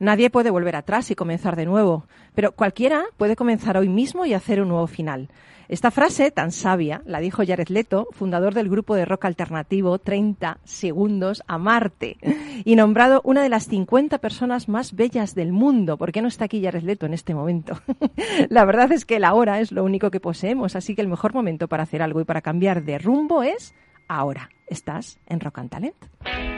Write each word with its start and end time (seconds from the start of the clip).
Nadie 0.00 0.30
puede 0.30 0.50
volver 0.50 0.76
atrás 0.76 1.10
y 1.10 1.16
comenzar 1.16 1.56
de 1.56 1.66
nuevo, 1.66 2.04
pero 2.34 2.52
cualquiera 2.52 3.04
puede 3.16 3.34
comenzar 3.34 3.76
hoy 3.76 3.88
mismo 3.88 4.26
y 4.26 4.34
hacer 4.34 4.60
un 4.60 4.68
nuevo 4.68 4.86
final. 4.86 5.28
Esta 5.68 5.90
frase 5.90 6.30
tan 6.30 6.50
sabia 6.50 7.02
la 7.04 7.20
dijo 7.20 7.42
Jared 7.46 7.68
Leto, 7.68 8.08
fundador 8.12 8.54
del 8.54 8.70
grupo 8.70 8.94
de 8.94 9.04
rock 9.04 9.26
alternativo 9.26 9.98
30 9.98 10.58
Segundos 10.64 11.42
a 11.46 11.58
Marte, 11.58 12.16
y 12.64 12.74
nombrado 12.74 13.20
una 13.22 13.42
de 13.42 13.50
las 13.50 13.66
50 13.66 14.16
personas 14.18 14.68
más 14.68 14.94
bellas 14.94 15.34
del 15.34 15.52
mundo. 15.52 15.98
¿Por 15.98 16.10
qué 16.10 16.22
no 16.22 16.28
está 16.28 16.46
aquí 16.46 16.62
Jared 16.62 16.84
Leto 16.84 17.04
en 17.04 17.12
este 17.12 17.34
momento? 17.34 17.78
la 18.48 18.64
verdad 18.64 18.92
es 18.92 19.04
que 19.04 19.18
la 19.18 19.34
hora 19.34 19.60
es 19.60 19.70
lo 19.70 19.84
único 19.84 20.10
que 20.10 20.20
poseemos, 20.20 20.74
así 20.74 20.94
que 20.94 21.02
el 21.02 21.08
mejor 21.08 21.34
momento 21.34 21.68
para 21.68 21.82
hacer 21.82 22.00
algo 22.00 22.20
y 22.22 22.24
para 22.24 22.40
cambiar 22.40 22.82
de 22.84 22.98
rumbo 22.98 23.42
es 23.42 23.74
ahora. 24.08 24.48
Estás 24.68 25.18
en 25.26 25.40
Rock 25.40 25.58
and 25.58 25.70
Talent. 25.70 26.57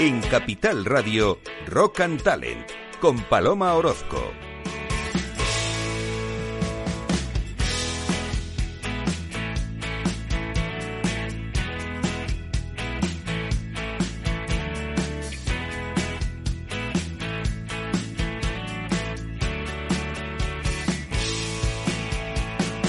En 0.00 0.20
Capital 0.20 0.84
Radio, 0.84 1.40
Rock 1.66 2.02
and 2.02 2.22
Talent, 2.22 2.64
con 3.00 3.18
Paloma 3.24 3.74
Orozco. 3.74 4.30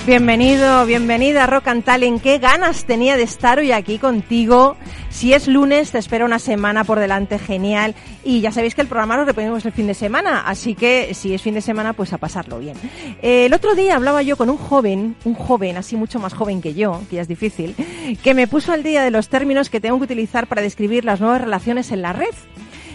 Bienvenido, 0.06 0.86
bienvenida 0.86 1.48
Rock 1.48 1.70
and 1.70 1.84
Talent. 1.84 2.22
Qué 2.22 2.38
ganas 2.38 2.86
tenía 2.86 3.18
de 3.18 3.24
estar 3.24 3.58
hoy 3.58 3.72
aquí 3.72 3.98
contigo. 3.98 4.78
Si 5.20 5.34
es 5.34 5.50
lunes, 5.50 5.92
te 5.92 5.98
espero 5.98 6.26
una 6.26 6.40
semana 6.40 6.86
por 6.86 6.98
delante 6.98 7.40
genial. 7.40 7.94
Y 8.24 8.40
ya 8.40 8.54
sabéis 8.54 8.74
que 8.74 8.80
el 8.80 8.88
programa 8.88 9.18
lo 9.18 9.26
reponemos 9.26 9.66
el 9.66 9.74
fin 9.74 9.86
de 9.86 9.94
semana, 9.94 10.44
así 10.48 10.76
que 10.76 11.14
si 11.14 11.34
es 11.34 11.42
fin 11.42 11.56
de 11.56 11.60
semana, 11.60 11.92
pues 11.92 12.14
a 12.14 12.18
pasarlo 12.18 12.58
bien. 12.58 12.78
Eh, 13.22 13.48
el 13.48 13.54
otro 13.54 13.76
día 13.76 13.98
hablaba 13.98 14.22
yo 14.22 14.38
con 14.38 14.50
un 14.50 14.56
joven, 14.56 15.18
un 15.26 15.34
joven 15.34 15.76
así 15.76 15.98
mucho 15.98 16.20
más 16.20 16.34
joven 16.34 16.62
que 16.62 16.74
yo, 16.74 17.02
que 17.10 17.18
ya 17.18 17.22
es 17.24 17.28
difícil, 17.28 17.76
que 18.24 18.34
me 18.34 18.48
puso 18.48 18.72
al 18.72 18.82
día 18.82 19.04
de 19.04 19.12
los 19.12 19.28
términos 19.28 19.70
que 19.70 19.82
tengo 19.82 19.98
que 19.98 20.06
utilizar 20.06 20.48
para 20.48 20.62
describir 20.62 21.04
las 21.04 21.20
nuevas 21.20 21.42
relaciones 21.42 21.92
en 21.92 22.02
la 22.02 22.14
red. 22.14 22.34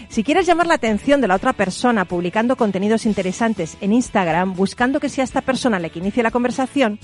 Si 0.09 0.23
quieres 0.23 0.45
llamar 0.45 0.65
la 0.65 0.75
atención 0.75 1.21
de 1.21 1.27
la 1.27 1.35
otra 1.35 1.53
persona 1.53 2.05
publicando 2.05 2.55
contenidos 2.55 3.05
interesantes 3.05 3.77
en 3.81 3.93
Instagram, 3.93 4.53
buscando 4.53 4.99
que 4.99 5.09
sea 5.09 5.23
esta 5.23 5.41
persona 5.41 5.77
la 5.77 5.89
que 5.89 5.99
inicie 5.99 6.23
la 6.23 6.31
conversación, 6.31 6.99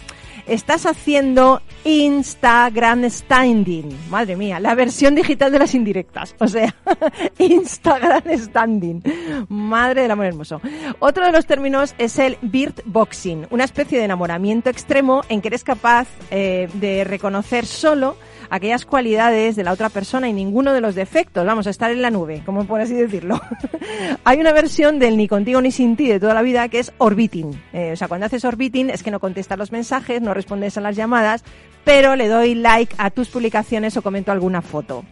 estás 0.53 0.85
haciendo 0.85 1.61
Instagram 1.85 3.09
standing. 3.09 3.97
Madre 4.09 4.35
mía, 4.35 4.59
la 4.59 4.75
versión 4.75 5.15
digital 5.15 5.51
de 5.51 5.59
las 5.59 5.73
indirectas. 5.73 6.35
O 6.39 6.47
sea, 6.47 6.75
Instagram 7.39 8.23
standing. 8.37 9.01
Madre 9.47 10.01
del 10.01 10.11
amor 10.11 10.25
hermoso. 10.25 10.61
Otro 10.99 11.25
de 11.25 11.31
los 11.31 11.45
términos 11.45 11.95
es 11.97 12.19
el 12.19 12.37
boxing, 12.85 13.47
una 13.49 13.63
especie 13.63 13.97
de 13.97 14.05
enamoramiento 14.05 14.69
extremo 14.69 15.21
en 15.29 15.41
que 15.41 15.47
eres 15.47 15.63
capaz 15.63 16.07
eh, 16.31 16.69
de 16.73 17.05
reconocer 17.05 17.65
solo 17.65 18.17
aquellas 18.51 18.85
cualidades 18.85 19.55
de 19.55 19.63
la 19.63 19.71
otra 19.71 19.89
persona 19.89 20.27
y 20.27 20.33
ninguno 20.33 20.73
de 20.73 20.81
los 20.81 20.93
defectos. 20.93 21.45
Vamos 21.45 21.67
a 21.67 21.69
estar 21.69 21.89
en 21.89 22.01
la 22.01 22.11
nube, 22.11 22.43
como 22.45 22.65
por 22.65 22.81
así 22.81 22.93
decirlo. 22.93 23.39
Hay 24.25 24.39
una 24.39 24.51
versión 24.51 24.99
del 24.99 25.15
ni 25.15 25.27
contigo 25.27 25.61
ni 25.61 25.71
sin 25.71 25.95
ti 25.95 26.07
de 26.07 26.19
toda 26.19 26.33
la 26.33 26.41
vida 26.41 26.67
que 26.67 26.79
es 26.79 26.91
orbiting. 26.97 27.59
Eh, 27.71 27.91
o 27.93 27.95
sea, 27.95 28.09
cuando 28.09 28.25
haces 28.25 28.43
orbiting 28.43 28.89
es 28.89 29.03
que 29.03 29.09
no 29.09 29.21
contestas 29.21 29.57
los 29.57 29.71
mensajes, 29.71 30.21
no 30.21 30.33
respondes 30.41 30.77
a 30.77 30.81
las 30.81 30.95
llamadas, 30.95 31.43
pero 31.83 32.15
le 32.15 32.27
doy 32.27 32.55
like 32.55 32.93
a 32.97 33.09
tus 33.09 33.29
publicaciones 33.29 33.97
o 33.97 34.01
comento 34.01 34.31
alguna 34.31 34.61
foto. 34.61 35.03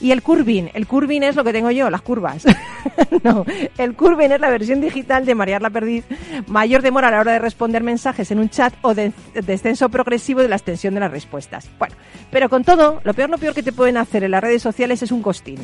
Y 0.00 0.10
el 0.10 0.22
curving, 0.22 0.70
el 0.74 0.86
curving 0.86 1.22
es 1.22 1.36
lo 1.36 1.44
que 1.44 1.52
tengo 1.52 1.70
yo, 1.70 1.88
las 1.90 2.02
curvas. 2.02 2.44
no, 3.22 3.44
el 3.78 3.94
curving 3.94 4.32
es 4.32 4.40
la 4.40 4.50
versión 4.50 4.80
digital 4.80 5.24
de 5.24 5.34
marear 5.34 5.62
la 5.62 5.70
perdiz, 5.70 6.04
mayor 6.46 6.82
demora 6.82 7.08
a 7.08 7.10
la 7.12 7.20
hora 7.20 7.32
de 7.32 7.38
responder 7.38 7.82
mensajes 7.82 8.30
en 8.30 8.38
un 8.38 8.48
chat 8.48 8.74
o 8.82 8.94
de 8.94 9.12
descenso 9.34 9.88
progresivo 9.88 10.42
de 10.42 10.48
la 10.48 10.56
extensión 10.56 10.94
de 10.94 11.00
las 11.00 11.10
respuestas. 11.10 11.68
Bueno, 11.78 11.94
pero 12.30 12.48
con 12.48 12.64
todo, 12.64 13.00
lo 13.04 13.14
peor, 13.14 13.30
lo 13.30 13.38
peor 13.38 13.54
que 13.54 13.62
te 13.62 13.72
pueden 13.72 13.96
hacer 13.96 14.24
en 14.24 14.32
las 14.32 14.42
redes 14.42 14.62
sociales 14.62 15.02
es 15.02 15.12
un 15.12 15.22
ghosting. 15.22 15.58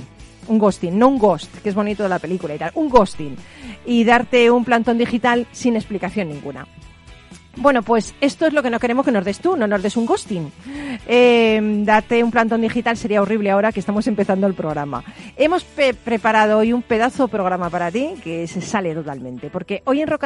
Un 0.49 0.59
ghosting, 0.59 0.99
no 0.99 1.09
un 1.09 1.19
ghost, 1.19 1.55
que 1.63 1.69
es 1.69 1.75
bonito 1.75 2.03
de 2.03 2.09
la 2.09 2.19
película 2.19 2.55
y 2.55 2.59
tal, 2.59 2.73
un 2.75 2.89
ghosting. 2.89 3.37
Y 3.87 4.05
darte 4.05 4.51
un 4.51 4.65
plantón 4.65 4.99
digital 4.99 5.47
sin 5.53 5.77
explicación 5.77 6.29
ninguna. 6.29 6.67
Bueno, 7.57 7.83
pues 7.83 8.15
esto 8.21 8.47
es 8.47 8.53
lo 8.53 8.63
que 8.63 8.71
no 8.71 8.81
queremos 8.81 9.05
que 9.05 9.13
nos 9.13 9.25
des 9.25 9.39
tú, 9.39 9.57
no 9.57 9.67
nos 9.67 9.83
des 9.83 9.97
un 9.97 10.07
ghosting. 10.07 10.51
Eh, 11.07 11.61
date 11.85 12.25
un 12.25 12.31
plantón 12.31 12.63
digital 12.63 12.97
sería 12.97 13.21
horrible 13.21 13.51
ahora 13.51 13.73
que 13.73 13.81
estamos 13.81 14.07
empezando 14.07 14.47
el 14.47 14.55
programa. 14.55 15.05
Hemos 15.37 15.65
preparado 15.65 16.59
hoy 16.59 16.73
un 16.73 16.83
pedazo 16.83 17.25
de 17.25 17.29
programa 17.31 17.69
para 17.69 17.91
ti 17.91 18.15
que 18.25 18.47
se 18.47 18.63
sale 18.63 18.95
totalmente, 18.95 19.51
porque 19.51 19.83
hoy 19.85 20.01
en 20.01 20.09
Rock 20.09 20.25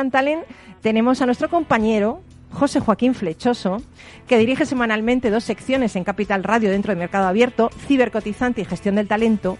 tenemos 0.82 1.20
a 1.20 1.26
nuestro 1.26 1.48
compañero 1.48 2.20
José 2.52 2.80
Joaquín 2.80 3.14
Flechoso, 3.14 3.82
que 4.26 4.38
dirige 4.38 4.64
semanalmente 4.64 5.30
dos 5.30 5.44
secciones 5.44 5.96
en 5.96 6.04
Capital 6.04 6.44
Radio 6.44 6.70
dentro 6.70 6.92
de 6.92 6.98
Mercado 6.98 7.26
Abierto, 7.26 7.70
Cibercotizante 7.86 8.62
y 8.62 8.64
Gestión 8.64 8.94
del 8.94 9.08
Talento, 9.08 9.58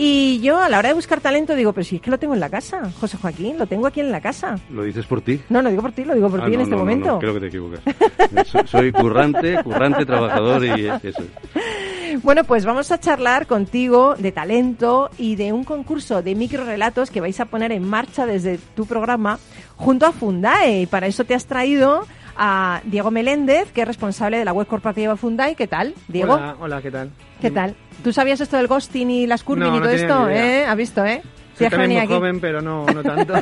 y 0.00 0.40
yo 0.40 0.62
a 0.62 0.68
la 0.68 0.78
hora 0.78 0.90
de 0.90 0.94
buscar 0.94 1.20
talento 1.20 1.56
digo, 1.56 1.72
pero 1.72 1.84
si 1.84 1.96
es 1.96 2.02
que 2.02 2.10
lo 2.10 2.18
tengo 2.18 2.32
en 2.32 2.40
la 2.40 2.48
casa, 2.48 2.90
José 3.00 3.18
Joaquín, 3.18 3.58
lo 3.58 3.66
tengo 3.66 3.88
aquí 3.88 3.98
en 3.98 4.12
la 4.12 4.20
casa. 4.20 4.56
¿Lo 4.70 4.84
dices 4.84 5.04
por 5.06 5.20
ti? 5.20 5.40
No, 5.48 5.60
no 5.60 5.70
digo 5.70 5.82
por 5.82 5.90
ti, 5.90 6.04
lo 6.04 6.14
digo 6.14 6.30
por 6.30 6.40
ah, 6.40 6.46
ti 6.46 6.54
en 6.54 6.60
este 6.60 6.76
momento. 6.76 7.06
No, 7.06 7.18
creo 7.18 7.34
que 7.34 7.40
te 7.40 7.46
equivocas. 7.48 7.80
soy 8.70 8.92
currante, 8.92 9.60
currante, 9.64 10.06
trabajador 10.06 10.64
y 10.64 10.86
eso. 10.86 11.24
Bueno, 12.22 12.44
pues 12.44 12.64
vamos 12.64 12.90
a 12.90 12.98
charlar 12.98 13.46
contigo 13.46 14.14
de 14.16 14.32
talento 14.32 15.10
y 15.18 15.36
de 15.36 15.52
un 15.52 15.64
concurso 15.64 16.22
de 16.22 16.34
microrelatos 16.34 17.10
que 17.10 17.20
vais 17.20 17.38
a 17.40 17.46
poner 17.46 17.72
en 17.72 17.84
marcha 17.84 18.24
desde 18.24 18.58
tu 18.76 18.86
programa 18.86 19.38
junto 19.76 20.06
a 20.06 20.12
Fundae. 20.12 20.82
Y 20.82 20.86
para 20.86 21.06
eso 21.06 21.24
te 21.24 21.34
has 21.34 21.46
traído 21.46 22.06
a 22.38 22.80
Diego 22.84 23.10
Meléndez, 23.10 23.72
que 23.72 23.82
es 23.82 23.86
responsable 23.86 24.38
de 24.38 24.44
la 24.44 24.52
web 24.52 24.66
corporativa 24.66 25.16
Fundae. 25.16 25.56
¿Qué 25.56 25.66
tal, 25.66 25.94
Diego? 26.06 26.34
Hola, 26.34 26.56
hola 26.60 26.80
¿qué 26.80 26.90
tal? 26.90 27.10
¿Qué 27.40 27.50
tal? 27.50 27.74
¿Tú 28.02 28.12
sabías 28.12 28.40
esto 28.40 28.56
del 28.56 28.68
ghosting 28.68 29.10
y 29.10 29.26
las 29.26 29.42
curving 29.42 29.74
y 29.74 29.78
todo 29.80 29.90
esto? 29.90 30.28
¿Eh? 30.28 30.64
¿Has 30.64 30.76
visto, 30.76 31.04
eh? 31.04 31.20
Soy 31.56 31.68
también 31.68 31.98
muy 31.98 32.06
joven, 32.06 32.40
pero 32.40 32.62
no, 32.62 32.86
no 32.86 33.02
tanto. 33.02 33.34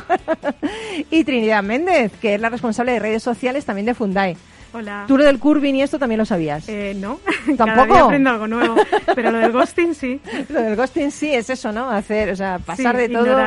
y 1.11 1.23
Trinidad 1.23 1.61
Méndez, 1.61 2.11
que 2.19 2.33
es 2.33 2.41
la 2.41 2.49
responsable 2.49 2.93
de 2.93 2.99
redes 2.99 3.21
sociales 3.21 3.63
también 3.63 3.85
de 3.85 3.93
Fundae. 3.93 4.35
Hola. 4.73 5.05
¿Tú 5.07 5.17
lo 5.17 5.23
del 5.23 5.39
curving 5.39 5.75
y 5.75 5.83
esto 5.83 5.99
también 5.99 6.17
lo 6.17 6.25
sabías? 6.25 6.67
Eh, 6.67 6.95
no. 6.97 7.19
¿Tampoco? 7.57 7.87
Cada 7.87 8.05
aprendo 8.05 8.29
algo 8.31 8.47
nuevo. 8.47 8.75
Pero 9.13 9.31
lo 9.31 9.37
del 9.37 9.51
ghosting 9.51 9.93
sí. 9.93 10.19
lo 10.49 10.61
del 10.61 10.75
ghosting 10.75 11.11
sí 11.11 11.33
es 11.33 11.49
eso, 11.51 11.71
¿no? 11.71 11.89
Hacer, 11.89 12.31
o 12.31 12.35
sea, 12.35 12.59
pasar 12.59 12.97
de 12.97 13.09
todo. 13.09 13.37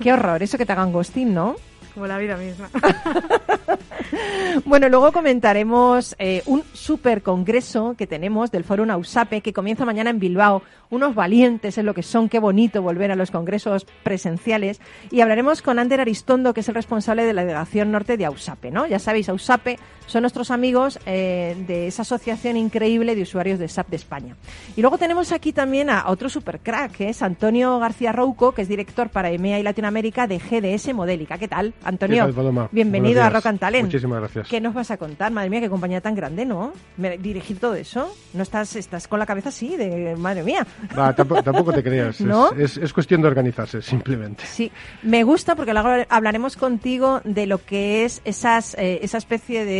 Qué 0.00 0.12
horror, 0.12 0.42
eso 0.42 0.56
que 0.56 0.64
te 0.64 0.72
hagan 0.72 0.92
ghosting, 0.92 1.34
¿no? 1.34 1.56
Como 1.94 2.06
la 2.06 2.18
vida 2.18 2.36
misma. 2.36 2.68
bueno, 4.64 4.88
luego 4.88 5.12
comentaremos 5.12 6.14
eh, 6.18 6.42
un 6.46 6.62
super 6.72 7.22
congreso 7.22 7.94
que 7.96 8.06
tenemos 8.06 8.50
del 8.50 8.64
Foro 8.64 8.90
Ausape 8.90 9.40
que 9.40 9.52
comienza 9.52 9.84
mañana 9.84 10.10
en 10.10 10.18
Bilbao. 10.18 10.62
Unos 10.90 11.14
valientes 11.14 11.76
es 11.76 11.84
lo 11.84 11.92
que 11.92 12.02
son, 12.02 12.28
qué 12.28 12.38
bonito 12.38 12.80
volver 12.80 13.10
a 13.10 13.16
los 13.16 13.30
congresos 13.30 13.86
presenciales. 14.02 14.80
Y 15.10 15.20
hablaremos 15.20 15.60
con 15.60 15.78
Ander 15.78 16.00
Aristondo, 16.00 16.54
que 16.54 16.60
es 16.60 16.68
el 16.68 16.74
responsable 16.74 17.24
de 17.24 17.34
la 17.34 17.42
delegación 17.42 17.92
norte 17.92 18.16
de 18.16 18.24
Ausape, 18.24 18.70
¿no? 18.70 18.86
Ya 18.86 18.98
sabéis, 18.98 19.28
Ausape 19.28 19.78
son 20.06 20.22
nuestros 20.22 20.50
amigos 20.50 20.98
eh, 21.04 21.54
de 21.66 21.86
esa 21.86 22.02
asociación 22.02 22.56
increíble 22.56 23.14
de 23.14 23.22
usuarios 23.22 23.58
de 23.58 23.68
SAP 23.68 23.90
de 23.90 23.96
España. 23.96 24.36
Y 24.76 24.80
luego 24.80 24.96
tenemos 24.96 25.32
aquí 25.32 25.52
también 25.52 25.90
a 25.90 26.08
otro 26.08 26.30
super 26.30 26.60
crack, 26.60 26.92
que 26.92 27.08
es 27.10 27.22
Antonio 27.22 27.78
García 27.78 28.12
Rouco, 28.12 28.52
que 28.52 28.62
es 28.62 28.68
director 28.68 29.10
para 29.10 29.30
EMEA 29.30 29.58
y 29.58 29.62
Latinoamérica 29.62 30.26
de 30.26 30.38
GDS 30.38 30.94
Modélica. 30.94 31.36
¿Qué 31.36 31.48
tal, 31.48 31.74
Antonio? 31.84 32.28
Bienvenido 32.72 33.22
a 33.22 33.30
Rock 33.30 33.46
and 33.46 33.58
Talent. 33.58 33.86
Muchísimas 33.86 34.20
gracias. 34.20 34.48
¿Qué 34.48 34.60
nos 34.60 34.74
vas 34.74 34.90
a 34.90 34.96
contar? 34.96 35.32
Madre 35.32 35.50
mía, 35.50 35.60
qué 35.60 35.70
compañía 35.70 36.00
tan 36.00 36.14
grande, 36.14 36.44
¿no? 36.44 36.72
Dirigir 36.96 37.58
todo 37.58 37.74
eso. 37.74 38.12
No 38.34 38.42
estás, 38.42 38.76
estás 38.76 39.08
con 39.08 39.18
la 39.18 39.26
cabeza 39.26 39.50
así, 39.50 39.76
de 39.76 40.16
madre 40.16 40.42
mía. 40.42 40.66
tampoco, 41.16 41.72
te 41.72 41.82
creas. 41.82 42.20
¿No? 42.28 42.50
Es, 42.52 42.76
es, 42.76 42.92
cuestión 42.92 43.22
de 43.22 43.28
organizarse, 43.28 43.80
simplemente. 43.82 44.44
Sí, 44.44 44.70
me 45.02 45.22
gusta 45.22 45.54
porque 45.54 45.72
luego 45.72 46.04
hablaremos 46.08 46.56
contigo 46.56 47.20
de 47.24 47.46
lo 47.46 47.64
que 47.64 48.04
es 48.04 48.20
esas, 48.24 48.74
eh, 48.74 49.00
esa 49.02 49.18
especie 49.18 49.64
de 49.64 49.78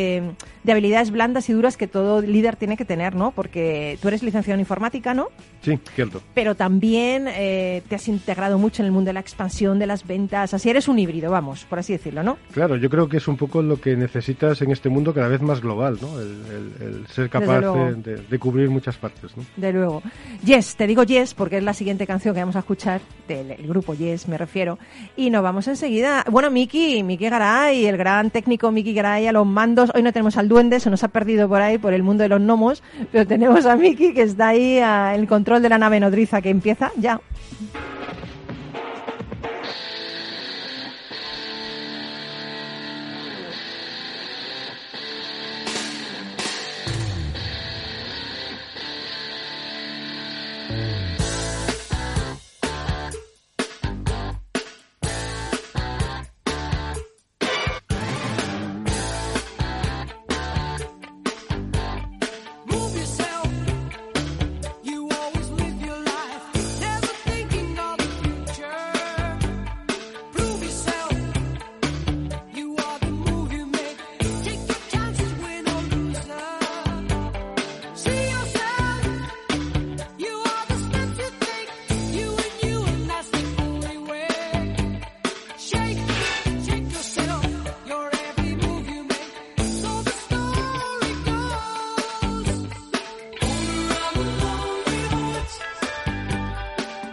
de, 0.62 0.72
habilidades 0.72 1.10
blandas 1.10 1.48
y 1.48 1.52
duras 1.52 1.76
que 1.76 1.86
todo 1.86 2.20
líder 2.20 2.56
tiene 2.56 2.76
que 2.76 2.84
tener, 2.84 3.14
¿no? 3.14 3.32
Porque 3.32 3.98
tú 4.00 4.08
eres 4.08 4.22
licenciado 4.22 4.54
en 4.54 4.60
informática, 4.60 5.14
¿no? 5.14 5.28
Sí, 5.62 5.78
cierto. 5.94 6.22
Pero 6.34 6.54
también 6.54 7.26
eh, 7.28 7.82
te 7.88 7.94
has 7.94 8.06
integrado 8.08 8.58
mucho 8.58 8.82
en 8.82 8.86
el 8.86 8.92
mundo 8.92 9.08
de 9.08 9.14
la 9.14 9.20
expansión, 9.20 9.78
de 9.78 9.86
las 9.86 10.06
ventas, 10.06 10.54
así 10.54 10.68
eres 10.68 10.88
un 10.88 10.98
híbrido, 10.98 11.30
vamos, 11.30 11.64
por 11.64 11.78
así 11.78 11.87
así 11.88 11.94
decirlo, 11.94 12.22
¿no? 12.22 12.36
Claro, 12.52 12.76
yo 12.76 12.90
creo 12.90 13.08
que 13.08 13.16
es 13.16 13.28
un 13.28 13.38
poco 13.38 13.62
lo 13.62 13.80
que 13.80 13.96
necesitas 13.96 14.60
en 14.60 14.70
este 14.70 14.90
mundo 14.90 15.14
cada 15.14 15.28
vez 15.28 15.40
más 15.40 15.62
global, 15.62 15.98
¿no? 16.00 16.20
El, 16.20 17.06
ser 17.08 17.30
capaz 17.30 17.60
de, 17.60 18.38
cubrir 18.38 18.68
muchas 18.68 18.96
partes, 18.98 19.34
¿no? 19.36 19.44
De 19.56 19.72
luego. 19.72 20.02
Yes, 20.44 20.76
te 20.76 20.86
digo 20.86 21.02
yes 21.04 21.32
porque 21.32 21.56
es 21.56 21.62
la 21.62 21.72
siguiente 21.72 22.06
canción 22.06 22.34
que 22.34 22.40
vamos 22.40 22.56
a 22.56 22.58
escuchar 22.58 23.00
del 23.26 23.56
grupo 23.66 23.94
Yes, 23.94 24.28
me 24.28 24.36
refiero. 24.36 24.78
Y 25.16 25.30
nos 25.30 25.42
vamos 25.42 25.66
enseguida. 25.66 26.24
Bueno, 26.30 26.50
Miki, 26.50 27.02
Miki 27.02 27.28
Garay, 27.28 27.86
el 27.86 27.96
gran 27.96 28.30
técnico 28.30 28.70
Miki 28.70 28.92
Garay 28.92 29.26
a 29.26 29.32
los 29.32 29.46
mandos. 29.46 29.90
Hoy 29.94 30.02
no 30.02 30.12
tenemos 30.12 30.36
al 30.36 30.48
duende, 30.48 30.80
se 30.80 30.90
nos 30.90 31.02
ha 31.04 31.08
perdido 31.08 31.48
por 31.48 31.62
ahí 31.62 31.78
por 31.78 31.94
el 31.94 32.02
mundo 32.02 32.22
de 32.22 32.28
los 32.28 32.40
gnomos, 32.40 32.82
pero 33.10 33.26
tenemos 33.26 33.64
a 33.64 33.76
Miki 33.76 34.12
que 34.12 34.22
está 34.22 34.48
ahí 34.48 34.78
en 34.78 35.20
el 35.20 35.26
control 35.26 35.62
de 35.62 35.70
la 35.70 35.78
nave 35.78 36.00
nodriza 36.00 36.42
que 36.42 36.50
empieza 36.50 36.92
ya. 36.98 37.20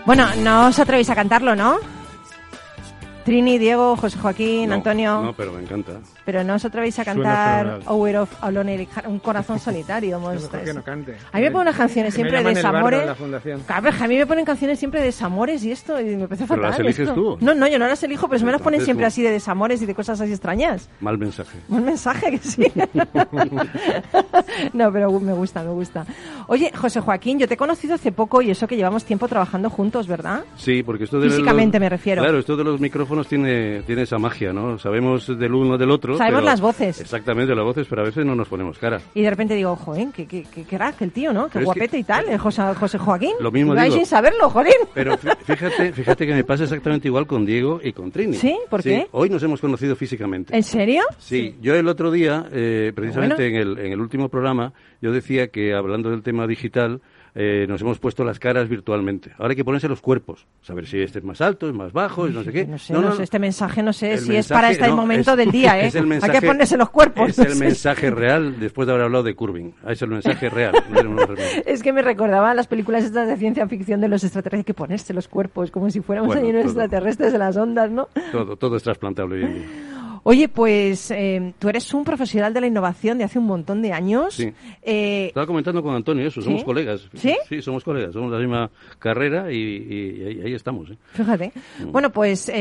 Bueno, 0.06 0.28
no 0.38 0.68
os 0.68 0.78
atrevéis 0.80 1.10
a 1.10 1.16
cantarlo, 1.16 1.56
¿no? 1.56 1.95
Trini, 3.26 3.58
Diego, 3.58 3.98
José 3.98 4.20
Joaquín, 4.20 4.72
Antonio. 4.72 5.20
No, 5.20 5.34
pero 5.34 5.52
me 5.52 5.64
encanta. 5.64 5.94
Pero 6.26 6.44
no 6.44 6.54
os 6.54 6.64
atrevéis 6.64 7.00
a 7.00 7.06
cantar 7.06 7.80
Hour 7.88 8.18
of 8.18 8.44
Alone, 8.44 8.88
un 9.08 9.18
corazón 9.18 9.60
solitario. 9.66 10.22
que 10.64 10.74
no 10.76 10.84
cante. 10.84 11.18
A 11.32 11.38
mí 11.38 11.44
me 11.44 11.52
ponen 11.52 11.74
canciones 11.74 12.14
siempre 12.14 12.44
de 12.44 12.54
desamores. 12.54 13.10
A 13.68 14.08
mí 14.08 14.16
me 14.16 14.28
ponen 14.28 14.46
canciones 14.46 14.78
siempre 14.78 15.00
de 15.00 15.08
desamores 15.08 15.64
y 15.64 15.72
esto, 15.72 16.00
y 16.00 16.16
me 16.16 16.28
parece 16.28 16.46
fatal. 16.46 16.58
¿Pero 16.58 16.70
las 16.70 16.80
eliges 16.80 17.14
tú? 17.16 17.38
No, 17.42 17.56
no, 17.56 17.68
yo 17.68 17.80
no 17.80 17.88
las 17.88 18.04
elijo, 18.04 18.28
pero 18.28 18.38
se 18.38 18.46
me 18.46 18.52
las 18.52 18.62
ponen 18.62 18.82
siempre 18.82 19.08
así 19.08 19.24
de 19.24 19.32
desamores 19.32 19.82
y 19.82 19.88
de 19.88 19.96
cosas 19.96 20.22
así 20.22 20.32
extrañas. 20.32 20.88
Mal 21.02 21.18
mensaje. 21.18 21.58
Mal 21.68 21.82
mensaje, 21.82 22.30
que 22.30 22.38
sí. 22.38 22.64
no, 24.74 24.92
pero 24.92 25.20
me 25.20 25.34
gusta, 25.34 25.64
me 25.64 25.72
gusta. 25.72 26.06
Oye, 26.46 26.72
José 26.76 27.00
Joaquín, 27.00 27.40
yo 27.40 27.48
te 27.48 27.56
he 27.56 27.58
conocido 27.58 27.96
hace 27.96 28.12
poco 28.12 28.44
y 28.44 28.52
eso 28.52 28.68
que 28.68 28.76
llevamos 28.76 29.04
tiempo 29.04 29.28
trabajando 29.28 29.72
juntos, 29.72 30.06
¿verdad? 30.06 30.44
Sí, 30.58 30.84
porque 30.84 31.06
esto 31.06 31.20
de 31.20 31.32
Físicamente 31.32 31.80
me 31.80 31.90
refiero. 31.90 32.22
Claro, 32.22 32.38
esto 32.38 32.56
de 32.56 32.64
los 32.64 32.80
micrófonos 32.80 33.15
tiene, 33.24 33.82
tiene 33.84 34.04
esa 34.04 34.18
magia, 34.18 34.52
¿no? 34.52 34.78
Sabemos 34.78 35.28
del 35.28 35.54
uno 35.54 35.78
del 35.78 35.92
otro. 35.92 36.18
Sabemos 36.18 36.44
las 36.44 36.62
voces. 36.62 37.00
Exactamente, 37.00 37.56
las 37.56 37.64
voces, 37.64 37.88
pero 37.90 38.02
a 38.02 38.06
veces 38.06 38.26
no 38.26 38.36
nos 38.36 38.48
ponemos 38.48 38.78
cara. 38.78 39.00
Y 39.14 39.22
de 39.22 39.30
repente 39.30 39.56
digo, 39.56 39.76
joder, 39.76 40.10
qué, 40.14 40.28
qué, 40.28 40.46
qué 40.54 40.64
crack 40.64 41.02
el 41.02 41.12
tío, 41.12 41.34
¿no? 41.34 41.48
Qué 41.48 41.64
guapete 41.64 41.98
y 41.98 42.04
tal, 42.04 42.28
el 42.28 42.38
José, 42.38 42.62
José 42.76 42.98
Joaquín. 42.98 43.34
Lo 43.40 43.52
mismo 43.52 43.74
digo. 43.76 43.96
sin 43.96 44.06
saberlo, 44.06 44.50
Jolín. 44.50 44.74
Pero 44.94 45.18
fíjate, 45.18 45.94
fíjate 45.94 46.28
que 46.28 46.34
me 46.34 46.44
pasa 46.44 46.64
exactamente 46.64 47.08
igual 47.08 47.28
con 47.28 47.46
Diego 47.46 47.80
y 47.84 47.94
con 47.94 48.12
Trini. 48.12 48.36
¿Sí? 48.36 48.58
¿Por 48.70 48.84
qué? 48.84 49.08
Hoy 49.12 49.30
nos 49.30 49.42
hemos 49.44 49.62
conocido 49.62 49.96
físicamente. 49.96 50.56
¿En 50.56 50.64
serio? 50.64 51.04
Sí, 51.18 51.56
yo 51.62 51.76
el 51.76 51.88
otro 51.88 52.12
día, 52.12 52.48
eh, 52.52 52.92
precisamente 52.96 53.48
en, 53.48 53.56
el, 53.56 53.80
en 53.80 53.92
el 53.92 54.02
último 54.02 54.30
programa, 54.30 54.74
yo 55.02 55.12
decía 55.12 55.48
que 55.48 55.74
hablando 55.74 56.10
del 56.10 56.24
tema 56.24 56.48
digital, 56.48 57.02
eh, 57.38 57.66
nos 57.68 57.82
hemos 57.82 58.00
puesto 58.00 58.24
las 58.24 58.40
caras 58.40 58.70
virtualmente. 58.70 59.32
Ahora 59.38 59.52
hay 59.52 59.56
que 59.58 59.66
ponerse 59.66 59.90
los 59.90 60.00
cuerpos, 60.00 60.48
saber 60.62 60.88
si 60.88 61.02
este 61.02 61.20
es 61.20 61.26
más 61.26 61.42
alto, 61.42 61.68
es 61.68 61.76
más 61.76 61.92
bajo, 61.92 62.28
no 62.28 62.44
sé 62.44 62.52
qué. 62.54 62.66
No 62.66 62.78
sé, 62.78 62.94
no, 62.94 63.14
sé 63.14 63.24
este 63.24 63.40
mensaje 63.40 63.84
no 63.84 63.92
sé 63.92 64.18
si 64.20 64.38
es 64.38 64.48
para 64.48 64.72
este 64.72 64.90
momento 64.90 65.36
del 65.36 65.52
día, 65.52 65.78
¿eh? 65.86 65.92
hay 66.22 66.32
que 66.32 66.42
ponerse 66.42 66.78
los 66.78 66.90
cuerpos. 66.90 67.30
Es 67.30 67.40
el 67.40 67.58
mensaje 67.58 68.10
real 68.10 68.58
después 68.58 68.88
de 68.88 68.94
haber 68.94 69.06
hablado 69.06 69.26
de 69.26 69.36
curving. 69.36 69.74
Es 69.86 70.02
el 70.02 70.10
mensaje 70.10 70.50
real. 70.50 70.74
es 71.66 71.84
que 71.84 71.92
me 71.92 72.02
recordaba 72.02 72.54
las 72.54 72.68
películas 72.68 73.04
estas 73.04 73.28
de 73.28 73.36
ciencia 73.36 73.68
ficción 73.68 74.00
de 74.00 74.08
los 74.08 74.24
extraterrestres, 74.24 74.60
hay 74.60 74.64
que 74.64 74.74
ponerse 74.74 75.14
los 75.14 75.28
cuerpos 75.28 75.72
como 75.72 75.90
si 75.90 76.00
fuéramos 76.00 76.36
bueno, 76.36 76.48
unos 76.48 76.66
extraterrestres 76.66 77.34
de 77.34 77.38
las 77.38 77.58
ondas, 77.58 77.92
¿no? 77.92 78.08
Todo, 78.32 78.56
todo 78.56 78.78
es 78.78 78.84
trasplantable 78.84 79.36
hoy 79.36 79.44
en 79.44 79.54
día. 79.56 79.66
Oye, 80.28 80.50
pues 80.50 81.12
eh, 81.12 81.54
tú 81.60 81.70
eres 81.70 81.94
un 81.94 82.04
profesional 82.04 82.52
de 82.52 82.60
la 82.60 82.66
innovación 82.66 83.20
de 83.20 83.24
hace 83.24 83.38
un 83.38 83.46
montón 83.46 83.84
de 83.84 83.94
años. 83.94 84.34
Sí. 84.34 84.52
Eh, 84.82 85.28
Estaba 85.28 85.46
comentando 85.46 85.84
con 85.84 85.94
Antonio 85.94 86.28
eso, 86.28 86.42
somos 86.42 86.64
colegas. 86.64 87.08
¿Sí? 87.14 87.38
Sí, 87.48 87.62
somos 87.62 87.84
colegas, 87.84 88.14
somos 88.14 88.32
de 88.32 88.38
la 88.38 88.42
misma 88.42 88.72
carrera 88.98 89.52
y, 89.52 90.42
ahí, 90.44 90.54
estamos. 90.56 90.90
¿eh? 90.90 90.98
Fíjate. 91.14 91.52
Mm. 91.80 91.92
Bueno, 91.92 92.12
pues 92.12 92.52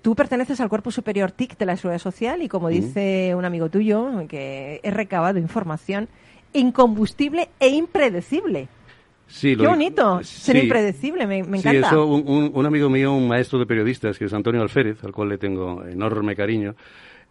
tú 0.00 0.14
perteneces 0.14 0.58
al 0.62 0.70
Cuerpo 0.70 0.90
Superior 0.90 1.32
TIC 1.32 1.58
de 1.58 1.66
la 1.66 1.76
Seguridad 1.76 2.00
Social 2.00 2.40
y 2.40 2.48
como 2.48 2.68
mm. 2.68 2.70
dice 2.70 3.34
un 3.36 3.44
amigo 3.44 3.68
tuyo, 3.68 4.26
que 4.26 4.80
he 4.82 4.90
recabado 4.90 5.38
información, 5.38 6.08
incombustible 6.54 7.50
e 7.60 7.68
impredecible. 7.68 8.68
Sí, 9.32 9.56
Qué 9.56 9.66
bonito, 9.66 10.22
ser 10.22 10.56
impredecible, 10.56 11.26
me, 11.26 11.38
encanta. 11.38 11.70
Sí, 11.70 11.76
eso, 11.78 12.06
un, 12.06 12.52
un, 12.54 12.66
amigo 12.66 12.90
mío, 12.90 13.14
un 13.14 13.26
maestro 13.26 13.58
de 13.58 13.64
periodistas, 13.64 14.18
que 14.18 14.26
es 14.26 14.32
Antonio 14.34 14.60
Alférez, 14.60 15.02
al 15.04 15.12
cual 15.12 15.30
le 15.30 15.38
tengo 15.38 15.82
enorme 15.86 16.36
cariño, 16.36 16.76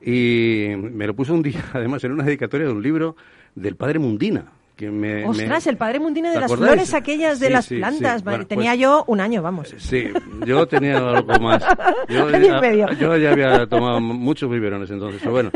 y 0.02 0.70
me 0.78 1.06
lo 1.06 1.16
puso 1.16 1.36
un 1.36 1.44
día, 1.44 1.64
además, 1.74 2.04
en 2.04 2.14
una 2.14 2.24
dedicatoria 2.24 2.66
de 2.66 2.74
un 2.74 2.82
libro 2.82 3.16
del 3.54 3.76
padre 3.76 4.00
Mundina, 4.00 4.52
me, 4.90 5.26
Ostras, 5.26 5.68
el 5.68 5.78
padre 5.78 6.00
Mundina 6.00 6.32
de 6.32 6.40
las 6.40 6.54
flores 6.54 6.94
aquellas 6.94 7.40
de 7.40 7.50
las 7.50 7.68
plantas. 7.68 8.24
tenía 8.48 8.72
pues 8.72 8.80
yo 8.80 9.04
un 9.08 9.20
año, 9.20 9.42
vamos. 9.42 9.74
Sí, 9.78 10.08
yo 10.46 10.66
tenía 10.68 10.98
algo 10.98 11.40
más. 11.40 11.64
Yo, 12.10 13.18
ya, 13.18 13.32
había 13.32 13.66
tomado 13.68 14.00
muchos 14.00 14.50
biberones 14.50 14.90
entonces, 14.90 15.20
pero 15.22 15.32
bueno. 15.32 15.52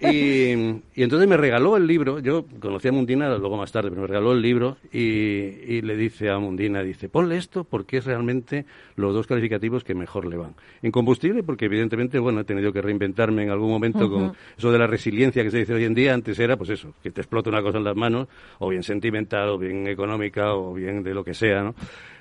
Y, 0.00 0.52
entonces 0.96 1.28
me 1.28 1.36
regaló 1.36 1.76
el 1.76 1.86
libro, 1.86 2.18
yo 2.18 2.46
conocía 2.60 2.90
a 2.90 2.94
Mundina 2.94 3.28
luego 3.36 3.56
más 3.56 3.70
tarde, 3.72 3.90
pero 3.90 4.02
me 4.02 4.08
regaló 4.08 4.32
el 4.32 4.42
libro 4.42 4.76
y, 4.92 5.80
le 5.82 5.96
dice 5.96 6.30
a 6.30 6.38
Mundina, 6.38 6.82
dice, 6.82 7.08
ponle 7.08 7.36
esto 7.36 7.64
porque 7.64 7.98
es 7.98 8.04
realmente 8.04 8.64
los 8.96 9.14
dos 9.14 9.26
calificativos 9.26 9.84
que 9.84 9.94
mejor 9.94 10.26
le 10.26 10.36
van. 10.36 10.54
En 10.82 10.90
combustible, 10.90 11.42
porque 11.42 11.66
evidentemente, 11.66 12.18
bueno, 12.18 12.40
he 12.40 12.44
tenido 12.44 12.72
que 12.72 12.82
reinventarme 12.82 13.44
en 13.44 13.50
algún 13.50 13.70
momento 13.70 14.10
con 14.10 14.32
eso 14.56 14.72
de 14.72 14.78
la 14.78 14.86
resiliencia 14.86 15.42
que 15.42 15.50
se 15.50 15.58
dice 15.58 15.74
hoy 15.74 15.84
en 15.84 15.94
día. 15.94 16.14
Antes 16.14 16.38
era, 16.38 16.56
pues 16.56 16.70
eso, 16.70 16.94
que 17.02 17.10
te 17.10 17.20
explota 17.20 17.50
una 17.50 17.62
cosa 17.62 17.78
en 17.78 17.84
las 17.84 17.96
manos 17.96 18.28
o 18.58 18.68
bien 18.68 18.82
sentimental, 18.82 19.48
o 19.50 19.58
bien 19.58 19.86
económica, 19.86 20.54
o 20.54 20.74
bien 20.74 21.02
de 21.02 21.14
lo 21.14 21.24
que 21.24 21.34
sea, 21.34 21.62
¿no? 21.62 21.74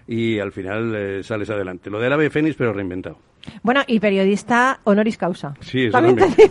Y 0.07 0.39
al 0.39 0.51
final 0.51 0.93
eh, 0.95 1.23
sales 1.23 1.49
adelante. 1.49 1.89
Lo 1.89 1.99
del 1.99 2.13
ave 2.13 2.29
fénix, 2.29 2.55
pero 2.55 2.73
reinventado. 2.73 3.17
Bueno, 3.61 3.81
y 3.87 3.99
periodista 3.99 4.79
honoris 4.83 5.17
causa. 5.17 5.53
Sí, 5.59 5.85
eso 5.85 5.99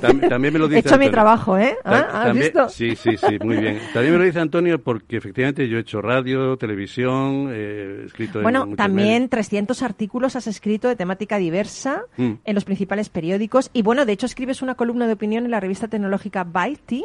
también, 0.01 0.53
me 0.53 0.59
lo 0.59 0.69
dice 0.69 0.79
He 0.79 0.81
hecho 0.81 0.99
mi 0.99 1.11
trabajo, 1.11 1.57
¿eh? 1.59 1.77
¿Ah? 1.85 2.25
¿Has 2.27 2.35
visto? 2.35 2.69
Sí, 2.69 2.97
sí, 2.97 3.17
sí, 3.17 3.39
muy 3.43 3.57
bien. 3.57 3.79
También 3.93 4.13
me 4.13 4.19
lo 4.19 4.25
dice 4.25 4.41
Antonio 4.41 4.79
porque 4.79 5.17
efectivamente 5.17 5.69
yo 5.69 5.79
he 5.79 5.81
hecho 5.81 6.03
radio, 6.03 6.57
televisión, 6.57 7.51
he 7.53 8.05
escrito 8.05 8.43
Bueno, 8.43 8.65
en 8.65 8.77
también 8.77 9.29
300 9.29 9.83
artículos 9.83 10.37
has 10.37 10.47
escrito 10.47 10.89
de 10.89 10.97
temática 10.97 11.39
diversa 11.39 12.03
mm. 12.17 12.33
en 12.45 12.55
los 12.55 12.65
principales 12.65 13.09
periódicos 13.09 13.71
y 13.73 13.83
bueno, 13.83 14.05
de 14.05 14.13
hecho 14.13 14.27
escribes 14.27 14.63
una 14.63 14.75
columna 14.75 15.07
de 15.07 15.15
opinión 15.15 15.45
en 15.45 15.51
la 15.51 15.61
revista 15.61 15.89
tecnológica 15.89 16.45
Byte 16.45 17.03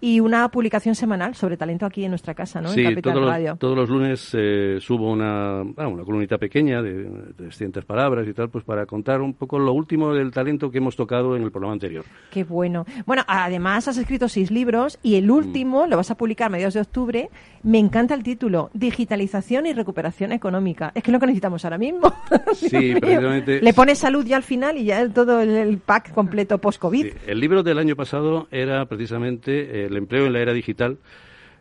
y 0.00 0.20
una 0.20 0.48
publicación 0.48 0.94
semanal 0.94 1.34
sobre 1.34 1.56
talento 1.56 1.86
aquí 1.86 2.04
en 2.04 2.10
nuestra 2.10 2.34
casa, 2.34 2.60
¿no? 2.60 2.68
Sí, 2.68 2.84
en 2.84 3.00
todos, 3.00 3.24
Radio. 3.24 3.50
Los, 3.50 3.58
todos 3.58 3.76
los 3.76 3.88
lunes 3.88 4.30
eh, 4.34 4.78
subo 4.80 5.10
una, 5.10 5.60
ah, 5.76 5.87
una 5.88 6.04
columnita 6.04 6.38
pequeña 6.38 6.82
de 6.82 7.08
300 7.36 7.84
palabras 7.84 8.26
y 8.28 8.32
tal, 8.32 8.48
pues 8.48 8.64
para 8.64 8.86
contar 8.86 9.20
un 9.20 9.34
poco 9.34 9.58
lo 9.58 9.72
último 9.72 10.14
del 10.14 10.30
talento 10.30 10.70
que 10.70 10.78
hemos 10.78 10.96
tocado 10.96 11.36
en 11.36 11.42
el 11.42 11.50
programa 11.50 11.72
anterior. 11.72 12.04
Qué 12.30 12.44
bueno. 12.44 12.86
Bueno, 13.06 13.22
además 13.26 13.88
has 13.88 13.98
escrito 13.98 14.28
seis 14.28 14.50
libros 14.50 14.98
y 15.02 15.16
el 15.16 15.30
último 15.30 15.86
lo 15.86 15.96
vas 15.96 16.10
a 16.10 16.16
publicar 16.16 16.46
a 16.46 16.50
mediados 16.50 16.74
de 16.74 16.80
octubre. 16.80 17.30
Me 17.62 17.78
encanta 17.78 18.14
el 18.14 18.22
título, 18.22 18.70
Digitalización 18.74 19.66
y 19.66 19.72
Recuperación 19.72 20.32
Económica. 20.32 20.92
Es 20.94 21.02
que 21.02 21.10
es 21.10 21.12
lo 21.12 21.20
que 21.20 21.26
necesitamos 21.26 21.64
ahora 21.64 21.78
mismo. 21.78 22.12
Sí, 22.54 22.94
precisamente. 22.98 23.60
Le 23.62 23.72
pones 23.72 23.98
salud 23.98 24.24
ya 24.26 24.36
al 24.36 24.42
final 24.42 24.76
y 24.78 24.84
ya 24.84 25.08
todo 25.08 25.40
el, 25.40 25.78
pack 25.78 26.12
completo 26.12 26.58
post-COVID. 26.58 27.06
El 27.26 27.40
libro 27.40 27.62
del 27.62 27.78
año 27.78 27.96
pasado 27.96 28.48
era 28.50 28.84
precisamente 28.86 29.84
el 29.84 29.96
empleo 29.96 30.26
en 30.26 30.32
la 30.32 30.40
era 30.40 30.52
digital 30.52 30.98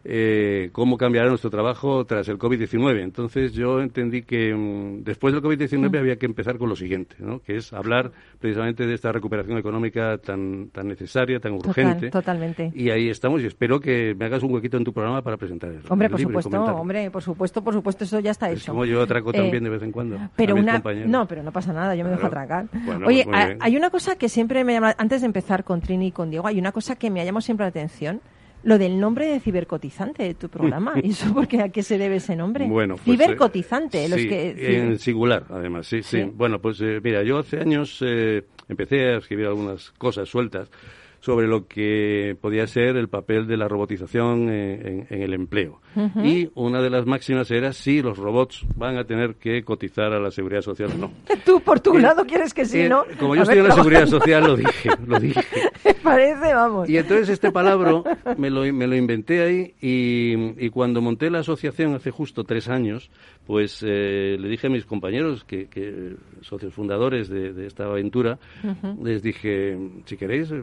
eh, 0.03 0.69
cómo 0.71 0.97
cambiará 0.97 1.29
nuestro 1.29 1.49
trabajo 1.49 2.05
tras 2.05 2.27
el 2.29 2.37
COVID-19. 2.37 3.01
Entonces 3.01 3.53
yo 3.53 3.81
entendí 3.81 4.21
que 4.21 4.53
mm, 4.53 5.03
después 5.03 5.33
del 5.33 5.43
COVID-19 5.43 5.89
mm. 5.89 5.95
había 5.97 6.15
que 6.17 6.25
empezar 6.25 6.57
con 6.57 6.69
lo 6.69 6.75
siguiente, 6.75 7.15
¿no? 7.19 7.39
que 7.39 7.57
es 7.57 7.73
hablar 7.73 8.11
precisamente 8.39 8.85
de 8.85 8.93
esta 8.93 9.11
recuperación 9.11 9.57
económica 9.57 10.17
tan, 10.17 10.69
tan 10.69 10.87
necesaria, 10.87 11.39
tan 11.39 11.53
urgente. 11.53 12.09
totalmente. 12.09 12.71
Y 12.73 12.89
ahí 12.89 13.09
estamos 13.09 13.41
y 13.41 13.45
espero 13.45 13.79
que 13.79 14.15
me 14.17 14.25
hagas 14.25 14.43
un 14.43 14.53
huequito 14.53 14.77
en 14.77 14.83
tu 14.83 14.93
programa 14.93 15.21
para 15.21 15.37
presentar 15.37 15.71
eso. 15.71 15.87
Hombre, 15.89 16.09
por 16.09 16.21
supuesto, 16.21 16.61
hombre, 16.75 17.11
por 17.11 17.23
supuesto, 17.23 17.63
por 17.63 17.73
supuesto, 17.73 18.03
eso 18.03 18.19
ya 18.19 18.31
está 18.31 18.49
hecho. 18.51 18.71
Como 18.71 18.85
yo 18.85 19.01
atraco 19.01 19.31
también 19.31 19.63
eh, 19.63 19.65
de 19.65 19.69
vez 19.69 19.83
en 19.83 19.91
cuando. 19.91 20.17
Pero 20.35 20.55
una, 20.55 20.81
no, 21.05 21.27
pero 21.27 21.43
no 21.43 21.51
pasa 21.51 21.73
nada, 21.73 21.95
yo 21.95 22.03
me 22.03 22.11
dejo 22.11 22.27
atracar. 22.27 22.67
Oye, 23.05 23.25
hay 23.59 23.75
una 23.75 23.89
cosa 23.89 24.15
que 24.17 24.29
siempre 24.29 24.63
me 24.63 24.73
llama, 24.73 24.95
antes 24.97 25.21
de 25.21 25.27
empezar 25.27 25.63
con 25.63 25.81
Trini 25.81 26.07
y 26.07 26.11
con 26.11 26.29
Diego, 26.29 26.47
hay 26.47 26.59
una 26.59 26.71
cosa 26.71 26.95
que 26.95 27.09
me 27.09 27.21
ha 27.21 27.25
llamado 27.25 27.41
siempre 27.41 27.65
la 27.65 27.69
atención 27.69 28.21
lo 28.67 28.77
del 28.77 28.99
nombre 28.99 29.27
de 29.27 29.39
cibercotizante 29.39 30.23
de 30.23 30.33
tu 30.33 30.49
programa. 30.49 30.95
¿Y 31.01 31.09
eso 31.11 31.33
porque 31.33 31.61
a 31.61 31.69
qué 31.69 31.83
se 31.83 31.97
debe 31.97 32.17
ese 32.17 32.35
nombre? 32.35 32.67
Bueno, 32.67 32.95
pues, 32.95 33.17
cibercotizante. 33.17 34.03
Eh, 34.03 34.09
los 34.09 34.19
que, 34.19 34.77
en 34.77 34.99
singular, 34.99 35.45
además, 35.49 35.87
sí, 35.87 36.03
sí. 36.03 36.23
Bueno, 36.23 36.59
pues 36.59 36.81
eh, 36.81 36.99
mira, 37.01 37.23
yo 37.23 37.37
hace 37.37 37.61
años 37.61 38.03
eh, 38.05 38.43
empecé 38.67 39.05
a 39.05 39.17
escribir 39.19 39.45
algunas 39.45 39.91
cosas 39.91 40.27
sueltas 40.27 40.69
sobre 41.21 41.47
lo 41.47 41.65
que 41.65 42.35
podía 42.41 42.67
ser 42.67 42.97
el 42.97 43.07
papel 43.07 43.47
de 43.47 43.55
la 43.55 43.69
robotización 43.69 44.49
en, 44.49 45.07
el 45.09 45.33
empleo. 45.33 45.79
Y 46.23 46.49
una 46.55 46.81
de 46.81 46.89
las 46.89 47.05
máximas 47.05 47.49
era 47.51 47.73
si 47.73 48.01
los 48.01 48.17
robots 48.17 48.65
van 48.75 48.97
a 48.97 49.03
tener 49.03 49.35
que 49.35 49.63
cotizar 49.63 50.13
a 50.13 50.19
la 50.19 50.31
seguridad 50.31 50.61
social 50.61 50.91
o 50.93 50.97
no. 50.97 51.11
Tú, 51.45 51.59
por 51.61 51.79
tu 51.79 51.97
lado, 51.97 52.25
quieres 52.25 52.53
que 52.53 52.65
sí, 52.65 52.87
¿no? 52.87 53.03
Como 53.19 53.35
yo 53.35 53.43
estoy 53.43 53.59
en 53.59 53.67
la 53.67 53.75
seguridad 53.75 54.05
social, 54.07 54.43
lo 54.43 54.55
dije, 54.55 54.89
lo 55.05 55.19
dije. 55.19 55.43
Me 55.83 55.93
parece, 55.95 56.53
vamos. 56.53 56.89
Y 56.89 56.97
entonces 56.97 57.29
este 57.29 57.51
palabra 57.51 58.03
me 58.37 58.49
lo, 58.49 58.61
me 58.73 58.87
lo 58.87 58.95
inventé 58.95 59.43
ahí 59.43 59.73
y, 59.81 60.65
y 60.65 60.69
cuando 60.69 61.01
monté 61.01 61.29
la 61.29 61.39
asociación 61.39 61.95
hace 61.95 62.11
justo 62.11 62.43
tres 62.43 62.67
años, 62.67 63.09
pues 63.47 63.81
eh, 63.81 64.35
le 64.37 64.49
dije 64.49 64.67
a 64.67 64.69
mis 64.69 64.85
compañeros, 64.85 65.45
que, 65.45 65.67
socios 66.41 66.73
fundadores 66.73 67.29
de, 67.29 67.65
esta 67.65 67.85
aventura, 67.85 68.37
les 69.01 69.23
dije, 69.23 69.77
si 70.05 70.17
queréis, 70.17 70.53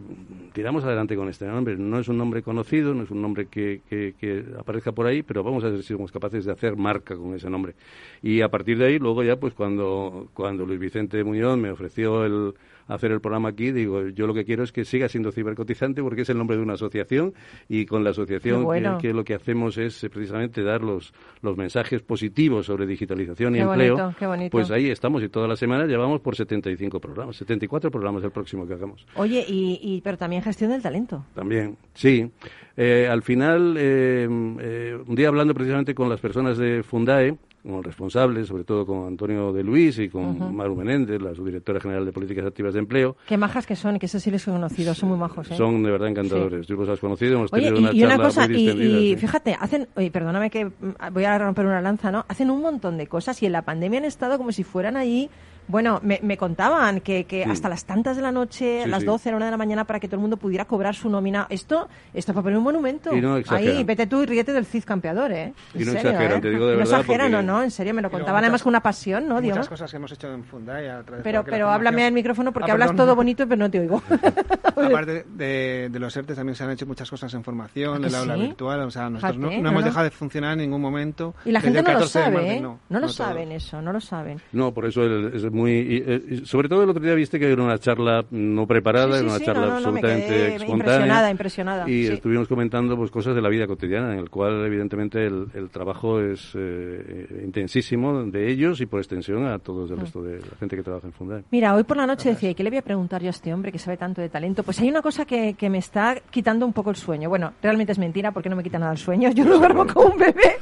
tiramos 0.52 0.84
adelante 0.84 1.16
con 1.16 1.30
este 1.30 1.46
nombre. 1.46 1.76
No 1.78 1.98
es 1.98 2.08
un 2.08 2.18
nombre 2.18 2.42
conocido, 2.42 2.92
no 2.92 3.04
es 3.04 3.10
un 3.10 3.22
nombre 3.22 3.46
que, 3.46 3.80
que, 3.88 4.44
aparezca 4.58 4.92
por 4.92 5.06
ahí, 5.06 5.22
pero 5.26 5.42
vamos 5.42 5.64
a 5.64 5.68
ver 5.68 5.82
si 5.82 5.94
somos 5.94 6.12
capaces 6.12 6.44
de 6.44 6.52
hacer 6.52 6.76
marca 6.76 7.16
con 7.16 7.34
ese 7.34 7.50
nombre. 7.50 7.74
Y 8.22 8.40
a 8.40 8.48
partir 8.50 8.78
de 8.78 8.86
ahí, 8.86 8.98
luego 8.98 9.22
ya, 9.22 9.36
pues 9.36 9.54
cuando, 9.54 10.28
cuando 10.34 10.64
Luis 10.66 10.78
Vicente 10.78 11.22
Muñoz 11.24 11.58
me 11.58 11.70
ofreció 11.70 12.24
el 12.24 12.54
hacer 12.86 13.12
el 13.12 13.20
programa 13.20 13.50
aquí, 13.50 13.72
digo, 13.72 14.08
yo 14.08 14.26
lo 14.26 14.34
que 14.34 14.44
quiero 14.44 14.62
es 14.62 14.72
que 14.72 14.84
siga 14.84 15.08
siendo 15.08 15.32
cibercotizante 15.32 16.02
porque 16.02 16.22
es 16.22 16.28
el 16.28 16.38
nombre 16.38 16.56
de 16.56 16.62
una 16.62 16.74
asociación 16.74 17.34
y 17.68 17.86
con 17.86 18.04
la 18.04 18.10
asociación 18.10 18.66
que, 19.00 19.12
lo 19.12 19.24
que 19.24 19.34
hacemos 19.34 19.78
es 19.78 20.04
eh, 20.04 20.10
precisamente 20.10 20.62
dar 20.62 20.82
los, 20.82 21.12
los 21.42 21.56
mensajes 21.56 22.02
positivos 22.02 22.66
sobre 22.66 22.86
digitalización 22.86 23.56
y 23.56 23.60
empleo. 23.60 24.14
Pues 24.50 24.70
ahí 24.70 24.90
estamos 24.90 25.22
y 25.22 25.28
toda 25.28 25.48
la 25.48 25.56
semana 25.56 25.86
llevamos 25.86 26.20
por 26.20 26.36
75 26.36 27.00
programas, 27.00 27.36
74 27.36 27.90
programas 27.90 28.24
el 28.24 28.30
próximo 28.30 28.66
que 28.66 28.74
hagamos. 28.74 29.06
Oye, 29.16 29.44
y, 29.46 29.78
y 29.82 30.00
pero 30.00 30.18
también 30.18 30.42
gestión 30.42 30.70
del 30.70 30.82
talento. 30.82 31.24
También, 31.34 31.76
sí. 31.94 32.30
Eh, 32.76 33.08
al 33.10 33.22
final, 33.22 33.76
eh, 33.78 34.26
un 34.28 35.14
día 35.14 35.28
hablando 35.28 35.54
precisamente 35.54 35.94
con 35.94 36.08
las 36.08 36.20
personas 36.20 36.58
de 36.58 36.82
Fundae, 36.82 37.36
como 37.64 37.82
responsables, 37.82 38.46
sobre 38.46 38.64
todo 38.64 38.84
con 38.84 39.06
Antonio 39.06 39.50
de 39.52 39.64
Luis 39.64 39.98
y 39.98 40.10
con 40.10 40.54
Maru 40.54 40.76
Menéndez, 40.76 41.20
la 41.22 41.34
subdirectora 41.34 41.80
general 41.80 42.04
de 42.04 42.12
Políticas 42.12 42.44
Activas 42.44 42.74
de 42.74 42.80
Empleo. 42.80 43.16
Qué 43.26 43.38
majas 43.38 43.66
que 43.66 43.74
son, 43.74 43.98
que 43.98 44.06
eso 44.06 44.20
sí 44.20 44.30
les 44.30 44.46
he 44.46 44.50
conocido, 44.50 44.92
son 44.94 45.08
muy 45.08 45.18
majos. 45.18 45.50
¿eh? 45.50 45.56
Son 45.56 45.82
de 45.82 45.90
verdad 45.90 46.08
encantadores. 46.08 46.66
Tú 46.66 46.74
los 46.74 46.88
has 46.88 47.00
conocido, 47.00 47.36
hemos 47.36 47.50
tenido 47.50 47.78
una 47.78 47.90
charla 47.90 48.14
una 48.16 48.24
cosa, 48.24 48.46
y, 48.52 49.16
fíjate, 49.16 49.56
hacen, 49.58 49.88
oye, 49.96 50.10
perdóname 50.10 50.50
que 50.50 50.70
voy 51.12 51.24
a 51.24 51.38
romper 51.38 51.64
una 51.64 51.80
lanza, 51.80 52.12
¿no? 52.12 52.26
Hacen 52.28 52.50
un 52.50 52.60
montón 52.60 52.98
de 52.98 53.06
cosas 53.06 53.42
y 53.42 53.46
en 53.46 53.52
la 53.52 53.62
pandemia 53.62 54.00
han 54.00 54.04
estado 54.04 54.36
como 54.36 54.52
si 54.52 54.62
fueran 54.62 54.98
ahí 54.98 55.30
bueno, 55.68 56.00
me, 56.02 56.20
me 56.22 56.36
contaban 56.36 57.00
que, 57.00 57.24
que 57.24 57.44
hasta 57.44 57.68
las 57.68 57.84
tantas 57.84 58.16
de 58.16 58.22
la 58.22 58.32
noche, 58.32 58.84
a 58.84 58.86
las 58.86 59.04
12, 59.04 59.28
a 59.28 59.32
la 59.32 59.36
1 59.36 59.44
de 59.46 59.50
la 59.50 59.56
mañana, 59.56 59.84
para 59.84 60.00
que 60.00 60.08
todo 60.08 60.16
el 60.16 60.22
mundo 60.22 60.36
pudiera 60.36 60.64
cobrar 60.64 60.94
su 60.94 61.08
nómina. 61.08 61.46
Esto, 61.50 61.88
esto 62.12 62.32
para 62.32 62.44
poner 62.44 62.58
un 62.58 62.64
monumento. 62.64 63.14
Y 63.14 63.20
no 63.20 63.40
Ahí, 63.48 63.84
vete 63.84 64.06
tú 64.06 64.22
y 64.22 64.26
ríete 64.26 64.52
del 64.52 64.66
Cid 64.66 64.84
campeador, 64.84 65.32
¿eh? 65.32 65.52
y 65.74 65.84
no 65.84 65.92
exageran, 65.92 66.38
¿eh? 66.38 66.40
te 66.40 66.50
digo 66.50 66.66
de 66.66 66.76
verdad. 66.76 66.90
No 66.90 66.98
exageran, 66.98 67.32
no, 67.32 67.42
no, 67.42 67.62
en 67.62 67.70
serio, 67.70 67.94
me 67.94 68.02
lo 68.02 68.10
contaban 68.10 68.42
además 68.42 68.62
con 68.62 68.70
una 68.70 68.80
pasión, 68.80 69.28
¿no? 69.28 69.40
Muchas 69.40 69.68
cosas 69.68 69.90
que 69.90 69.96
hemos 69.96 70.10
hecho 70.12 70.32
en 70.32 70.44
Fundai 70.44 70.88
a 70.88 71.02
través 71.02 71.22
Pero, 71.22 71.44
pero 71.44 71.68
háblame 71.68 72.04
al 72.04 72.12
micrófono 72.12 72.52
porque 72.52 72.70
ah, 72.70 72.74
hablas 72.74 72.94
todo 72.96 73.14
bonito 73.14 73.46
pero 73.46 73.56
no 73.56 73.70
te 73.70 73.80
oigo. 73.80 74.02
Aparte 74.64 75.24
de, 75.28 75.88
de, 75.90 75.98
los 75.98 76.16
ERTE 76.16 76.34
también 76.34 76.54
se 76.56 76.64
han 76.64 76.70
hecho 76.70 76.86
muchas 76.86 77.08
cosas 77.08 77.32
en 77.34 77.44
formación, 77.44 78.04
el 78.04 78.14
aula 78.14 78.36
virtual, 78.36 78.80
o 78.80 78.90
sea, 78.90 79.08
nosotros 79.08 79.38
no, 79.38 79.50
hemos 79.50 79.84
dejado 79.84 80.04
de 80.04 80.10
funcionar 80.10 80.52
en 80.52 80.58
ningún 80.58 80.80
momento. 80.80 81.34
Y 81.44 81.52
la 81.52 81.60
gente 81.60 81.82
no 81.82 81.92
lo 81.92 82.06
sabe, 82.06 82.56
¿eh? 82.56 82.60
No, 82.60 82.78
lo 82.88 83.08
saben 83.08 83.52
eso, 83.52 83.80
no 83.80 83.92
lo 83.92 84.00
saben. 84.00 84.40
No, 84.52 84.72
por 84.72 84.86
eso 84.86 85.04
es 85.04 85.44
muy 85.54 86.42
sobre 86.44 86.68
todo 86.68 86.82
el 86.82 86.90
otro 86.90 87.02
día 87.02 87.14
viste 87.14 87.38
que 87.38 87.50
era 87.50 87.62
una 87.62 87.78
charla 87.78 88.24
no 88.30 88.66
preparada, 88.66 89.18
era 89.18 89.28
una 89.28 89.40
charla 89.40 89.76
absolutamente 89.76 90.56
espontánea. 90.56 90.74
Impresionada, 90.74 91.30
impresionada. 91.30 91.90
Y 91.90 92.06
estuvimos 92.06 92.48
comentando 92.48 92.96
pues 92.96 93.10
cosas 93.10 93.34
de 93.34 93.42
la 93.42 93.48
vida 93.48 93.66
cotidiana, 93.66 94.12
en 94.12 94.18
el 94.18 94.30
cual 94.30 94.64
evidentemente 94.66 95.26
el, 95.26 95.70
trabajo 95.70 96.20
es 96.20 96.52
eh, 96.54 97.42
intensísimo 97.44 98.24
de 98.24 98.50
ellos 98.50 98.80
y 98.80 98.86
por 98.86 99.00
extensión 99.00 99.46
a 99.46 99.58
todos 99.58 99.90
el 99.90 99.96
mm. 99.96 100.00
resto 100.00 100.22
de 100.22 100.40
la 100.40 100.56
gente 100.58 100.76
que 100.76 100.82
trabaja 100.82 101.06
en 101.06 101.12
Fundae. 101.12 101.44
Mira, 101.50 101.74
hoy 101.74 101.84
por 101.84 101.96
la 101.96 102.06
noche 102.06 102.30
decía, 102.30 102.50
¿y 102.50 102.54
qué 102.54 102.62
le 102.62 102.70
voy 102.70 102.78
a 102.78 102.82
preguntar 102.82 103.22
yo 103.22 103.28
a 103.28 103.30
este 103.30 103.52
hombre 103.52 103.72
que 103.72 103.78
sabe 103.78 103.96
tanto 103.96 104.20
de 104.20 104.28
talento? 104.28 104.62
Pues 104.62 104.80
hay 104.80 104.88
una 104.88 105.02
cosa 105.02 105.24
que, 105.24 105.56
me 105.64 105.78
está 105.78 106.16
quitando 106.30 106.66
un 106.66 106.72
poco 106.72 106.90
el 106.90 106.96
sueño. 106.96 107.28
Bueno, 107.28 107.54
realmente 107.62 107.92
es 107.92 107.98
mentira 107.98 108.32
porque 108.32 108.48
no 108.50 108.56
me 108.56 108.62
quita 108.62 108.78
nada 108.78 108.92
el 108.92 108.98
sueño. 108.98 109.30
Yo 109.30 109.44
no 109.44 109.58
duermo 109.58 109.86
como 109.86 110.10
un 110.10 110.18
bebé. 110.18 110.58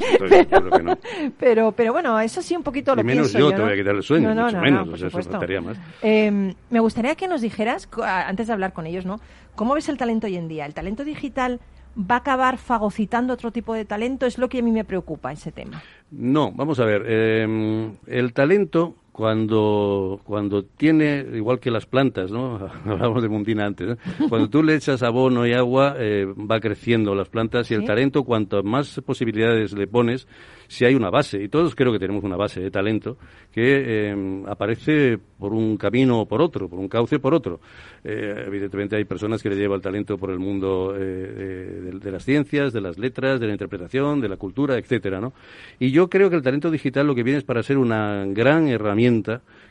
pero, 1.39 1.73
pero, 1.73 1.93
bueno, 1.93 2.19
eso 2.21 2.41
sí 2.41 2.55
un 2.55 2.63
poquito 2.63 2.95
lo 2.95 3.03
y 3.03 3.05
menos 3.05 3.33
yo, 3.33 3.51
te 3.53 3.61
voy 3.61 3.73
a 3.73 3.77
quitar 3.77 3.95
el 3.97 4.03
sueño, 4.03 4.35
mucho 4.35 4.61
menos. 4.61 4.82
Pues 4.87 5.63
más. 5.63 5.79
Em, 6.03 6.55
me 6.71 6.81
gustaría 6.81 7.15
que 7.15 7.29
nos 7.29 7.41
dijeras, 7.41 7.89
antes 8.03 8.47
de 8.47 8.53
hablar 8.53 8.73
con 8.73 8.87
ellos, 8.87 9.05
¿no? 9.05 9.21
¿Cómo 9.55 9.75
ves 9.75 9.89
el 9.89 9.99
talento 9.99 10.27
hoy 10.27 10.37
en 10.37 10.49
día? 10.49 10.67
¿El 10.67 10.75
talento 10.75 11.05
digital 11.05 11.61
va 11.99 12.17
a 12.17 12.19
acabar 12.19 12.59
fagocitando 12.59 13.35
otro 13.35 13.51
tipo 13.51 13.75
de 13.75 13.85
talento? 13.85 14.27
Es 14.27 14.39
lo 14.39 14.49
que 14.49 14.61
a 14.61 14.63
mí 14.63 14.73
me 14.73 14.85
preocupa 14.85 15.33
ese 15.33 15.53
tema. 15.53 15.83
No, 16.11 16.53
vamos 16.53 16.81
a 16.81 16.85
ver. 16.85 17.05
Em, 17.07 17.97
el 18.07 18.33
talento 18.33 18.97
cuando, 19.13 20.21
cuando 20.25 20.65
tiene, 20.65 21.25
igual 21.35 21.61
que 21.61 21.71
las 21.71 21.85
plantas, 21.85 22.33
¿no? 22.33 22.71
Hablamos 22.87 23.23
de 23.23 23.29
Mundina 23.29 23.67
antes, 23.67 23.99
Cuando 24.29 24.49
tú 24.49 24.63
le 24.63 24.75
echas 24.75 25.03
abono 25.03 25.47
y 25.47 25.53
agua, 25.53 25.95
eh, 25.99 26.25
va 26.27 26.59
creciendo 26.61 27.15
las 27.15 27.29
plantas 27.29 27.71
y 27.71 27.75
el 27.75 27.85
talento, 27.85 28.25
cuanto 28.25 28.63
más 28.63 29.01
posibilidades 29.05 29.73
le 29.75 29.87
pones, 29.87 30.27
si 30.67 30.87
hay 30.87 30.95
una 30.95 31.11
base, 31.11 31.43
y 31.43 31.49
todos 31.49 31.75
creo 31.75 31.93
que 31.93 31.99
tenemos 31.99 32.25
una 32.25 32.37
base 32.37 32.63
de 32.63 32.71
talento, 32.71 33.19
que 33.53 34.11
eh, 34.11 34.45
aparece 34.49 35.19
por 35.39 35.53
un 35.53 35.77
camino 35.77 36.21
o 36.21 36.27
por 36.27 36.41
otro, 36.41 36.69
por 36.69 36.79
un 36.79 36.89
cauce 36.89 37.17
o 37.17 37.21
por 37.21 37.35
otro. 37.35 37.61
Eh, 38.05 38.45
evidentemente 38.47 38.97
hay 38.97 39.05
personas 39.05 39.43
que 39.43 39.51
le 39.51 39.57
llevan 39.57 39.77
el 39.77 39.83
talento 39.83 40.17
por 40.17 40.31
el 40.31 40.39
mundo 40.39 40.95
de, 40.95 41.83
de, 41.93 42.11
las 42.11 42.25
ciencias, 42.25 42.73
de 42.73 42.81
las 42.81 42.97
letras, 42.97 43.39
de 43.41 43.47
la 43.47 43.53
interpretación, 43.53 44.21
de 44.21 44.29
la 44.31 44.37
cultura, 44.37 44.79
etcétera, 44.79 45.21
¿no? 45.21 45.35
Y 45.79 45.91
yo 45.91 46.09
creo 46.09 46.31
que 46.31 46.37
el 46.37 46.43
talento 46.43 46.71
digital 46.71 47.07
lo 47.07 47.15
que 47.15 47.23
viene 47.23 47.39
es 47.39 47.45
para 47.45 47.63
ser 47.63 47.77
una 47.77 48.25
gran 48.27 48.69
herramienta 48.69 49.02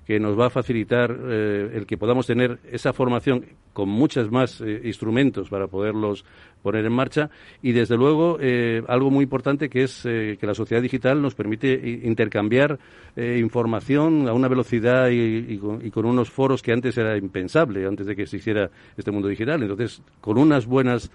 que 0.06 0.20
nos 0.20 0.38
va 0.38 0.48
a 0.48 0.50
facilitar 0.50 1.16
eh, 1.16 1.72
el 1.74 1.86
que 1.86 1.98
podamos 1.98 2.28
tener 2.28 2.60
esa 2.72 2.94
formación 2.94 3.46
con 3.74 3.90
muchos 3.90 4.32
más 4.32 4.62
eh, 4.62 4.82
instrumentos 4.84 5.50
para 5.50 5.68
poderlos 5.68 6.26
poner 6.62 6.86
en 6.86 6.94
marcha. 6.94 7.30
Y 7.62 7.72
desde 7.72 7.98
luego 7.98 8.38
eh, 8.40 8.84
algo 8.88 9.10
muy 9.10 9.24
importante 9.24 9.70
que 9.70 9.84
es 9.84 10.02
que 10.04 10.38
la 10.42 10.54
sociedad 10.54 10.82
digital 10.82 11.22
nos 11.22 11.36
permite 11.36 11.72
intercambiar 12.04 12.80
información 13.16 14.28
a 14.28 14.34
una 14.34 14.48
velocidad 14.48 15.10
y, 15.12 15.58
con, 15.58 16.06
unos 16.06 16.30
foros 16.30 16.62
que 16.62 16.72
antes 16.72 16.98
era 16.98 17.18
impensable 17.18 17.86
antes 17.86 18.08
de 18.08 18.16
que 18.16 18.26
se 18.26 18.38
hiciera 18.38 18.70
este 18.96 19.12
mundo 19.12 19.28
digital. 19.28 19.62
Entonces 19.62 20.02
con 20.20 20.38
unas 20.38 20.66
buenas 20.66 21.12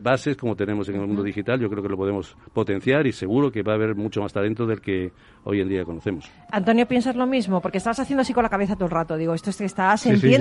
bases 0.00 0.36
como 0.36 0.54
tenemos 0.54 0.88
en 0.88 0.96
el 0.96 1.06
mundo 1.06 1.22
digital 1.22 1.58
yo 1.60 1.70
creo 1.70 1.82
que 1.82 1.88
lo 1.88 1.96
podemos 1.96 2.36
potenciar 2.52 3.06
y 3.06 3.12
seguro 3.12 3.50
que 3.50 3.62
va 3.62 3.72
a 3.72 3.76
haber 3.76 3.94
mucho 3.94 4.20
más 4.20 4.32
talento 4.32 4.66
del 4.66 4.80
que 4.80 5.12
hoy 5.44 5.60
en 5.60 5.68
día 5.68 5.84
conocemos. 5.84 6.30
Antonio 6.50 6.86
piensas 6.86 7.16
lo 7.16 7.26
mismo 7.26 7.60
porque 7.60 7.78
estás 7.78 7.98
haciendo 7.98 8.22
así 8.22 8.32
con 8.32 8.42
la 8.42 8.48
cabeza 8.48 8.74
todo 8.74 8.86
el 8.86 8.90
rato. 8.90 9.16
Digo, 9.16 9.34
esto 9.34 9.50
es 9.50 9.56
que 9.56 9.64
estás 9.64 10.00
sí, 10.00 10.16
sí, 10.16 10.36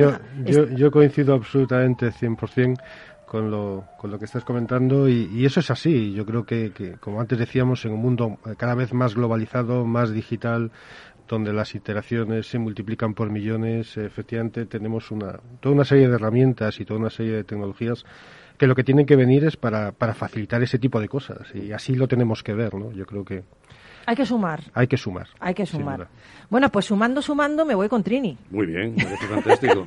yo, 0.46 0.68
yo, 0.70 0.92
coincido 0.92 1.34
absolutamente 1.36 2.08
100% 2.08 2.78
con 3.34 3.50
lo, 3.50 3.86
con 3.98 4.12
lo 4.12 4.20
que 4.20 4.26
estás 4.26 4.44
comentando 4.44 5.10
y, 5.10 5.44
eso 5.44 5.60
es 5.60 5.72
así. 5.72 6.14
Yo 6.14 6.24
creo 6.24 6.46
que, 6.46 6.72
que, 6.72 6.98
como 7.00 7.20
antes 7.20 7.40
decíamos, 7.40 7.84
en 7.84 7.94
un 7.94 8.00
mundo 8.00 8.38
cada 8.58 8.76
vez 8.76 8.94
más 8.94 9.16
globalizado, 9.16 9.88
más 9.88 10.14
digital, 10.14 10.70
donde 11.28 11.52
las 11.52 11.74
iteraciones 11.74 12.46
se 12.46 12.60
multiplican 12.60 13.16
por 13.16 13.32
millones, 13.32 13.98
efectivamente 13.98 14.68
tenemos 14.68 15.10
una, 15.10 15.40
toda 15.62 15.74
una 15.74 15.84
serie 15.84 16.08
de 16.10 16.14
herramientas 16.14 16.80
y 16.80 16.86
toda 16.86 17.00
una 17.00 17.10
serie 17.10 17.32
de 17.32 17.44
tecnologías 17.44 18.06
que 18.60 18.68
lo 18.68 18.76
que 18.76 18.84
tienen 18.84 19.08
que 19.08 19.16
venir 19.16 19.44
es 19.46 19.58
para, 19.58 19.94
para 19.94 20.14
facilitar 20.14 20.62
ese 20.62 20.78
tipo 20.78 21.00
de 21.00 21.10
cosas 21.10 21.56
y 21.56 21.72
así 21.72 21.96
lo 21.96 22.08
tenemos 22.08 22.44
que 22.44 22.54
ver, 22.54 22.76
¿no? 22.76 22.92
Yo 22.92 23.08
creo 23.08 23.26
que 23.26 23.46
hay 24.06 24.16
que 24.16 24.26
sumar. 24.26 24.62
Hay 24.74 24.88
que 24.88 24.98
sumar. 24.98 25.28
Hay 25.40 25.54
que 25.54 25.66
sumar. 25.66 26.08
Bueno, 26.50 26.70
pues 26.70 26.86
sumando, 26.86 27.22
sumando, 27.22 27.66
me 27.66 27.76
voy 27.76 27.90
con 27.90 28.04
Trini. 28.04 28.38
Muy 28.50 28.68
bien, 28.68 28.96
fantástico. 29.30 29.86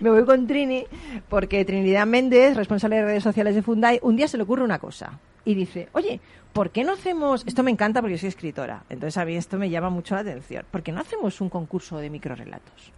me 0.00 0.10
voy 0.10 0.24
con 0.24 0.46
Trini 0.46 0.84
porque 1.28 1.64
Trinidad 1.64 2.06
Méndez, 2.06 2.56
responsable 2.56 2.96
de 2.96 3.04
redes 3.04 3.22
sociales 3.22 3.54
de 3.54 3.62
Fundai, 3.62 4.00
un 4.02 4.16
día 4.16 4.28
se 4.28 4.36
le 4.36 4.42
ocurre 4.42 4.64
una 4.64 4.78
cosa. 4.78 5.18
y 5.44 5.54
dice, 5.54 5.88
oye, 5.92 6.20
¿por 6.52 6.70
qué 6.70 6.84
no 6.84 6.92
hacemos, 6.92 7.44
esto 7.46 7.62
me 7.62 7.70
encanta 7.70 8.00
porque 8.00 8.16
yo 8.16 8.20
soy 8.20 8.28
escritora, 8.28 8.84
entonces 8.90 9.16
a 9.16 9.24
mí 9.24 9.36
esto 9.36 9.58
me 9.58 9.70
llama 9.70 9.90
mucho 9.90 10.14
la 10.14 10.22
atención, 10.22 10.64
¿por 10.70 10.82
qué 10.82 10.92
no 10.92 11.00
hacemos 11.00 11.40
un 11.40 11.48
concurso 11.48 11.98
de 11.98 12.10
microrelatos? 12.10 12.92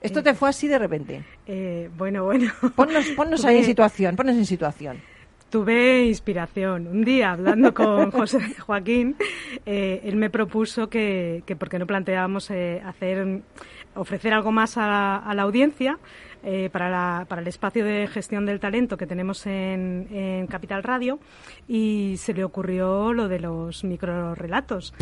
¿Esto 0.00 0.22
te 0.22 0.34
fue 0.34 0.50
así 0.50 0.68
de 0.68 0.78
repente? 0.78 1.24
Eh, 1.46 1.90
bueno, 1.96 2.24
bueno. 2.24 2.52
Ponnos, 2.76 3.06
ponnos 3.16 3.44
ahí 3.44 3.58
en 3.58 3.64
situación, 3.64 4.16
ponnos 4.16 4.36
en 4.36 4.44
situación 4.44 5.13
tuve 5.54 6.06
inspiración. 6.06 6.88
Un 6.88 7.04
día, 7.04 7.30
hablando 7.30 7.72
con 7.72 8.10
José 8.18 8.40
Joaquín, 8.58 9.14
eh, 9.64 10.00
él 10.02 10.16
me 10.16 10.28
propuso 10.28 10.88
que, 10.88 11.44
que 11.46 11.54
por 11.54 11.68
qué 11.68 11.78
no 11.78 11.86
planteábamos 11.86 12.50
eh, 12.50 12.82
hacer, 12.84 13.42
ofrecer 13.94 14.34
algo 14.34 14.50
más 14.50 14.76
a, 14.76 15.32
la 15.32 15.42
audiencia 15.42 16.00
eh, 16.42 16.70
para, 16.72 17.26
para, 17.28 17.40
el 17.40 17.46
espacio 17.46 17.84
de 17.84 18.08
gestión 18.08 18.46
del 18.46 18.58
talento 18.58 18.96
que 18.96 19.06
tenemos 19.06 19.46
en, 19.46 20.08
en 20.10 20.48
Capital 20.48 20.82
Radio 20.82 21.20
y 21.68 22.16
se 22.18 22.34
le 22.34 22.42
ocurrió 22.42 23.12
lo 23.12 23.28
de 23.28 23.38
los 23.38 23.84
microrelatos 23.84 24.92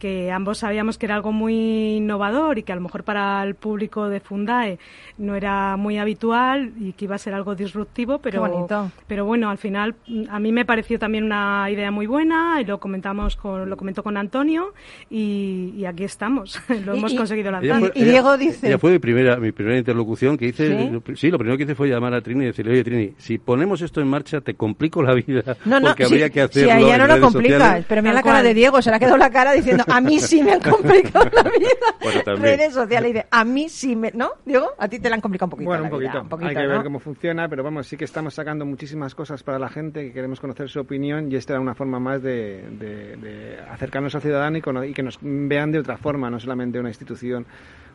que 0.00 0.32
ambos 0.32 0.58
sabíamos 0.58 0.98
que 0.98 1.06
era 1.06 1.14
algo 1.14 1.30
muy 1.30 1.96
innovador 1.96 2.58
y 2.58 2.62
que 2.62 2.72
a 2.72 2.74
lo 2.74 2.80
mejor 2.80 3.04
para 3.04 3.44
el 3.44 3.54
público 3.54 4.08
de 4.08 4.18
Fundae 4.18 4.78
no 5.18 5.36
era 5.36 5.76
muy 5.76 5.98
habitual 5.98 6.72
y 6.80 6.94
que 6.94 7.04
iba 7.04 7.14
a 7.14 7.18
ser 7.18 7.34
algo 7.34 7.54
disruptivo, 7.54 8.18
pero, 8.18 8.66
pero 9.06 9.24
bueno, 9.26 9.50
al 9.50 9.58
final 9.58 9.94
a 10.30 10.40
mí 10.40 10.52
me 10.52 10.64
pareció 10.64 10.98
también 10.98 11.24
una 11.24 11.70
idea 11.70 11.90
muy 11.90 12.06
buena 12.06 12.60
y 12.60 12.64
lo 12.64 12.80
comentamos 12.80 13.36
con, 13.36 13.68
lo 13.68 13.76
comentó 13.76 14.02
con 14.02 14.16
Antonio 14.16 14.72
y, 15.10 15.84
aquí 15.84 16.04
estamos, 16.04 16.60
lo 16.86 16.94
hemos 16.94 17.12
conseguido 17.12 17.50
lanzar. 17.50 17.92
y 17.94 18.04
Diego 18.04 18.38
dice... 18.38 18.70
Ya 18.70 18.78
fue 18.78 18.92
mi 18.92 18.98
primera, 18.98 19.36
mi 19.36 19.52
primera 19.52 19.76
interlocución 19.76 20.38
que 20.38 20.46
hice, 20.46 20.90
¿Sí? 21.14 21.30
lo 21.30 21.38
primero 21.38 21.58
que 21.58 21.64
hice 21.64 21.74
fue 21.74 21.88
llamar 21.88 22.14
a 22.14 22.22
Trini 22.22 22.44
y 22.44 22.46
decirle, 22.46 22.72
oye 22.72 22.84
Trini, 22.84 23.12
si 23.18 23.36
ponemos 23.36 23.82
esto 23.82 24.00
en 24.00 24.08
marcha 24.08 24.40
te 24.40 24.54
complico 24.54 25.02
la 25.02 25.12
vida 25.12 25.58
no, 25.66 25.78
no, 25.78 25.88
porque 25.88 26.04
habría 26.04 26.30
que 26.30 26.40
hacerlo 26.40 26.86
Si 26.86 26.90
a 26.90 26.98
no 26.98 27.06
lo 27.06 27.20
complicas, 27.20 27.84
pero 27.86 28.00
mira 28.02 28.14
la 28.14 28.22
cara 28.22 28.42
de 28.42 28.54
Diego, 28.54 28.80
se 28.80 28.88
le 28.88 28.96
ha 28.96 28.98
quedado 28.98 29.18
la 29.18 29.30
cara 29.30 29.52
diciendo 29.52 29.84
a 29.90 30.00
mí 30.00 30.18
sí 30.18 30.42
me 30.42 30.52
han 30.52 30.60
complicado 30.60 31.28
la 31.32 31.42
vida. 31.42 31.68
Bueno, 32.02 32.42
Redes 32.42 32.74
sociales, 32.74 33.12
dice, 33.12 33.26
a 33.30 33.44
mí 33.44 33.68
sí 33.68 33.96
me... 33.96 34.10
¿No, 34.12 34.32
Diego? 34.44 34.70
A 34.78 34.88
ti 34.88 34.98
te 34.98 35.08
la 35.08 35.16
han 35.16 35.20
complicado 35.20 35.46
un 35.46 35.50
poquito. 35.50 35.68
Bueno, 35.68 35.84
un 35.84 35.90
poquito. 35.90 36.46
Hay 36.46 36.54
que 36.54 36.66
ver 36.66 36.82
cómo 36.82 36.98
funciona, 36.98 37.48
pero 37.48 37.62
vamos, 37.62 37.86
sí 37.86 37.96
que 37.96 38.04
estamos 38.04 38.34
sacando 38.34 38.64
muchísimas 38.64 39.14
cosas 39.14 39.42
para 39.42 39.58
la 39.58 39.68
gente, 39.68 40.06
que 40.06 40.12
queremos 40.12 40.40
conocer 40.40 40.68
su 40.68 40.80
opinión 40.80 41.30
y 41.30 41.36
esta 41.36 41.54
era 41.54 41.60
una 41.60 41.74
forma 41.74 41.98
más 41.98 42.22
de, 42.22 42.62
de, 42.70 43.58
acercarnos 43.70 44.14
al 44.14 44.22
ciudadano 44.22 44.58
y, 44.58 44.90
y 44.90 44.94
que 44.94 45.02
nos 45.02 45.18
vean 45.20 45.72
de 45.72 45.78
otra 45.78 45.96
forma, 45.96 46.30
no 46.30 46.38
solamente 46.40 46.78
una 46.78 46.88
institución 46.88 47.46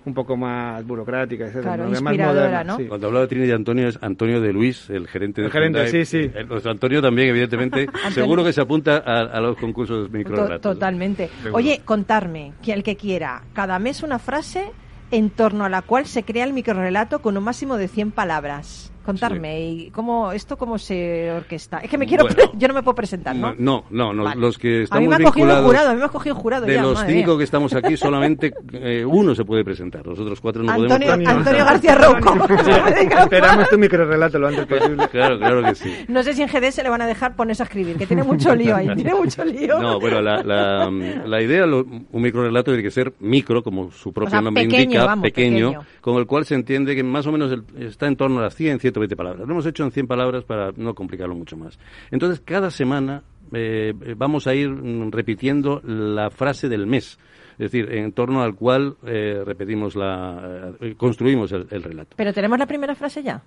un 0.06 0.14
poco 0.14 0.38
más 0.38 0.86
burocrática, 0.86 1.52
Claro, 1.52 1.90
más 1.90 2.02
moderna. 2.02 2.64
¿no? 2.64 2.78
Cuando 2.88 3.08
hablaba 3.08 3.26
de 3.26 3.28
Trini 3.28 3.48
y 3.48 3.52
Antonio 3.52 3.88
es 3.88 3.98
Antonio 4.02 4.40
de 4.42 4.54
Luis, 4.54 4.90
el 4.90 5.08
gerente 5.08 5.42
de 5.42 5.48
El 5.48 5.52
gerente, 5.52 5.88
sí, 5.88 6.06
sí. 6.06 6.32
El, 6.34 6.48
nuestro 6.48 6.72
Antonio 6.72 7.02
también, 7.02 7.30
evidentemente, 7.30 7.88
seguro 8.12 8.44
que 8.44 8.54
se 8.54 8.62
apunta 8.62 8.98
a, 8.98 9.40
los 9.40 9.58
concursos 9.58 10.10
micro 10.12 10.60
Totalmente. 10.60 11.30
Oye, 11.52 11.82
contarme, 11.84 12.54
que 12.64 12.74
el 12.74 12.84
que 12.84 12.96
quiera, 12.96 13.44
cada 13.54 13.80
mes 13.80 14.04
una 14.04 14.20
frase 14.20 14.72
en 15.12 15.30
torno 15.30 15.66
a 15.66 15.70
la 15.70 15.82
cual 15.82 16.06
se 16.06 16.24
crea 16.24 16.44
el 16.44 16.54
microrelato 16.54 17.20
con 17.20 17.38
un 17.38 17.44
máximo 17.44 17.78
de 17.78 17.88
100 17.88 18.12
palabras 18.12 18.92
contarme 19.06 19.70
y 19.70 19.92
cómo 19.92 20.32
esto 20.32 20.58
cómo 20.58 20.78
se 20.78 21.32
orquesta. 21.32 21.80
Es 21.80 21.90
que 21.90 21.98
me 21.98 22.06
quiero, 22.06 22.28
yo 22.54 22.68
no 22.68 22.74
me 22.74 22.84
puedo 22.84 22.96
presentar, 22.96 23.36
¿no? 23.36 23.54
No, 23.58 23.86
no, 23.90 24.14
los 24.14 24.58
que 24.58 24.84
estamos 24.84 24.98
a 24.98 25.02
mí 25.02 25.08
me 25.08 25.16
ha 25.16 25.32
cogido 25.32 25.64
jurado, 25.64 25.90
a 25.90 25.94
mí 25.94 26.00
me 26.00 26.06
ha 26.06 26.10
cogido 26.10 26.36
jurado. 26.36 26.66
De 26.66 26.82
los 26.82 27.04
cinco 27.06 27.38
que 27.38 27.44
estamos 27.44 27.74
aquí, 27.74 27.96
solamente 27.98 28.54
eh, 28.74 29.06
uno 29.06 29.36
se 29.36 29.46
puede 29.46 29.64
presentar. 29.64 30.06
Los 30.06 30.20
otros 30.20 30.42
cuatro 30.42 30.64
no 30.64 30.72
Antonio, 30.72 31.08
podemos. 31.08 31.28
Antonio 31.28 31.66
García 31.66 31.96
Rouco. 31.96 32.46
esperamos 33.24 33.70
tu 33.70 33.78
microrelato 33.78 34.40
lo 34.40 34.48
antes 34.48 34.66
posible. 34.66 35.08
Claro, 35.10 35.38
claro 35.38 35.64
que 35.64 35.76
sí. 35.76 35.94
No 36.08 36.24
sé 36.24 36.34
si 36.34 36.42
en 36.42 36.50
GD 36.50 36.72
se 36.72 36.84
le 36.84 36.90
van 36.90 37.02
a 37.02 37.08
dejar 37.08 37.36
ponerse 37.36 37.64
a 37.64 37.66
escribir, 37.66 37.98
que 37.98 38.08
tiene 38.08 38.24
mucho 38.24 38.56
lío 38.56 38.76
ahí, 38.76 38.90
tiene 38.96 39.14
mucho 39.14 39.44
lío. 39.46 39.80
No, 39.80 40.00
bueno, 40.00 40.22
la, 40.22 40.44
la, 40.44 40.90
la 40.90 41.42
idea, 41.42 41.66
lo, 41.66 41.86
un 41.86 42.22
microrelato 42.22 42.72
tiene 42.72 42.84
que 42.84 42.92
ser 42.92 43.14
micro, 43.20 43.64
como 43.64 43.92
su 43.92 44.12
propio 44.12 44.42
nombre 44.42 44.64
indica, 44.64 45.16
pequeño, 45.22 45.86
con 46.02 46.18
el 46.18 46.26
cual 46.26 46.46
se 46.46 46.56
entiende 46.56 46.96
que 46.96 47.04
más 47.04 47.28
o 47.28 47.32
menos 47.32 47.58
está 47.80 48.08
en 48.08 48.16
torno 48.16 48.40
a 48.40 48.44
las 48.44 48.56
100, 48.56 48.80
120 48.96 49.16
palabras. 49.16 49.48
Lo 49.48 49.54
hemos 49.54 49.66
hecho 49.66 49.84
en 49.84 49.92
100 49.92 50.08
palabras 50.08 50.44
para 50.44 50.72
no 50.75 50.94
complicarlo 50.96 51.36
mucho 51.36 51.58
más. 51.58 51.78
Entonces, 52.12 52.42
cada 52.44 52.72
semana 52.72 53.24
eh, 53.52 53.94
vamos 54.18 54.48
a 54.48 54.56
ir 54.56 54.70
repitiendo 55.12 55.82
la 55.84 56.30
frase 56.30 56.70
del 56.70 56.88
mes. 56.88 57.20
Es 57.54 57.72
decir, 57.72 57.92
en 57.92 58.12
torno 58.12 58.42
al 58.42 58.56
cual 58.56 58.98
eh, 59.06 59.42
repetimos 59.46 59.96
la, 59.96 60.74
eh, 60.82 60.96
construimos 60.98 61.52
el, 61.52 61.68
relato. 61.68 62.16
¿Pero 62.18 62.34
tenemos 62.34 62.60
la 62.60 62.66
primera 62.66 62.96
frase 62.96 63.24
ya? 63.24 63.42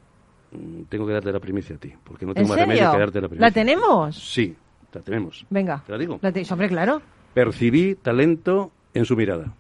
Mm, 0.53 0.83
tengo 0.89 1.07
que 1.07 1.13
darte 1.13 1.33
la 1.33 1.41
primicia 1.41 1.77
a 1.77 1.79
ti, 1.79 1.93
porque 2.05 2.25
no 2.25 2.33
tengo 2.33 2.49
más 2.49 2.59
remedio 2.59 2.91
que 2.91 2.99
darte 2.99 3.21
la 3.21 3.29
primicia. 3.29 3.47
¿La 3.47 3.53
tenemos? 3.53 4.17
Sí, 4.17 4.55
la 4.93 5.01
tenemos. 5.03 5.47
Venga. 5.51 5.83
¿Te 5.85 5.93
la 5.93 5.99
digo? 5.99 6.19
La 6.23 6.33
hombre, 6.51 6.69
claro. 6.69 7.03
Percibí 7.35 7.97
talento 7.97 8.73
en 8.95 9.05
su 9.05 9.15
mirada. 9.15 9.55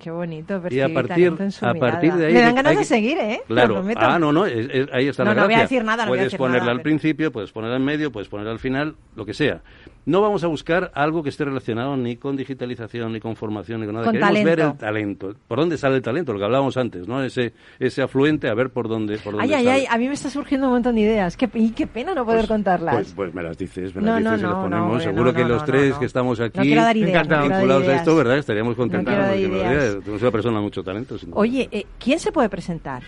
Qué 0.00 0.10
bonito, 0.10 0.62
y 0.70 0.80
a 0.80 0.88
partir, 0.88 1.34
a 1.60 1.74
partir 1.74 2.14
de 2.14 2.26
ahí... 2.26 2.32
Me 2.32 2.40
dan 2.40 2.54
ganas 2.54 2.76
de 2.78 2.84
seguir, 2.84 3.18
¿eh? 3.18 3.42
Claro. 3.46 3.84
Ah, 3.96 4.18
no, 4.18 4.32
no, 4.32 4.44
ahí 4.44 5.08
está 5.08 5.24
la 5.24 5.34
gracia. 5.34 5.42
No 5.42 5.44
voy 5.44 5.54
a 5.54 5.60
decir 5.60 5.84
nada, 5.84 6.04
no 6.04 6.08
Puedes 6.08 6.08
voy 6.08 6.18
a 6.20 6.24
decir 6.24 6.38
ponerla 6.38 6.60
nada, 6.60 6.72
al 6.72 6.80
principio, 6.80 7.30
puedes 7.30 7.52
ponerla 7.52 7.76
en 7.76 7.84
medio, 7.84 8.10
puedes 8.10 8.28
ponerla 8.28 8.52
al 8.52 8.58
final, 8.58 8.96
lo 9.14 9.26
que 9.26 9.34
sea. 9.34 9.60
No 10.06 10.22
vamos 10.22 10.42
a 10.44 10.46
buscar 10.46 10.90
algo 10.94 11.22
que 11.22 11.28
esté 11.28 11.44
relacionado 11.44 11.94
ni 11.96 12.16
con 12.16 12.34
digitalización, 12.34 13.12
ni 13.12 13.20
con 13.20 13.36
formación, 13.36 13.80
ni 13.80 13.86
con 13.86 13.96
nada. 13.96 14.06
Con 14.06 14.14
Queremos 14.14 14.32
talento. 14.32 14.48
ver 14.48 14.60
el 14.60 14.78
talento. 14.78 15.34
¿Por 15.46 15.58
dónde 15.58 15.76
sale 15.76 15.96
el 15.96 16.02
talento? 16.02 16.32
Lo 16.32 16.38
que 16.38 16.46
hablábamos 16.46 16.76
antes, 16.78 17.06
¿no? 17.06 17.22
Ese, 17.22 17.52
ese 17.78 18.00
afluente, 18.00 18.48
a 18.48 18.54
ver 18.54 18.70
por 18.70 18.88
dónde, 18.88 19.18
por 19.18 19.34
dónde 19.34 19.54
Ay, 19.54 19.66
ay, 19.66 19.68
ay, 19.68 19.86
a 19.88 19.98
mí 19.98 20.08
me 20.08 20.14
está 20.14 20.30
surgiendo 20.30 20.68
un 20.68 20.72
montón 20.72 20.94
de 20.94 21.02
ideas. 21.02 21.36
Qué, 21.36 21.50
y 21.52 21.70
qué 21.70 21.86
pena 21.86 22.14
no 22.14 22.24
poder 22.24 22.40
pues, 22.40 22.48
contarlas. 22.48 22.94
Pues, 22.94 23.12
pues, 23.14 23.34
me 23.34 23.42
las 23.42 23.58
dices, 23.58 23.94
me 23.94 24.00
no, 24.00 24.18
las 24.18 24.22
no, 24.22 24.30
dices 24.30 24.42
no, 24.42 24.48
y 24.48 24.52
las 24.52 24.62
ponemos. 24.62 24.94
no, 24.94 25.00
Seguro 25.00 25.34
que 25.34 25.44
los 25.44 25.64
tres 25.64 25.94
que 25.96 26.06
estamos 26.06 26.40
aquí 26.40 26.60
vinculados 26.60 27.88
a 27.88 27.96
esto, 27.96 28.16
¿verdad? 28.16 28.38
Estaríamos 28.38 28.76
contentos. 28.76 29.14
Una 29.98 30.30
persona 30.30 30.60
mucho 30.60 30.82
talento. 30.82 31.16
Oye, 31.32 31.68
eh, 31.70 31.86
¿quién 31.98 32.18
se 32.18 32.32
puede 32.32 32.48
presentar? 32.48 33.02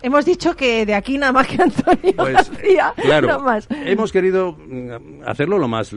Hemos 0.00 0.24
dicho 0.24 0.54
que 0.54 0.86
de 0.86 0.94
aquí 0.94 1.18
nada 1.18 1.32
más 1.32 1.48
que 1.48 1.60
Antonio 1.60 2.12
pues, 2.16 2.32
García, 2.32 2.94
claro, 2.96 3.40
más. 3.40 3.66
hemos 3.70 4.12
querido 4.12 4.52
mm, 4.52 5.22
hacerlo 5.26 5.58
lo 5.58 5.66
más 5.66 5.92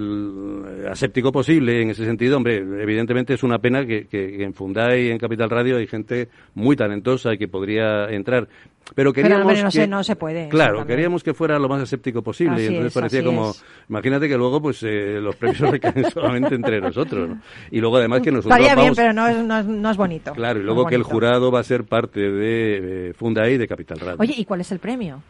aséptico 0.89 1.31
posible 1.31 1.83
en 1.83 1.91
ese 1.91 2.05
sentido. 2.05 2.37
Hombre, 2.37 2.57
evidentemente 2.57 3.35
es 3.35 3.43
una 3.43 3.59
pena 3.59 3.85
que, 3.85 4.07
que 4.07 4.43
en 4.43 4.55
Funday 4.55 5.07
y 5.07 5.11
en 5.11 5.19
Capital 5.19 5.51
Radio 5.51 5.77
hay 5.77 5.85
gente 5.85 6.29
muy 6.55 6.75
talentosa 6.75 7.33
y 7.33 7.37
que 7.37 7.47
podría 7.47 8.05
entrar. 8.09 8.47
Pero 8.93 9.13
queríamos 9.13 9.63
no, 9.63 9.69
que, 9.69 9.87
no 9.87 10.03
se 10.03 10.15
puede. 10.15 10.49
Claro, 10.49 10.85
queríamos 10.85 11.23
que 11.23 11.33
fuera 11.33 11.57
lo 11.57 11.69
más 11.69 11.81
aséptico 11.81 12.21
posible. 12.21 12.63
y 12.63 12.67
entonces 12.67 12.93
parecía 12.93 13.23
como, 13.23 13.53
imagínate 13.89 14.27
que 14.27 14.37
luego 14.37 14.61
pues 14.61 14.83
eh, 14.83 15.19
los 15.21 15.35
premios 15.35 15.59
recaen 15.71 16.09
solamente 16.11 16.55
entre 16.55 16.81
nosotros. 16.81 17.29
¿no? 17.29 17.41
Y 17.69 17.79
luego 17.79 17.97
además 17.97 18.21
que 18.21 18.31
nosotros 18.31 18.59
Estaría 18.59 18.81
bien, 18.81 18.93
pero 18.95 19.13
no 19.13 19.27
es, 19.27 19.65
no, 19.65 19.89
es, 19.89 19.97
bonito. 19.97 20.33
Claro, 20.33 20.59
y 20.59 20.63
luego 20.63 20.85
que 20.85 20.95
el 20.95 21.03
jurado 21.03 21.51
va 21.51 21.59
a 21.59 21.63
ser 21.63 21.85
parte 21.85 22.19
de 22.19 23.09
eh, 23.09 23.13
Funday 23.13 23.53
y 23.53 23.57
de 23.57 23.67
Capital 23.67 23.99
Radio. 23.99 24.17
Oye, 24.19 24.33
¿y 24.37 24.45
cuál 24.45 24.61
es 24.61 24.71
el 24.71 24.79
premio? 24.79 25.21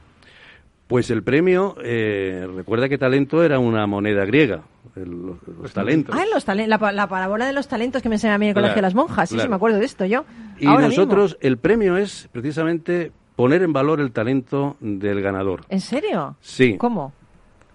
Pues 0.87 1.09
el 1.09 1.23
premio, 1.23 1.77
eh, 1.81 2.45
recuerda 2.53 2.89
que 2.89 2.97
talento 2.97 3.43
era 3.43 3.59
una 3.59 3.87
moneda 3.87 4.25
griega, 4.25 4.63
los, 4.95 5.71
talentos. 5.71 6.13
Ah, 6.19 6.25
los 6.33 6.45
la, 6.45 6.91
la, 6.91 7.07
parábola 7.07 7.45
de 7.45 7.53
los 7.53 7.69
talentos 7.69 8.01
que 8.01 8.09
me 8.09 8.15
enseña 8.15 8.35
a 8.35 8.37
mí 8.37 8.47
en 8.47 8.49
el 8.49 8.55
Colegio 8.55 8.75
de 8.75 8.81
las 8.81 8.93
Monjas, 8.93 9.29
sí, 9.29 9.39
sí, 9.39 9.47
me 9.47 9.55
acuerdo 9.55 9.79
de 9.79 9.85
esto 9.85 10.03
yo. 10.03 10.25
Y 10.59 10.65
nosotros, 10.65 11.37
el 11.39 11.57
premio 11.57 11.95
es 11.95 12.27
precisamente 12.33 13.13
poner 13.35 13.63
en 13.63 13.73
valor 13.73 13.99
el 13.99 14.11
talento 14.11 14.77
del 14.79 15.21
ganador. 15.21 15.61
¿En 15.69 15.79
serio? 15.81 16.35
Sí. 16.41 16.77
¿Cómo? 16.77 17.13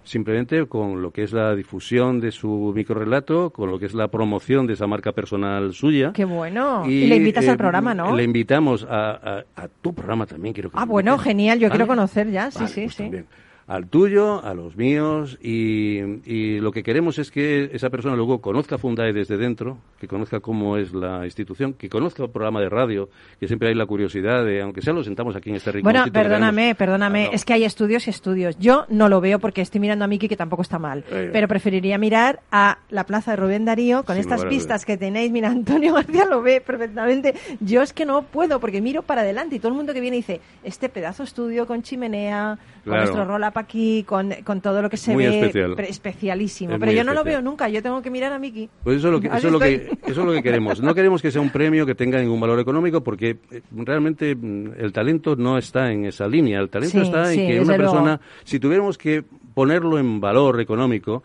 simplemente 0.03 0.65
con 0.67 1.01
lo 1.01 1.11
que 1.11 1.23
es 1.23 1.33
la 1.33 1.53
difusión 1.53 2.21
de 2.21 2.31
su 2.31 2.71
microrelato, 2.73 3.49
con 3.49 3.69
lo 3.69 3.77
que 3.77 3.87
es 3.87 3.93
la 3.93 4.07
promoción 4.07 4.65
de 4.65 4.71
esa 4.71 4.87
marca 4.87 5.11
personal 5.11 5.73
suya. 5.73 6.13
¡Qué 6.13 6.23
bueno! 6.23 6.85
Y, 6.87 7.07
le 7.07 7.17
invitas 7.17 7.45
al 7.45 7.55
eh, 7.55 7.57
programa, 7.57 7.93
¿no? 7.93 8.15
Le 8.15 8.23
invitamos 8.23 8.87
a, 8.89 9.43
a, 9.53 9.67
tu 9.81 9.93
programa 9.93 10.25
también, 10.25 10.53
quiero 10.53 10.71
que 10.71 10.77
Ah, 10.79 10.85
bueno, 10.85 11.17
genial, 11.17 11.59
yo 11.59 11.69
quiero 11.69 11.87
conocer 11.87 12.31
ya, 12.31 12.51
sí, 12.51 12.67
sí, 12.67 12.83
pues 12.83 12.95
sí 12.95 13.11
al 13.67 13.89
tuyo, 13.89 14.41
a 14.45 14.53
los 14.53 14.77
míos, 14.77 15.37
y, 15.41 15.99
y, 16.25 16.59
lo 16.61 16.71
que 16.71 16.83
queremos 16.83 17.19
es 17.19 17.31
que 17.31 17.69
esa 17.73 17.89
persona 17.89 18.15
luego 18.15 18.39
conozca 18.39 18.77
Fundae 18.77 19.11
desde 19.11 19.35
dentro, 19.35 19.77
que 19.99 20.07
conozca 20.07 20.39
cómo 20.39 20.77
es 20.77 20.93
la 20.93 21.25
institución, 21.25 21.73
que 21.73 21.89
conozca 21.89 22.23
el 22.23 22.29
programa 22.29 22.61
de 22.61 22.69
radio, 22.69 23.09
que 23.41 23.47
siempre 23.47 23.67
hay 23.67 23.75
la 23.75 23.85
curiosidad 23.85 24.45
de, 24.45 24.61
aunque 24.61 24.81
sea 24.81 24.93
lo 24.93 25.03
sentamos 25.03 25.35
aquí 25.35 25.49
en 25.49 25.57
este 25.57 25.73
rincón. 25.73 25.91
Bueno, 25.91 26.09
perdóname, 26.13 26.75
perdóname, 26.75 27.25
ah, 27.25 27.29
es 27.33 27.43
que 27.43 27.53
hay 27.53 27.65
estudios 27.65 28.07
y 28.07 28.09
estudios. 28.09 28.57
Yo 28.57 28.85
no 28.87 29.09
lo 29.09 29.19
veo 29.19 29.39
porque 29.39 29.61
estoy 29.61 29.81
mirando 29.81 30.05
a 30.05 30.07
Miki, 30.07 30.29
que 30.29 30.37
tampoco 30.37 30.61
está 30.61 30.79
mal, 30.79 31.03
eh. 31.11 31.29
pero 31.33 31.49
preferiría 31.49 31.97
mirar 31.97 32.39
a 32.51 32.77
la 32.89 33.05
plaza 33.05 33.31
de 33.31 33.37
Rubén 33.37 33.65
Darío 33.65 34.03
con 34.03 34.15
estas 34.15 34.45
pistas 34.45 34.85
que 34.85 34.95
tenéis. 34.95 35.29
Mira, 35.31 35.49
Antonio 35.49 35.93
García 35.93 36.23
lo 36.23 36.41
ve 36.41 36.61
perfectamente. 36.61 37.33
Yo 37.59 37.81
es 37.81 37.91
que 37.91 38.05
no 38.05 38.21
puedo 38.21 38.61
porque 38.61 38.79
miro 38.79 39.01
para 39.01 39.21
adelante 39.21 39.57
y 39.57 39.59
todo 39.59 39.73
el 39.73 39.77
mundo 39.77 39.93
que 39.93 39.99
viene 39.99 40.15
dice, 40.15 40.39
este 40.63 40.87
pedazo 40.87 41.23
estudio 41.23 41.67
con 41.67 41.81
chimenea, 41.81 42.57
con 42.85 42.95
nuestro 42.95 43.25
aquí 43.59 44.03
con, 44.03 44.31
con 44.43 44.61
todo 44.61 44.81
lo 44.81 44.89
que 44.89 44.97
se 44.97 45.15
ve 45.15 45.51
especialísimo. 45.87 46.77
Pero 46.79 46.91
yo 46.91 47.03
no 47.03 47.13
lo 47.13 47.23
veo 47.23 47.41
nunca, 47.41 47.69
yo 47.69 47.81
tengo 47.81 48.01
que 48.01 48.09
mirar 48.09 48.33
a 48.33 48.39
Miki. 48.39 48.69
Pues 48.83 48.97
eso 48.97 49.07
es, 49.07 49.13
lo 49.13 49.21
que, 49.21 49.27
eso, 49.27 49.47
es 49.47 49.53
lo 49.53 49.59
que, 49.59 49.75
eso 50.05 50.21
es 50.21 50.25
lo 50.25 50.31
que 50.31 50.43
queremos. 50.43 50.81
No 50.81 50.93
queremos 50.93 51.21
que 51.21 51.31
sea 51.31 51.41
un 51.41 51.49
premio 51.49 51.85
que 51.85 51.95
tenga 51.95 52.19
ningún 52.19 52.39
valor 52.39 52.59
económico 52.59 53.01
porque 53.01 53.37
eh, 53.51 53.61
realmente 53.71 54.35
mm, 54.35 54.73
el 54.77 54.91
talento 54.93 55.35
no 55.35 55.57
está 55.57 55.91
en 55.91 56.05
esa 56.05 56.27
línea. 56.27 56.59
El 56.59 56.69
talento 56.69 57.01
está 57.01 57.33
en 57.33 57.47
que 57.47 57.59
una 57.59 57.77
persona, 57.77 58.21
si 58.43 58.59
tuviéramos 58.59 58.97
que 58.97 59.23
ponerlo 59.53 59.97
en 59.97 60.19
valor 60.19 60.61
económico, 60.61 61.23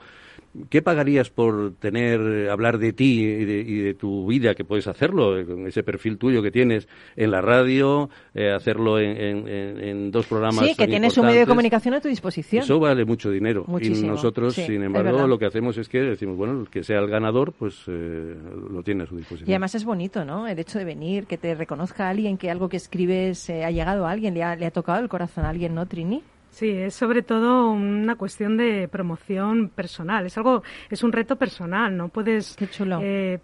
¿Qué 0.69 0.83
pagarías 0.83 1.31
por 1.31 1.75
tener, 1.77 2.51
hablar 2.51 2.77
de 2.77 2.93
ti 2.93 3.23
y 3.23 3.45
de, 3.45 3.95
tu 3.95 4.27
vida, 4.27 4.55
que 4.55 4.65
puedes 4.65 4.87
hacerlo, 4.87 5.39
eh, 5.39 5.47
con 5.47 5.67
ese 5.67 5.83
perfil 5.83 6.19
tuyo 6.19 6.43
que 6.43 6.51
tienes 6.51 6.89
en 7.17 7.31
la 7.31 7.41
radio, 7.41 8.11
eh, 8.35 8.51
hacerlo 8.51 8.99
en, 8.99 10.11
dos 10.11 10.27
programas? 10.27 10.67
Sí, 10.67 10.75
que 10.75 10.87
tienes 10.87 11.17
un 11.17 11.27
medio 11.27 11.41
de 11.41 11.47
comunicación 11.47 11.95
a 11.95 12.01
tu 12.01 12.09
disposición. 12.09 12.65
Eso 12.65 12.79
vale 12.79 13.07
mucho 13.07 13.31
dinero. 13.31 13.65
y 13.81 13.89
nosotros, 14.03 14.55
sin 14.55 14.83
embargo, 14.83 15.27
lo 15.27 15.39
que 15.39 15.47
hacemos 15.47 15.79
es 15.79 15.89
que 15.89 16.01
decimos, 16.01 16.37
bueno, 16.37 16.67
que 16.71 16.85
sea 16.85 16.99
el 16.99 17.09
ganador, 17.09 17.53
pues 17.53 17.85
eh, 17.87 18.37
lo 18.71 18.83
tiene 18.83 19.05
a 19.05 19.07
su 19.07 19.17
disposición. 19.17 19.49
Y 19.49 19.53
además 19.53 19.75
es 19.75 19.85
bonito, 19.85 20.25
¿no? 20.25 20.47
El 20.47 20.59
hecho 20.59 20.79
de 20.79 20.85
venir, 20.85 21.27
que 21.27 21.39
te 21.39 21.55
reconozca 21.55 22.11
alguien, 22.11 22.37
que 22.37 22.51
algo 22.51 22.69
que 22.69 22.77
escribes 22.77 23.49
ha 23.49 23.71
llegado 23.71 24.07
a 24.07 24.11
alguien, 24.11 24.35
le 24.35 24.43
ha, 24.43 24.55
le 24.55 24.67
ha 24.67 24.71
tocado 24.71 25.01
el 25.01 25.09
corazón 25.09 25.47
a 25.47 25.49
alguien, 25.49 25.75
¿no, 25.75 25.87
Trini? 25.87 26.23
Sí, 26.53 26.69
es 26.69 26.95
sobre 26.95 27.23
todo 27.23 27.71
una 27.71 28.17
cuestión 28.17 28.59
de 28.59 28.87
promoción 28.87 29.71
personal. 29.71 30.27
Es 30.27 30.37
algo, 30.37 30.63
es 30.91 31.03
un 31.03 31.11
reto 31.11 31.37
personal. 31.37 31.97
No 31.97 32.09
puedes 32.09 32.55
Qué 32.57 32.69
chulo. 32.69 33.01
Eh, 33.03 33.41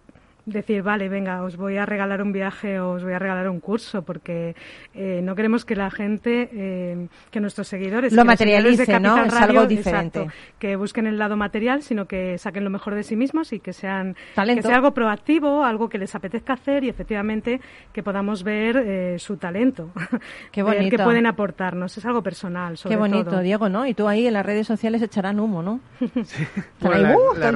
decir, 0.51 0.83
vale, 0.83 1.09
venga, 1.09 1.43
os 1.43 1.57
voy 1.57 1.77
a 1.77 1.85
regalar 1.85 2.21
un 2.21 2.31
viaje 2.31 2.79
o 2.79 2.91
os 2.91 3.03
voy 3.03 3.13
a 3.13 3.19
regalar 3.19 3.49
un 3.49 3.59
curso, 3.59 4.03
porque 4.03 4.55
eh, 4.93 5.21
no 5.23 5.35
queremos 5.35 5.65
que 5.65 5.75
la 5.75 5.89
gente, 5.91 6.49
eh, 6.53 7.07
que 7.31 7.39
nuestros 7.39 7.67
seguidores, 7.67 8.13
lo 8.13 8.25
materialice, 8.25 8.99
¿no? 8.99 9.23
es 9.23 9.33
algo 9.33 9.65
diferente. 9.65 10.27
que 10.57 10.75
busquen 10.75 11.07
el 11.07 11.17
lado 11.17 11.37
material, 11.37 11.81
sino 11.81 12.05
que 12.05 12.37
saquen 12.37 12.63
lo 12.63 12.69
mejor 12.69 12.95
de 12.95 13.03
sí 13.03 13.15
mismos 13.15 13.53
y 13.53 13.59
que 13.59 13.73
sean 13.73 14.15
que 14.35 14.61
sea 14.61 14.75
algo 14.75 14.93
proactivo, 14.93 15.63
algo 15.63 15.89
que 15.89 15.97
les 15.97 16.13
apetezca 16.15 16.53
hacer 16.53 16.83
y 16.83 16.89
efectivamente 16.89 17.61
que 17.93 18.03
podamos 18.03 18.43
ver 18.43 18.77
eh, 18.77 19.19
su 19.19 19.37
talento, 19.37 19.91
Qué 20.51 20.63
bonito. 20.63 20.97
que 20.97 21.03
pueden 21.03 21.25
aportarnos. 21.25 21.97
Es 21.97 22.05
algo 22.05 22.21
personal, 22.21 22.77
sobre 22.77 22.95
Qué 22.95 22.99
bonito, 22.99 23.39
Diego, 23.39 23.69
¿no? 23.69 23.85
Y 23.85 23.93
tú 23.93 24.07
ahí 24.07 24.27
en 24.27 24.33
las 24.33 24.45
redes 24.45 24.67
sociales 24.67 25.01
echarán 25.01 25.39
humo, 25.39 25.61
¿no? 25.61 25.79
Sí. 26.29 26.45
la, 26.81 27.15
las 27.39 27.53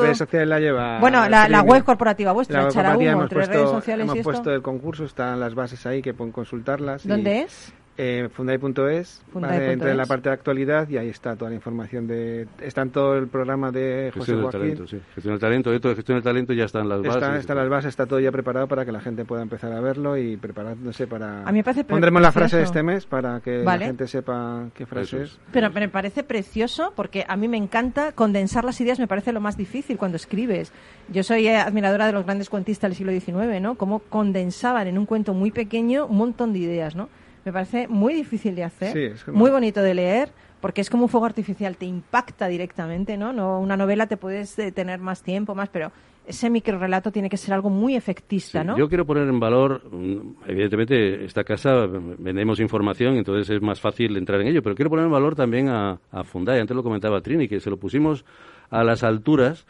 redes 0.00 0.18
sociales 0.18 0.48
la 0.48 0.58
lleva. 0.58 0.98
Bueno, 0.98 1.28
la, 1.28 1.62
web 1.62 1.84
corporativa 1.96 2.32
vuestra, 2.32 2.68
echará 2.68 2.96
humo 2.96 3.22
entre 3.22 3.38
puesto, 3.38 3.52
redes 3.52 3.70
sociales 3.70 4.04
hemos 4.04 4.18
y 4.18 4.22
puesto 4.22 4.52
el 4.52 4.62
concurso, 4.62 5.04
están 5.04 5.40
las 5.40 5.54
bases 5.54 5.86
ahí 5.86 6.02
que 6.02 6.14
pueden 6.14 6.32
consultarlas. 6.32 7.06
¿Dónde 7.06 7.40
es? 7.42 7.72
Eh, 7.98 8.28
Fundai.es, 8.30 9.22
vale, 9.32 9.72
entra 9.72 9.90
en 9.90 9.96
la 9.96 10.04
parte 10.04 10.28
de 10.28 10.34
actualidad 10.34 10.86
y 10.88 10.98
ahí 10.98 11.08
está 11.08 11.34
toda 11.34 11.50
la 11.50 11.56
información 11.56 12.06
de... 12.06 12.46
Está 12.60 12.82
en 12.82 12.90
todo 12.90 13.16
el 13.16 13.28
programa 13.28 13.70
de 13.70 14.10
José 14.12 14.32
Gestión 14.32 14.42
del 14.42 14.50
talento, 14.50 14.86
sí. 14.86 15.00
Gestión 15.14 15.34
del 15.34 15.40
talento, 15.40 15.72
esto 15.72 15.88
de 15.88 15.94
gestión 15.94 16.16
del 16.16 16.22
talento 16.22 16.52
ya 16.52 16.64
están 16.64 16.88
las 16.88 17.00
bases. 17.00 17.14
Está, 17.14 17.36
están 17.38 17.56
las 17.56 17.68
bases, 17.70 17.88
está 17.88 18.04
todo 18.04 18.20
ya 18.20 18.30
preparado 18.30 18.66
para 18.68 18.84
que 18.84 18.92
la 18.92 19.00
gente 19.00 19.24
pueda 19.24 19.42
empezar 19.42 19.72
a 19.72 19.80
verlo 19.80 20.18
y 20.18 20.36
preparándose 20.36 21.06
para... 21.06 21.42
A 21.42 21.52
mí 21.52 21.58
me 21.58 21.64
parece 21.64 21.84
Pondremos 21.84 22.20
la 22.20 22.32
frase 22.32 22.58
de 22.58 22.64
este 22.64 22.82
mes 22.82 23.06
para 23.06 23.40
que 23.40 23.64
la 23.64 23.78
gente 23.78 24.06
sepa 24.06 24.68
qué 24.74 24.84
frase 24.84 25.22
es. 25.22 25.38
Pero 25.52 25.70
me 25.70 25.88
parece 25.88 26.22
precioso 26.22 26.92
porque 26.94 27.24
a 27.26 27.36
mí 27.36 27.48
me 27.48 27.56
encanta 27.56 28.12
condensar 28.12 28.64
las 28.64 28.78
ideas, 28.80 28.98
me 28.98 29.08
parece 29.08 29.32
lo 29.32 29.40
más 29.40 29.56
difícil 29.56 29.96
cuando 29.96 30.16
escribes. 30.16 30.70
Yo 31.08 31.22
soy 31.22 31.46
eh, 31.46 31.56
admiradora 31.56 32.06
de 32.06 32.12
los 32.12 32.24
grandes 32.26 32.50
cuentistas 32.50 32.90
del 32.90 32.96
siglo 32.96 33.12
XIX, 33.12 33.60
¿no? 33.62 33.76
Cómo 33.76 34.00
condensaban 34.00 34.86
en 34.86 34.98
un 34.98 35.06
cuento 35.06 35.32
muy 35.32 35.50
pequeño 35.50 36.06
un 36.06 36.18
montón 36.18 36.52
de 36.52 36.58
ideas, 36.58 36.94
¿no? 36.94 37.08
Me 37.46 37.52
parece 37.52 37.86
muy 37.86 38.12
difícil 38.12 38.56
de 38.56 38.64
hacer, 38.64 39.14
muy 39.28 39.52
bonito 39.52 39.80
de 39.80 39.94
leer, 39.94 40.30
porque 40.60 40.80
es 40.80 40.90
como 40.90 41.04
un 41.04 41.08
fuego 41.08 41.26
artificial, 41.26 41.76
te 41.76 41.86
impacta 41.86 42.48
directamente, 42.48 43.16
¿no? 43.16 43.32
no 43.32 43.60
una 43.60 43.76
novela 43.76 44.08
te 44.08 44.16
puedes 44.16 44.58
eh, 44.58 44.72
tener 44.72 44.98
más 44.98 45.22
tiempo, 45.22 45.54
más, 45.54 45.68
pero 45.68 45.92
ese 46.26 46.50
microrelato 46.50 47.12
tiene 47.12 47.30
que 47.30 47.36
ser 47.36 47.54
algo 47.54 47.70
muy 47.70 47.94
efectista, 47.94 48.64
¿no? 48.64 48.76
Yo 48.76 48.88
quiero 48.88 49.06
poner 49.06 49.28
en 49.28 49.38
valor, 49.38 49.80
mm, 49.88 50.48
evidentemente, 50.48 51.24
esta 51.24 51.44
casa 51.44 51.86
vendemos 51.86 52.58
información, 52.58 53.14
entonces 53.14 53.48
es 53.48 53.62
más 53.62 53.80
fácil 53.80 54.16
entrar 54.16 54.40
en 54.40 54.48
ello, 54.48 54.60
pero 54.60 54.74
quiero 54.74 54.90
poner 54.90 55.04
en 55.04 55.12
valor 55.12 55.36
también 55.36 55.68
a, 55.68 56.00
a 56.10 56.24
Fundai, 56.24 56.58
antes 56.58 56.76
lo 56.76 56.82
comentaba 56.82 57.20
Trini, 57.20 57.46
que 57.46 57.60
se 57.60 57.70
lo 57.70 57.76
pusimos 57.76 58.24
a 58.70 58.82
las 58.82 59.04
alturas 59.04 59.68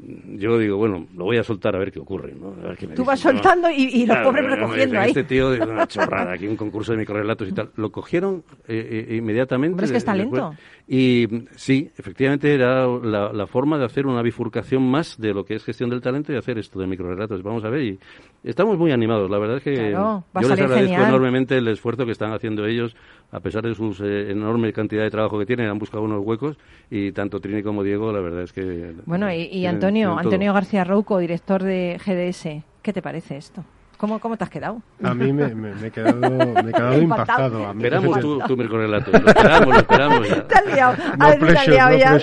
yo 0.00 0.58
digo, 0.58 0.76
bueno, 0.76 1.06
lo 1.16 1.24
voy 1.24 1.38
a 1.38 1.42
soltar 1.42 1.74
a 1.74 1.78
ver 1.78 1.90
qué 1.90 1.98
ocurre. 1.98 2.32
¿no? 2.34 2.54
Tú 2.94 3.04
vas 3.04 3.18
soltando 3.18 3.68
y, 3.70 4.06
los 4.06 4.16
pobres 4.18 4.50
recogiendo 4.50 5.00
ahí. 5.00 5.08
Este 5.08 5.24
tío 5.24 5.50
de 5.50 5.60
una 5.60 5.86
chorrada, 5.86 6.32
aquí 6.32 6.46
un 6.46 6.56
concurso 6.56 6.92
de 6.92 6.98
microrelatos 6.98 7.48
y 7.48 7.52
tal. 7.52 7.70
Lo 7.76 7.90
cogieron 7.90 8.44
eh, 8.66 9.06
eh, 9.10 9.16
inmediatamente. 9.16 9.72
Hombre, 9.72 9.86
es 9.86 9.92
que 9.92 9.98
es 9.98 10.04
talento. 10.04 10.54
y 10.86 11.26
sí, 11.56 11.90
efectivamente 11.96 12.54
era 12.54 12.86
la, 12.86 13.46
forma 13.46 13.78
de 13.78 13.86
hacer 13.86 14.06
una 14.06 14.22
bifurcación 14.22 14.88
más 14.88 15.18
de 15.18 15.34
lo 15.34 15.44
que 15.44 15.54
es 15.54 15.64
gestión 15.64 15.90
del 15.90 16.00
talento 16.00 16.32
y 16.32 16.36
hacer 16.36 16.58
esto 16.58 16.78
de 16.78 16.86
microrelatos. 16.86 17.42
Vamos 17.42 17.64
a 17.64 17.70
ver, 17.70 17.82
y 17.82 17.98
estamos 18.44 18.78
muy 18.78 18.92
animados. 18.92 19.30
La 19.30 19.38
verdad 19.38 19.56
es 19.56 19.62
que 19.62 19.90
yo 19.90 20.24
les 20.34 20.50
agradezco 20.50 21.02
enormemente 21.02 21.56
el 21.56 21.68
esfuerzo 21.68 22.04
que 22.04 22.12
están 22.12 22.32
haciendo 22.32 22.66
ellos, 22.66 22.94
a 23.30 23.40
pesar 23.40 23.62
de 23.62 23.74
su 23.74 23.94
eh, 24.02 24.30
enorme 24.30 24.72
cantidad 24.72 25.02
de 25.02 25.10
trabajo 25.10 25.38
que 25.38 25.46
tienen. 25.46 25.68
Han 25.68 25.78
buscado 25.78 26.02
unos 26.02 26.24
huecos 26.24 26.56
y 26.90 27.12
tanto 27.12 27.40
Trini 27.40 27.62
como 27.62 27.82
Diego, 27.82 28.12
la 28.12 28.20
verdad 28.20 28.42
es 28.42 28.52
que. 28.52 28.94
Bueno, 29.06 29.32
y, 29.32 29.42
y 29.44 29.66
Antonio 29.66 30.10
Antonio, 30.10 30.18
Antonio 30.18 30.52
García 30.52 30.84
Rouco, 30.84 31.18
director 31.18 31.62
de 31.62 31.98
GDS. 32.04 32.64
¿Qué 32.82 32.92
te 32.92 33.02
parece 33.02 33.36
esto? 33.36 33.64
¿Cómo, 33.98 34.20
¿Cómo 34.20 34.36
te 34.36 34.44
has 34.44 34.50
quedado? 34.50 34.80
A 35.02 35.12
mí 35.12 35.32
me, 35.32 35.46
he 35.84 35.90
quedado, 35.90 36.20
me 36.20 36.70
he 36.70 36.72
quedado 36.72 36.98
impactado. 37.02 37.72
Esperamos 37.72 38.20
tu, 38.20 38.38
tu 38.38 38.56
microrelato. 38.56 39.10
Lo 39.10 39.18
esperamos, 39.18 39.68
lo 39.68 39.80
esperamos 39.80 40.28
ya. 40.28 40.46
Te 40.48 40.54
has 40.54 40.66
liado. 40.66 40.96
No 41.18 41.46
te 41.46 41.58
has 41.58 41.68
liado 41.68 41.98
ya. 41.98 42.18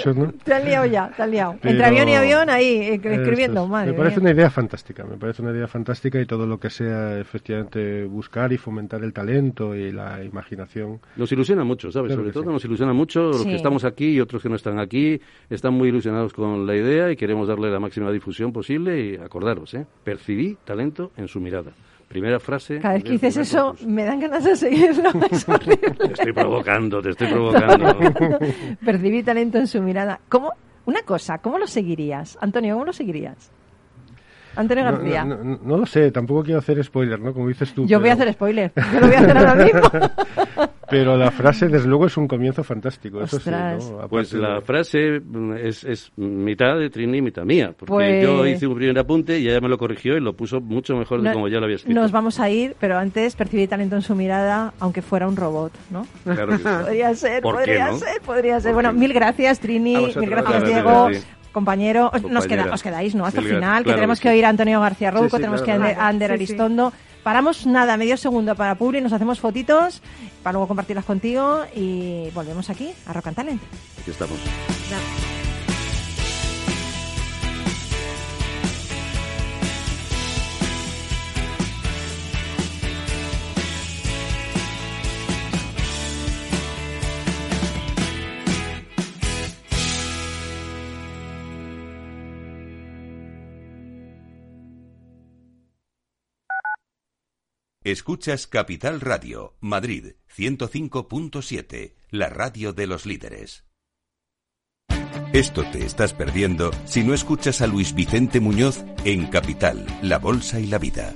Te 0.46 0.54
has 0.54 0.64
liado 0.64 0.86
ya, 0.86 1.10
te 1.10 1.24
has 1.24 1.30
liado. 1.30 1.56
Entre 1.62 1.86
avión 1.86 2.08
y 2.08 2.16
avión 2.16 2.50
ahí 2.50 2.66
eh, 2.66 3.02
escribiendo. 3.04 3.68
Madre 3.68 3.92
me 3.92 3.98
parece 3.98 4.22
una 4.22 4.32
idea 4.32 4.50
fantástica. 4.50 5.04
Me 5.04 5.18
parece 5.18 5.42
una 5.42 5.52
idea 5.52 5.68
fantástica 5.68 6.20
y 6.22 6.26
todo 6.26 6.48
lo 6.48 6.60
que 6.60 6.70
sea 6.70 7.20
efectivamente 7.20 8.06
buscar 8.06 8.54
y 8.54 8.58
fomentar 8.58 9.04
el 9.04 9.12
talento 9.12 9.76
y 9.76 9.92
la 9.92 10.24
imaginación. 10.24 11.02
Nos 11.18 11.30
ilusiona 11.34 11.66
mucho, 11.66 11.92
¿sabes? 11.92 12.14
Sobre 12.14 12.32
todo 12.32 12.46
nos 12.46 12.64
ilusiona 12.64 12.94
mucho 12.94 13.32
los 13.32 13.44
que 13.44 13.56
estamos 13.56 13.84
aquí 13.84 14.12
y 14.12 14.22
otros 14.22 14.42
que 14.42 14.48
no 14.48 14.56
están 14.56 14.80
aquí. 14.80 15.20
Están 15.50 15.74
muy 15.74 15.90
ilusionados 15.90 16.34
con 16.34 16.66
la 16.66 16.76
idea 16.76 17.12
y 17.12 17.18
queremos 17.18 17.50
darle 17.50 17.70
la 17.70 17.82
máxima 17.82 18.12
difusión 18.12 18.54
posible 18.54 19.02
y 19.02 19.16
acordaros, 19.18 19.74
¿eh? 19.74 19.86
Percibí 20.06 20.58
talento 20.64 21.12
en 21.18 21.28
su 21.28 21.42
mirada. 21.42 21.65
Primera 22.08 22.40
frase. 22.40 22.80
Cada 22.80 22.94
vez 22.94 23.04
que 23.04 23.12
dices 23.12 23.38
eso, 23.38 23.76
me 23.86 24.06
dan 24.06 24.20
ganas 24.20 24.44
de 24.44 24.56
seguirlo. 24.56 25.12
Te 25.20 26.14
estoy 26.14 26.34
provocando, 26.34 27.02
te 27.02 27.10
estoy 27.10 27.28
provocando. 27.28 28.40
Percibí 28.86 29.24
talento 29.24 29.58
en 29.58 29.68
su 29.68 29.82
mirada. 29.82 30.20
¿Cómo? 30.30 30.54
Una 30.86 31.02
cosa, 31.02 31.40
¿cómo 31.40 31.58
lo 31.58 31.68
seguirías? 31.68 32.38
Antonio, 32.40 32.76
¿cómo 32.76 32.86
lo 32.86 32.94
seguirías? 32.94 33.52
Antonio 34.56 34.84
García. 34.84 35.26
No, 35.26 35.78
lo 35.78 35.86
sé, 35.86 36.12
tampoco 36.12 36.44
quiero 36.44 36.60
hacer 36.60 36.82
spoiler, 36.84 37.20
¿no? 37.20 37.34
Como 37.34 37.48
dices 37.48 37.74
tú. 37.74 37.86
Yo 37.86 38.00
voy 38.00 38.10
a 38.10 38.14
hacer 38.14 38.32
spoiler, 38.34 38.72
yo 38.76 39.00
lo 39.00 39.08
voy 39.08 39.16
a 39.16 39.20
hacer 39.20 39.38
ahora 39.38 39.56
mismo. 39.56 39.82
Pero 40.96 41.18
la 41.18 41.30
frase, 41.30 41.68
desde 41.68 41.90
luego, 41.90 42.06
es 42.06 42.16
un 42.16 42.26
comienzo 42.26 42.64
fantástico. 42.64 43.22
Eso 43.22 43.38
sí, 43.38 43.50
¿no? 43.50 44.08
Pues 44.08 44.32
la 44.32 44.62
frase 44.62 45.22
es, 45.62 45.84
es, 45.84 46.12
mitad 46.16 46.78
de 46.78 46.90
Trini 46.90 47.18
y 47.18 47.22
mitad 47.22 47.44
mía. 47.44 47.74
Porque 47.78 48.22
yo 48.24 48.38
pues 48.38 48.56
hice 48.56 48.68
un 48.68 48.76
primer 48.76 48.98
apunte 48.98 49.38
y 49.38 49.50
ella 49.50 49.60
me 49.60 49.68
lo 49.68 49.78
corrigió 49.78 50.16
y 50.16 50.22
lo 50.22 50.34
puso 50.34 50.62
mucho 50.62 50.96
mejor 50.96 51.22
de 51.22 51.34
como 51.34 51.50
ya 51.50 51.60
lo 51.60 51.66
había 51.66 51.76
escrito. 51.76 52.00
Nos 52.00 52.14
vamos 52.14 52.40
a 52.40 52.50
ir, 52.50 52.78
pero 52.80 52.98
antes 52.98 53.36
percibí 53.36 53.68
talento 53.68 53.98
en 53.98 54.04
su 54.04 54.16
mirada, 54.16 54.74
aunque 54.80 55.02
fuera 55.02 55.28
un 55.28 55.36
robot, 55.36 55.74
¿no? 55.90 56.08
Claro 56.24 56.58
podría 56.64 57.14
ser, 57.14 57.42
podría 57.42 57.94
ser, 57.94 58.22
podría 58.22 58.60
ser. 58.62 58.74
Bueno, 58.74 58.94
mil 58.94 59.12
gracias, 59.12 59.60
Trini, 59.60 60.14
mil 60.16 60.30
gracias, 60.30 60.66
Diego 60.66 61.10
compañero, 61.52 62.12
nos 62.30 62.48
queda, 62.48 62.66
os 62.74 62.84
quedáis, 62.84 63.16
¿no? 63.16 63.26
Hasta 63.26 63.40
el 63.40 63.48
final, 63.48 63.86
que 63.86 63.94
tenemos 63.94 64.20
que 64.20 64.28
oír 64.28 64.46
a 64.46 64.50
Antonio 64.50 64.82
García 64.82 65.10
Rouco, 65.10 65.38
tenemos 65.38 65.62
que 65.62 65.74
ir 65.74 65.82
a 65.82 66.08
Ander 66.08 66.34
Aristondo. 66.34 66.92
Paramos 67.26 67.66
nada, 67.66 67.98
medio 67.98 68.18
segundo 68.18 68.54
para 68.54 68.78
Publi, 68.78 69.02
nos 69.02 69.12
hacemos 69.12 69.40
fotitos 69.40 70.04
para 70.44 70.54
luego 70.54 70.68
compartirlas 70.68 71.06
contigo 71.06 71.66
y 71.74 72.30
volvemos 72.36 72.70
aquí 72.70 72.94
a 73.08 73.14
Rock 73.14 73.30
and 73.30 73.36
Talent. 73.36 73.62
Aquí 74.00 74.12
estamos. 74.12 74.38
Escuchas 97.86 98.48
Capital 98.48 99.00
Radio, 99.00 99.54
Madrid 99.60 100.16
105.7, 100.36 101.94
la 102.10 102.30
radio 102.30 102.74
de 102.74 102.88
los 102.88 103.06
líderes. 103.06 103.64
Esto 105.34 105.64
te 105.72 105.86
estás 105.86 106.16
perdiendo 106.16 106.72
si 106.86 107.04
no 107.04 107.14
escuchas 107.14 107.62
a 107.62 107.68
Luis 107.68 107.94
Vicente 107.94 108.40
Muñoz 108.40 108.84
en 109.04 109.28
Capital, 109.28 109.86
La 110.02 110.18
Bolsa 110.18 110.60
y 110.60 110.66
la 110.66 110.80
Vida. 110.80 111.14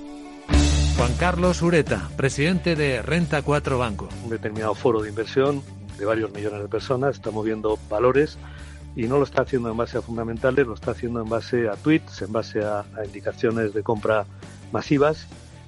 Juan 0.95 1.11
Carlos 1.17 1.59
Ureta, 1.63 2.07
presidente 2.15 2.75
de 2.75 3.01
Renta 3.01 3.41
4 3.41 3.79
Banco. 3.79 4.07
Un 4.23 4.29
determinado 4.29 4.75
foro 4.75 5.01
de 5.01 5.09
inversión 5.09 5.63
de 5.97 6.05
varios 6.05 6.31
millones 6.31 6.61
de 6.61 6.67
personas 6.67 7.15
está 7.15 7.31
moviendo 7.31 7.79
valores 7.89 8.37
y 8.95 9.07
no 9.07 9.17
lo 9.17 9.23
está 9.23 9.41
haciendo 9.41 9.71
en 9.71 9.77
base 9.77 9.97
a 9.97 10.03
fundamentales, 10.03 10.67
lo 10.67 10.75
está 10.75 10.91
haciendo 10.91 11.19
en 11.19 11.29
base 11.29 11.67
a 11.67 11.73
tweets, 11.77 12.21
en 12.21 12.31
base 12.31 12.63
a, 12.63 12.81
a 12.81 13.05
indicaciones 13.05 13.73
de 13.73 13.81
compra 13.81 14.27
masivas 14.71 15.27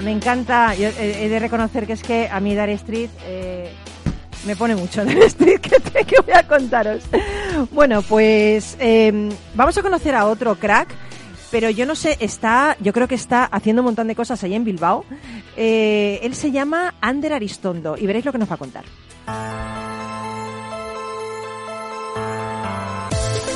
Me 0.00 0.12
encanta. 0.12 0.74
Yo 0.74 0.88
he 0.88 1.28
de 1.28 1.38
reconocer 1.38 1.86
que 1.86 1.92
es 1.92 2.02
que 2.02 2.28
a 2.28 2.40
mí 2.40 2.54
Dar 2.54 2.70
Street 2.70 3.10
eh, 3.26 3.72
me 4.46 4.56
pone 4.56 4.76
mucho. 4.76 5.04
Dar 5.04 5.18
Street, 5.18 5.60
que, 5.60 6.20
voy 6.24 6.34
a 6.34 6.46
contaros. 6.46 7.02
Bueno, 7.70 8.02
pues 8.02 8.76
em, 8.78 9.30
vamos 9.54 9.76
a 9.76 9.82
conocer 9.82 10.14
a 10.14 10.26
otro 10.26 10.54
crack 10.54 10.88
pero 11.52 11.68
yo 11.68 11.84
no 11.84 11.94
sé, 11.94 12.16
está, 12.18 12.78
yo 12.80 12.94
creo 12.94 13.06
que 13.06 13.14
está 13.14 13.44
haciendo 13.44 13.82
un 13.82 13.86
montón 13.86 14.08
de 14.08 14.16
cosas 14.16 14.42
ahí 14.42 14.54
en 14.54 14.64
Bilbao. 14.64 15.04
Eh, 15.54 16.18
él 16.22 16.34
se 16.34 16.50
llama 16.50 16.94
Ander 17.02 17.34
Aristondo 17.34 17.94
y 17.98 18.06
veréis 18.06 18.24
lo 18.24 18.32
que 18.32 18.38
nos 18.38 18.50
va 18.50 18.54
a 18.54 18.56
contar. 18.56 18.84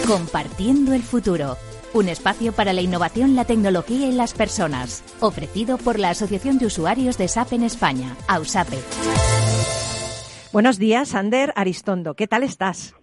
Compartiendo 0.06 0.92
el 0.92 1.02
futuro. 1.02 1.56
Un 1.96 2.10
espacio 2.10 2.52
para 2.52 2.74
la 2.74 2.82
innovación, 2.82 3.34
la 3.34 3.46
tecnología 3.46 4.06
y 4.06 4.12
las 4.12 4.34
personas. 4.34 5.02
Ofrecido 5.20 5.78
por 5.78 5.98
la 5.98 6.10
Asociación 6.10 6.58
de 6.58 6.66
Usuarios 6.66 7.16
de 7.16 7.26
SAP 7.26 7.54
en 7.54 7.62
España, 7.62 8.14
AUSAPE. 8.28 8.76
Buenos 10.52 10.78
días, 10.78 11.14
Ander 11.14 11.54
Aristondo. 11.56 12.12
¿Qué 12.12 12.26
tal 12.26 12.42
estás? 12.42 12.94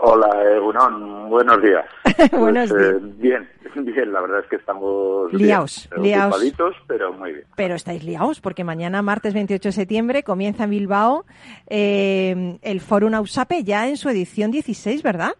Hola, 0.00 0.30
Egunon. 0.56 1.28
Buenos 1.28 1.60
días. 1.60 1.84
Buenos 2.32 2.70
pues, 2.70 2.82
días. 2.82 2.94
Eh, 2.94 3.14
bien, 3.18 3.48
bien. 3.94 4.10
La 4.10 4.22
verdad 4.22 4.40
es 4.40 4.46
que 4.48 4.56
estamos 4.56 5.30
liados, 5.34 5.86
liados. 5.98 6.42
pero 6.86 7.12
muy 7.12 7.32
bien. 7.32 7.44
Pero 7.56 7.74
estáis 7.74 8.02
liados 8.02 8.40
porque 8.40 8.64
mañana, 8.64 9.02
martes 9.02 9.34
28 9.34 9.68
de 9.68 9.72
septiembre, 9.72 10.22
comienza 10.22 10.64
en 10.64 10.70
Bilbao 10.70 11.26
eh, 11.66 12.58
el 12.62 12.80
Fórum 12.80 13.12
AUSAPE 13.12 13.64
ya 13.64 13.86
en 13.86 13.98
su 13.98 14.08
edición 14.08 14.50
16, 14.50 15.02
¿verdad? 15.02 15.34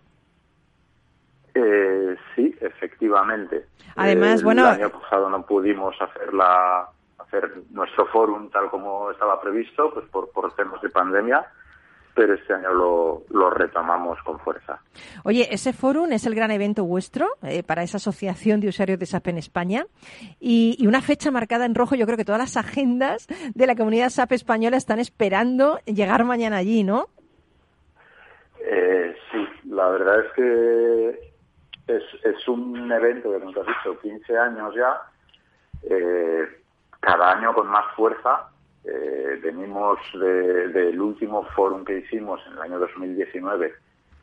Eh, 1.54 2.16
sí, 2.34 2.54
efectivamente. 2.60 3.66
Además, 3.96 4.42
bueno... 4.42 4.62
El 4.62 4.82
año 4.82 4.90
pasado 4.90 5.28
no 5.28 5.44
pudimos 5.44 5.94
hacer 6.00 6.32
la 6.32 6.88
hacer 7.18 7.50
nuestro 7.70 8.06
fórum 8.06 8.50
tal 8.50 8.70
como 8.70 9.10
estaba 9.10 9.40
previsto, 9.40 9.92
pues 9.92 10.06
por, 10.08 10.30
por 10.30 10.52
temas 10.54 10.80
de 10.82 10.88
pandemia, 10.88 11.46
pero 12.14 12.34
este 12.34 12.54
año 12.54 12.72
lo, 12.72 13.22
lo 13.30 13.50
retomamos 13.50 14.18
con 14.24 14.38
fuerza. 14.40 14.80
Oye, 15.24 15.48
ese 15.50 15.72
fórum 15.72 16.12
es 16.12 16.26
el 16.26 16.34
gran 16.34 16.50
evento 16.50 16.84
vuestro 16.84 17.28
eh, 17.42 17.62
para 17.62 17.82
esa 17.82 17.98
asociación 17.98 18.60
de 18.60 18.68
usuarios 18.68 18.98
de 18.98 19.06
SAP 19.06 19.28
en 19.28 19.38
España 19.38 19.86
y, 20.40 20.76
y, 20.78 20.86
una 20.86 21.02
fecha 21.02 21.30
marcada 21.30 21.66
en 21.66 21.74
rojo. 21.74 21.94
Yo 21.94 22.06
creo 22.06 22.16
que 22.16 22.24
todas 22.24 22.40
las 22.40 22.56
agendas 22.56 23.26
de 23.54 23.66
la 23.66 23.76
comunidad 23.76 24.10
SAP 24.10 24.32
española 24.32 24.76
están 24.76 24.98
esperando 24.98 25.78
llegar 25.84 26.24
mañana 26.24 26.56
allí, 26.56 26.82
¿no? 26.82 27.06
Eh, 28.62 29.14
sí, 29.30 29.70
la 29.70 29.88
verdad 29.88 30.20
es 30.26 30.32
que 30.34 31.29
es, 31.96 32.04
es 32.24 32.48
un 32.48 32.90
evento 32.90 33.32
que, 33.32 33.40
como 33.40 33.52
te 33.52 33.60
has 33.60 33.66
dicho, 33.66 33.98
15 34.00 34.38
años 34.38 34.74
ya, 34.74 35.02
eh, 35.82 36.46
cada 37.00 37.32
año 37.32 37.54
con 37.54 37.66
más 37.68 37.86
fuerza. 37.94 38.48
Eh, 38.84 39.38
venimos 39.42 39.98
del 40.14 40.98
último 41.00 41.44
fórum 41.54 41.84
que 41.84 41.98
hicimos 41.98 42.40
en 42.46 42.54
el 42.54 42.60
año 42.60 42.78
2019, 42.78 43.74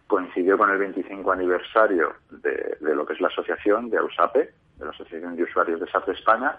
coincidió 0.07 0.57
con 0.57 0.71
el 0.71 0.79
25 0.79 1.31
aniversario 1.31 2.15
de, 2.31 2.77
lo 2.79 3.05
que 3.05 3.13
es 3.13 3.21
la 3.21 3.27
asociación 3.27 3.89
de 3.89 3.97
AUSAPE, 3.97 4.51
de 4.77 4.85
la 4.85 4.91
Asociación 4.91 5.35
de 5.35 5.43
Usuarios 5.43 5.79
de 5.79 5.87
SAP 5.87 6.09
España, 6.09 6.57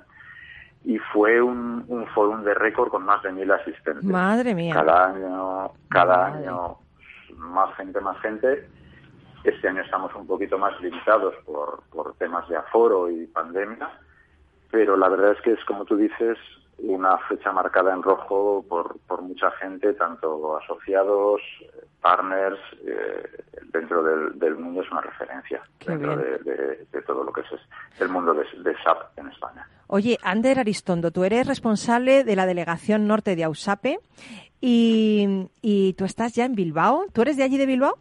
y 0.84 0.98
fue 0.98 1.40
un, 1.42 1.84
un 1.88 2.06
fórum 2.08 2.44
de 2.44 2.54
récord 2.54 2.88
con 2.88 3.04
más 3.04 3.20
de 3.24 3.32
mil 3.32 3.50
asistentes. 3.50 4.04
Madre 4.04 4.54
mía. 4.54 4.74
Cada 4.74 5.06
año, 5.06 5.72
cada 5.88 6.26
año 6.26 6.76
más 7.36 7.74
gente, 7.76 8.00
más 8.00 8.18
gente 8.20 8.68
este 9.44 9.68
año 9.68 9.82
estamos 9.82 10.14
un 10.14 10.26
poquito 10.26 10.58
más 10.58 10.78
limitados 10.80 11.34
por, 11.44 11.82
por 11.90 12.14
temas 12.14 12.48
de 12.48 12.56
aforo 12.56 13.10
y 13.10 13.26
pandemia, 13.26 13.90
pero 14.70 14.96
la 14.96 15.08
verdad 15.08 15.32
es 15.32 15.40
que 15.42 15.52
es 15.52 15.64
como 15.64 15.84
tú 15.84 15.96
dices, 15.96 16.38
una 16.78 17.18
fecha 17.28 17.52
marcada 17.52 17.92
en 17.92 18.02
rojo 18.02 18.64
por, 18.68 18.98
por 19.00 19.22
mucha 19.22 19.50
gente, 19.52 19.94
tanto 19.94 20.56
asociados, 20.58 21.40
partners, 22.00 22.58
eh, 22.86 23.42
dentro 23.72 24.02
del, 24.02 24.56
mundo 24.56 24.82
es 24.82 24.90
una 24.90 25.00
referencia, 25.00 25.62
dentro 25.84 26.16
de, 26.16 27.02
todo 27.06 27.24
lo 27.24 27.32
que 27.32 27.40
es 27.40 27.46
el 28.00 28.08
mundo 28.08 28.34
de, 28.34 28.44
SAP 28.84 29.18
en 29.18 29.28
España. 29.28 29.66
Oye, 29.88 30.18
Ander 30.22 30.58
Aristondo, 30.58 31.10
tú 31.10 31.24
eres 31.24 31.46
responsable 31.46 32.22
de 32.22 32.36
la 32.36 32.46
delegación 32.46 33.06
norte 33.06 33.34
de 33.34 33.44
AUSAPE 33.44 33.98
y, 34.60 35.48
y 35.62 35.94
tú 35.94 36.04
estás 36.04 36.34
ya 36.34 36.44
en 36.44 36.54
Bilbao. 36.54 37.06
¿Tú 37.12 37.22
eres 37.22 37.36
de 37.36 37.44
allí 37.44 37.56
de 37.56 37.66
Bilbao? 37.66 37.98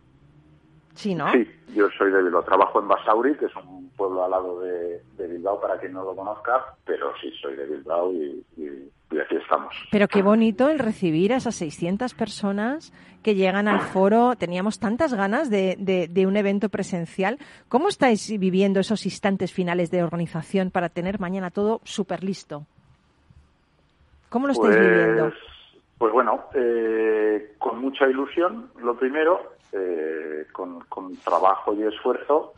Sí, 0.97 1.13
¿no? 1.13 1.31
Sí, 1.31 1.47
yo 1.75 1.87
soy 1.95 2.11
de 2.11 2.23
Bilbao. 2.23 2.41
Trabajo 2.41 2.79
en 2.79 2.87
Basauri, 2.87 3.35
que 3.35 3.45
es 3.45 3.55
un 3.55 3.91
pueblo 3.95 4.25
al 4.25 4.31
lado 4.31 4.59
de, 4.61 4.99
Bilbao, 5.27 5.61
para 5.61 5.77
quien 5.79 5.93
no 5.93 6.03
lo 6.03 6.15
conozca, 6.15 6.73
pero 6.85 7.13
sí 7.21 7.31
soy 7.39 7.55
de 7.55 7.67
Bilbao 7.67 8.11
y, 8.11 8.43
aquí 9.11 9.35
estamos. 9.35 9.75
Pero 9.91 10.07
qué 10.07 10.23
bonito 10.23 10.69
el 10.69 10.79
recibir 10.79 11.33
a 11.33 11.35
esas 11.37 11.53
600 11.53 12.15
personas 12.15 12.91
que 13.21 13.35
llegan 13.35 13.67
al 13.67 13.79
foro. 13.79 14.35
Teníamos 14.37 14.79
tantas 14.79 15.13
ganas 15.13 15.51
de, 15.51 16.07
de, 16.09 16.25
un 16.25 16.35
evento 16.35 16.69
presencial. 16.69 17.37
¿Cómo 17.69 17.89
estáis 17.89 18.35
viviendo 18.39 18.79
esos 18.79 19.05
instantes 19.05 19.53
finales 19.53 19.91
de 19.91 20.01
organización 20.01 20.71
para 20.71 20.89
tener 20.89 21.19
mañana 21.19 21.51
todo 21.51 21.79
súper 21.83 22.23
listo? 22.23 22.65
¿Cómo 24.29 24.47
lo 24.47 24.53
estáis 24.53 24.75
pues, 24.75 24.87
viviendo? 24.87 25.31
Pues 25.99 26.11
bueno, 26.11 26.45
eh, 26.55 27.53
con 27.59 27.81
mucha 27.81 28.07
ilusión, 28.07 28.71
lo 28.79 28.95
primero, 28.97 29.56
eh, 29.73 30.45
con, 30.51 31.15
trabajo 31.23 31.73
y 31.73 31.83
esfuerzo, 31.83 32.53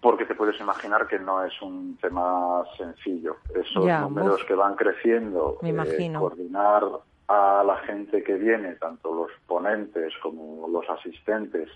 porque 0.00 0.24
te 0.24 0.34
puedes 0.34 0.58
imaginar 0.60 1.06
que 1.06 1.18
no 1.18 1.44
es 1.44 1.60
un 1.62 1.96
tema 2.00 2.64
sencillo. 2.76 3.36
Esos 3.54 3.84
números 3.84 4.42
que 4.44 4.54
van 4.54 4.74
creciendo, 4.74 5.58
eh, 5.62 6.12
coordinar 6.18 6.84
a 7.28 7.62
la 7.64 7.76
gente 7.78 8.22
que 8.22 8.34
viene, 8.34 8.74
tanto 8.76 9.14
los 9.14 9.30
ponentes 9.46 10.12
como 10.22 10.66
los 10.68 10.88
asistentes. 10.90 11.68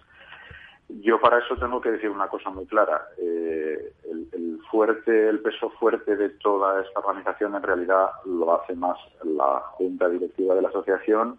Yo 0.88 1.20
para 1.20 1.38
eso 1.38 1.56
tengo 1.56 1.80
que 1.80 1.90
decir 1.90 2.10
una 2.10 2.28
cosa 2.28 2.50
muy 2.50 2.66
clara. 2.66 3.08
Eh, 3.18 3.92
el, 4.10 4.28
el, 4.32 4.60
fuerte, 4.70 5.28
el 5.28 5.40
peso 5.40 5.70
fuerte 5.70 6.16
de 6.16 6.30
toda 6.30 6.82
esta 6.82 7.00
organización 7.00 7.54
en 7.54 7.62
realidad 7.62 8.10
lo 8.24 8.60
hace 8.60 8.74
más 8.74 8.98
la 9.24 9.60
junta 9.72 10.08
directiva 10.08 10.54
de 10.54 10.62
la 10.62 10.68
asociación 10.68 11.38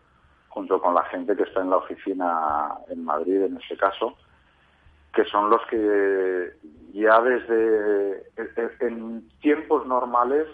junto 0.49 0.81
con 0.81 0.93
la 0.93 1.03
gente 1.03 1.36
que 1.36 1.43
está 1.43 1.62
en 1.62 1.69
la 1.69 1.77
oficina 1.77 2.69
en 2.89 3.03
Madrid, 3.03 3.41
en 3.41 3.57
este 3.57 3.77
caso, 3.77 4.15
que 5.13 5.25
son 5.25 5.49
los 5.49 5.62
que 5.67 6.53
ya 6.93 7.21
desde 7.21 8.23
en 8.79 9.27
tiempos 9.41 9.86
normales, 9.86 10.47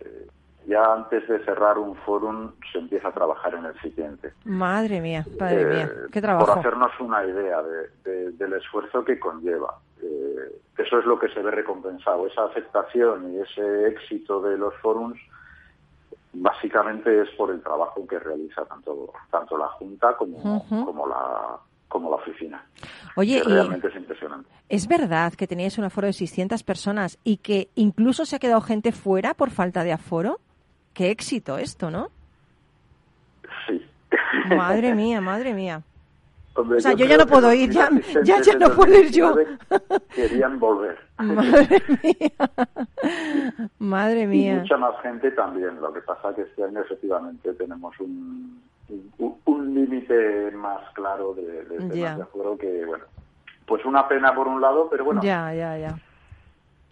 eh, 0.00 0.26
ya 0.66 0.92
antes 0.92 1.26
de 1.28 1.44
cerrar 1.44 1.78
un 1.78 1.94
fórum, 1.96 2.52
se 2.72 2.78
empieza 2.78 3.08
a 3.08 3.12
trabajar 3.12 3.54
en 3.54 3.66
el 3.66 3.80
siguiente. 3.80 4.32
Madre 4.44 5.00
mía, 5.00 5.24
madre 5.38 5.62
eh, 5.62 5.66
mía, 5.66 5.90
qué 6.12 6.20
trabajo. 6.20 6.46
Por 6.46 6.58
hacernos 6.58 6.92
una 7.00 7.24
idea 7.24 7.62
del 8.04 8.52
esfuerzo 8.54 9.04
que 9.04 9.18
conlleva. 9.18 9.78
Eh, 10.02 10.60
eso 10.78 10.98
es 10.98 11.06
lo 11.06 11.18
que 11.18 11.28
se 11.28 11.40
ve 11.40 11.50
recompensado, 11.50 12.26
esa 12.26 12.44
aceptación 12.44 13.32
y 13.32 13.40
ese 13.40 13.88
éxito 13.88 14.40
de 14.42 14.58
los 14.58 14.74
forums 14.76 15.18
básicamente 16.40 17.22
es 17.22 17.28
por 17.30 17.50
el 17.50 17.62
trabajo 17.62 18.06
que 18.06 18.18
realiza 18.18 18.64
tanto 18.64 19.12
tanto 19.30 19.56
la 19.56 19.68
Junta 19.68 20.16
como, 20.16 20.64
como 20.68 21.06
la 21.06 21.58
como 21.88 22.10
la 22.10 22.16
oficina. 22.16 22.64
Oye, 23.16 23.42
realmente 23.44 23.88
es 23.88 23.96
impresionante. 23.96 24.50
¿Es 24.68 24.86
verdad 24.88 25.32
que 25.34 25.46
teníais 25.46 25.78
un 25.78 25.84
aforo 25.84 26.08
de 26.08 26.12
600 26.12 26.62
personas 26.62 27.18
y 27.24 27.38
que 27.38 27.68
incluso 27.74 28.24
se 28.24 28.36
ha 28.36 28.38
quedado 28.38 28.60
gente 28.60 28.92
fuera 28.92 29.34
por 29.34 29.50
falta 29.50 29.84
de 29.84 29.92
aforo? 29.92 30.38
Qué 30.92 31.10
éxito 31.10 31.58
esto, 31.58 31.90
¿no? 31.90 32.08
Sí. 33.66 33.82
Madre 34.54 34.94
mía, 34.94 35.20
madre 35.20 35.54
mía 35.54 35.82
o 36.56 36.80
sea, 36.80 36.92
yo, 36.94 37.06
ya 37.06 37.16
no 37.16 37.26
puedo 37.26 37.52
ir, 37.52 37.70
ya, 37.70 37.88
ya, 38.24 38.40
ya 38.40 38.54
no 38.58 38.70
puedo 38.70 38.98
ir 38.98 39.10
yo. 39.10 39.34
Querían 40.14 40.58
volver. 40.58 40.98
Madre 41.18 41.82
mía. 42.02 42.30
Madre 43.78 44.26
mía. 44.26 44.54
Y 44.54 44.56
mucha 44.60 44.76
más 44.76 45.00
gente 45.02 45.30
también. 45.32 45.80
Lo 45.80 45.92
que 45.92 46.00
pasa 46.00 46.30
es 46.30 46.36
que 46.36 46.42
este 46.42 46.64
año 46.64 46.80
efectivamente 46.80 47.52
tenemos 47.54 47.98
un, 48.00 48.62
un, 49.18 49.74
límite 49.74 50.50
más 50.52 50.80
claro 50.94 51.34
de, 51.34 51.64
de 51.64 51.76
temas 51.76 52.16
de 52.16 52.22
acuerdo 52.22 52.56
que, 52.56 52.84
bueno, 52.84 53.04
pues 53.66 53.84
una 53.84 54.08
pena 54.08 54.34
por 54.34 54.48
un 54.48 54.60
lado, 54.60 54.88
pero 54.90 55.04
bueno. 55.04 55.22
Ya, 55.22 55.52
ya, 55.52 55.76
ya 55.76 55.96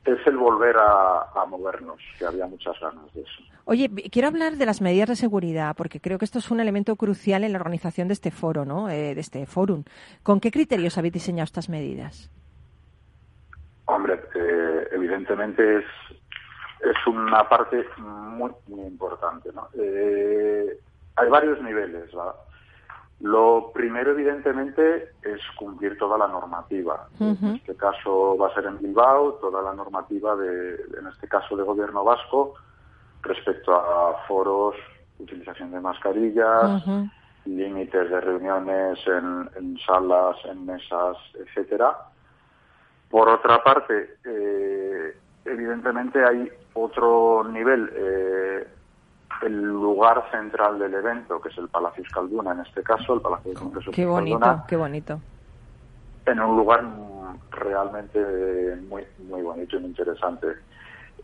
es 0.05 0.27
el 0.27 0.37
volver 0.37 0.77
a, 0.79 1.44
movernos, 1.48 1.98
que 2.18 2.27
había 2.27 2.46
muchas 2.46 2.79
ganas 2.81 3.12
de 3.14 3.22
eso. 3.22 3.42
Oye, 3.66 3.90
quiero 4.11 4.29
hablar 4.29 4.57
de 4.57 4.66
las 4.66 4.83
medidas 4.83 5.09
de 5.09 5.16
seguridad, 5.16 5.74
porque 5.74 6.00
creo 6.00 6.18
que 6.18 6.27
esto 6.27 6.38
es 6.38 6.50
un 6.50 6.61
elemento 6.61 6.96
crucial 6.96 7.44
en 7.44 7.53
la 7.53 7.59
organización 7.59 8.09
de 8.09 8.14
este 8.14 8.31
foro, 8.31 8.66
¿no? 8.66 8.90
Eh, 8.90 9.14
de 9.14 9.20
este 9.20 9.46
fórum. 9.46 9.85
¿Con 10.22 10.38
qué 10.40 10.50
criterios 10.50 10.98
habéis 10.98 11.14
diseñado 11.14 11.44
estas 11.44 11.70
medidas? 11.70 12.31
Hombre, 13.87 14.20
eh, 14.35 14.88
evidentemente 14.92 15.79
es, 15.79 15.85
es 16.81 17.07
una 17.07 17.48
parte 17.48 17.87
muy, 17.98 18.50
muy 18.68 18.87
importante, 18.87 19.50
¿no? 19.55 19.68
Eh, 19.79 20.79
hay 21.16 21.29
varios 21.31 21.62
niveles, 21.62 22.12
¿verdad? 22.12 22.35
Lo 23.20 23.70
primero, 23.72 24.11
evidentemente, 24.11 25.12
es 25.22 25.40
cumplir 25.57 25.96
toda 25.96 26.18
la 26.18 26.29
normativa. 26.29 27.09
En 27.18 27.55
este 27.55 27.74
caso 27.77 28.37
va 28.37 28.48
a 28.48 28.55
ser 28.55 28.66
en 28.66 28.79
Bilbao, 28.79 29.35
toda 29.35 29.62
la 29.62 29.72
normativa, 29.72 30.37
de, 30.37 30.74
en 30.98 31.07
este 31.11 31.29
caso 31.29 31.57
de 31.57 31.62
gobierno 31.62 32.05
vasco, 32.05 32.55
respecto 33.24 33.74
a 33.74 34.24
foros, 34.26 34.76
utilización 35.18 35.70
de 35.72 35.80
mascarillas, 35.80 36.84
límites 37.44 38.10
de 38.10 38.20
reuniones 38.20 38.98
en, 39.06 39.78
salas, 39.78 40.37
en 40.44 40.66
mesas, 40.66 41.16
etcétera. 41.34 41.96
Por 43.10 43.28
otra 43.28 43.62
parte, 43.62 44.16
eh, 44.24 45.16
evidentemente 45.44 46.24
hay 46.24 46.50
otro 46.74 47.44
nivel 47.44 47.90
eh, 47.94 48.66
el 49.42 49.62
lugar 49.62 50.24
central 50.30 50.78
del 50.78 50.94
evento, 50.94 51.40
que 51.40 51.48
es 51.48 51.58
el 51.58 51.68
Palacio 51.68 52.02
Escalduna, 52.02 52.52
en 52.52 52.60
este 52.60 52.82
caso, 52.82 53.14
el 53.14 53.20
Palacio 53.20 53.50
de 53.50 53.56
Congreso 53.56 53.90
Qué 53.90 54.06
bonito, 54.06 54.62
qué 54.66 54.76
bonito. 54.76 55.20
En 56.26 56.40
un 56.40 56.56
lugar 56.56 56.84
realmente 57.50 58.76
muy, 58.88 59.04
muy 59.28 59.42
bonito 59.42 59.76
y 59.76 59.80
muy 59.80 59.90
interesante. 59.90 60.46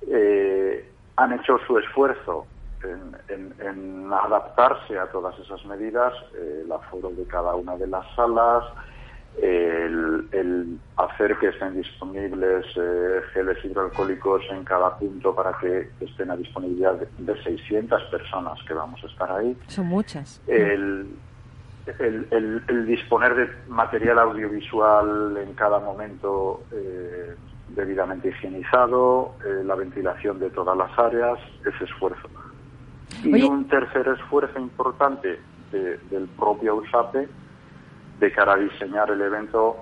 Eh, 0.07 0.91
han 1.21 1.33
hecho 1.35 1.59
su 1.67 1.79
esfuerzo 1.79 2.47
en, 2.83 4.11
adaptarse 4.13 4.99
a 4.99 5.07
todas 5.07 5.39
esas 5.39 5.65
medidas, 5.67 6.13
eh, 6.35 6.63
el 6.65 6.73
aforo 6.73 7.11
de 7.11 7.25
cada 7.25 7.55
una 7.55 7.77
de 7.77 7.87
las 7.87 8.05
salas, 8.17 8.65
el, 9.41 10.79
hacer 10.97 11.37
que 11.39 11.49
estén 11.49 11.77
disponibles 11.77 12.67
eh, 12.75 13.21
geles 13.33 13.65
hidroalcohólicos 13.65 14.43
en 14.51 14.65
cada 14.65 14.97
punto 14.99 15.35
para 15.35 15.53
que 15.59 15.91
estén 16.01 16.31
a 16.31 16.37
disponibilidad 16.37 16.95
de, 16.95 17.43
600 17.43 18.03
personas 18.05 18.59
que 18.67 18.75
vamos 18.75 19.03
a 19.05 19.07
estar 19.07 19.31
ahí. 19.31 19.57
Son 19.69 19.87
muchas. 19.87 20.43
El, 20.47 21.07
el, 21.99 22.87
disponer 22.87 23.35
de 23.35 23.51
material 23.69 24.19
audiovisual 24.19 25.37
en 25.37 25.55
cada 25.55 25.79
momento 25.79 26.63
eh, 26.73 27.35
debidamente 27.75 28.29
higienizado, 28.29 29.37
eh, 29.45 29.63
la 29.65 29.75
ventilación 29.75 30.39
de 30.39 30.51
todas 30.51 30.77
las 30.77 30.97
áreas, 30.99 31.39
ese 31.65 31.85
esfuerzo. 31.85 32.29
Y 33.25 33.43
un 33.43 33.67
tercer 33.69 34.09
esfuerzo 34.09 34.59
importante 34.59 35.41
del 35.71 36.29
propio 36.37 36.77
USAPE 36.77 37.29
de 38.19 38.33
cara 38.33 38.55
a 38.55 38.57
diseñar 38.57 39.11
el 39.11 39.21
evento 39.21 39.77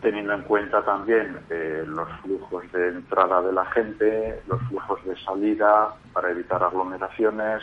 teniendo 0.00 0.34
en 0.34 0.42
cuenta 0.42 0.84
también 0.84 1.38
eh, 1.50 1.84
los 1.86 2.08
flujos 2.22 2.70
de 2.72 2.88
entrada 2.88 3.42
de 3.42 3.52
la 3.52 3.64
gente, 3.66 4.40
los 4.46 4.60
flujos 4.68 5.04
de 5.04 5.16
salida 5.24 5.94
para 6.12 6.30
evitar 6.30 6.62
aglomeraciones, 6.62 7.62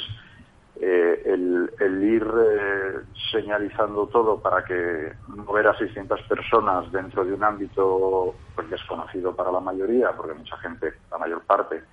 eh, 0.81 1.21
el, 1.25 2.03
ir 2.03 2.23
eh, 2.23 3.01
señalizando 3.31 4.07
todo 4.07 4.39
para 4.39 4.63
que 4.65 5.13
mover 5.27 5.67
a 5.67 5.77
600 5.77 6.21
personas 6.23 6.91
dentro 6.91 7.23
de 7.23 7.33
un 7.33 7.43
ámbito 7.43 8.35
pues, 8.55 8.69
desconocido 8.69 9.35
para 9.35 9.51
la 9.51 9.59
mayoría, 9.59 10.11
porque 10.11 10.33
mucha 10.33 10.57
gente, 10.57 10.93
la 11.11 11.17
mayor 11.17 11.41
parte, 11.41 11.83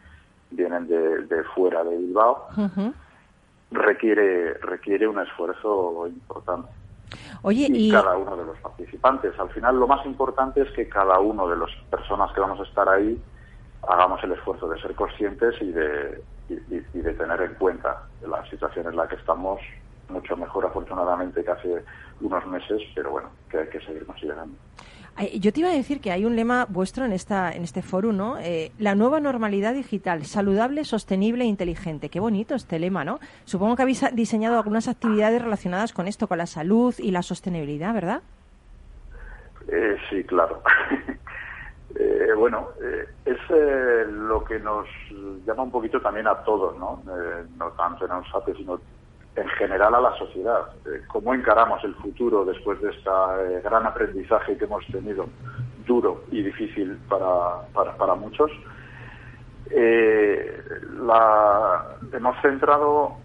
vienen 0.50 0.88
de, 0.88 1.44
fuera 1.54 1.84
de 1.84 1.96
Bilbao, 1.96 2.48
requiere, 3.70 4.54
requiere 4.54 5.06
un 5.06 5.20
esfuerzo 5.20 6.06
importante. 6.08 6.68
Oye, 7.42 7.68
y, 7.70 7.90
cada 7.90 8.16
uno 8.16 8.36
de 8.36 8.44
los 8.44 8.58
participantes. 8.58 9.38
Al 9.38 9.50
final 9.50 9.78
lo 9.78 9.86
más 9.86 10.04
importante 10.06 10.62
es 10.62 10.70
que 10.72 10.88
cada 10.88 11.18
uno 11.20 11.48
de 11.48 11.56
las 11.56 11.70
personas 11.90 12.32
que 12.32 12.40
vamos 12.40 12.60
a 12.60 12.64
estar 12.64 12.88
ahí 12.88 13.20
hagamos 13.88 14.22
el 14.24 14.32
esfuerzo 14.32 14.68
de 14.68 14.80
ser 14.80 14.94
conscientes 14.94 15.54
y 15.60 15.72
de, 15.72 16.22
y, 16.50 16.98
de 16.98 17.14
tener 17.14 17.40
en 17.40 17.55
cuenta 17.55 18.03
la 18.26 18.44
situación 18.51 18.86
en 18.88 18.96
la 18.96 19.09
que 19.09 19.16
estamos 19.16 19.61
mucho 20.09 20.36
mejor 20.36 20.66
afortunadamente 20.66 21.44
que 21.44 21.51
hace 21.51 21.84
unos 22.20 22.44
meses, 22.46 22.82
pero 22.94 23.11
bueno, 23.11 23.28
que 23.48 23.59
hay 23.59 23.68
que 23.68 23.80
seguir 23.80 24.05
considerando. 24.05 24.57
Yo 25.38 25.53
te 25.53 25.61
iba 25.61 25.68
a 25.68 25.74
decir 25.74 26.01
que 26.01 26.12
hay 26.12 26.24
un 26.24 26.34
lema 26.34 26.66
vuestro 26.68 27.05
en 27.05 27.12
esta 27.12 27.53
en 27.53 27.62
este 27.62 27.82
foro, 27.82 28.11
¿no? 28.12 28.38
Eh, 28.38 28.72
la 28.78 28.94
nueva 28.94 29.20
normalidad 29.20 29.74
digital, 29.74 30.24
saludable, 30.24 30.84
sostenible 30.84 31.44
e 31.44 31.46
inteligente. 31.46 32.09
Qué 32.09 32.20
bonito 32.20 32.55
este 32.55 32.78
lema, 32.78 33.05
¿no? 33.05 33.20
Supongo 33.44 33.76
que 33.76 33.82
habéis 33.82 34.03
diseñado 34.14 34.57
algunas 34.57 34.88
actividades 34.88 35.42
relacionadas 35.42 35.92
con 35.92 36.09
esto, 36.09 36.26
con 36.26 36.38
la 36.38 36.46
salud 36.46 36.94
y 36.98 37.11
la 37.11 37.22
sostenibilidad, 37.22 37.92
¿verdad? 37.92 38.22
Eh, 39.68 39.96
sí, 40.09 40.24
claro. 40.24 40.62
eh, 41.97 42.32
bueno, 42.36 42.68
eh, 42.80 43.09
es 43.24 43.38
eh, 43.51 44.07
lo 44.09 44.45
que 44.45 44.61
nos 44.61 44.86
llama 45.45 45.64
un 45.64 45.70
poquito 45.70 46.01
también 46.01 46.28
a 46.28 46.36
todos, 46.45 46.78
¿no? 46.78 47.03
no 47.57 47.70
tanto 47.72 48.05
en 48.05 48.12
USAPE, 48.12 48.55
sino 48.55 48.80
en 49.34 49.49
general 49.49 49.95
a 49.95 50.01
la 50.01 50.16
sociedad. 50.16 50.66
¿Cómo 51.09 51.34
encaramos 51.34 51.82
el 51.84 51.95
futuro 51.97 52.45
después 52.45 52.80
de 52.80 52.91
este 52.91 53.11
gran 53.62 53.86
aprendizaje 53.86 54.57
que 54.57 54.64
hemos 54.64 54.86
tenido, 54.86 55.26
duro 55.86 56.22
y 56.30 56.43
difícil 56.43 56.97
para, 57.09 57.62
para, 57.72 58.14
muchos? 58.14 58.51
hemos 62.12 62.36
centrado, 62.43 63.16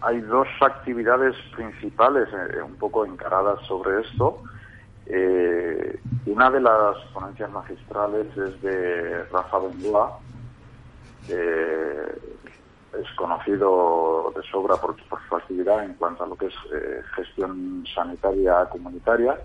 hay 0.00 0.20
dos 0.20 0.48
actividades 0.60 1.34
principales 1.54 2.28
un 2.64 2.74
poco 2.76 3.04
encaradas 3.04 3.60
sobre 3.66 4.00
esto. 4.02 4.42
Eh, 5.06 6.00
una 6.26 6.50
de 6.50 6.60
las 6.60 6.96
ponencias 7.12 7.50
magistrales 7.50 8.26
es 8.36 8.62
de 8.62 9.24
Rafa 9.24 9.58
Bengoa, 9.58 10.18
es 12.98 13.10
conocido 13.16 14.32
de 14.36 14.42
sobra 14.42 14.76
por, 14.76 14.96
su 15.28 15.36
actividad 15.36 15.84
en 15.84 15.94
cuanto 15.94 16.24
a 16.24 16.26
lo 16.26 16.36
que 16.36 16.46
es 16.46 16.54
eh, 16.74 17.02
gestión 17.16 17.84
sanitaria 17.94 18.66
comunitaria. 18.66 19.38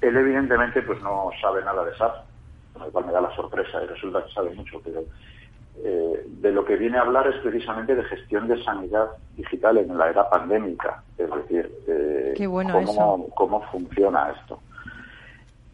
Él 0.00 0.16
evidentemente 0.16 0.82
pues 0.82 1.00
no 1.02 1.30
sabe 1.40 1.64
nada 1.64 1.84
de 1.84 1.96
SAP, 1.96 2.14
lo 2.78 2.90
cual 2.90 3.06
me 3.06 3.12
da 3.12 3.20
la 3.20 3.34
sorpresa 3.34 3.82
y 3.82 3.86
resulta 3.86 4.24
que 4.24 4.32
sabe 4.32 4.54
mucho, 4.54 4.80
pero 4.84 5.02
eh, 5.84 6.24
de 6.26 6.52
lo 6.52 6.64
que 6.64 6.76
viene 6.76 6.98
a 6.98 7.02
hablar 7.02 7.28
es 7.28 7.36
precisamente 7.36 7.94
de 7.94 8.02
gestión 8.04 8.48
de 8.48 8.62
sanidad 8.64 9.10
digital 9.36 9.78
en 9.78 9.96
la 9.96 10.10
era 10.10 10.28
pandémica, 10.28 11.02
es 11.16 11.30
decir, 11.30 11.70
eh, 11.86 12.34
cómo, 12.36 13.28
cómo, 13.34 13.62
funciona 13.70 14.30
esto. 14.30 14.60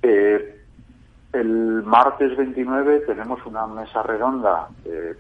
Eh, 0.03 0.61
el 1.33 1.83
martes 1.85 2.37
29 2.37 3.01
tenemos 3.01 3.45
una 3.47 3.67
mesa 3.67 4.03
redonda 4.03 4.69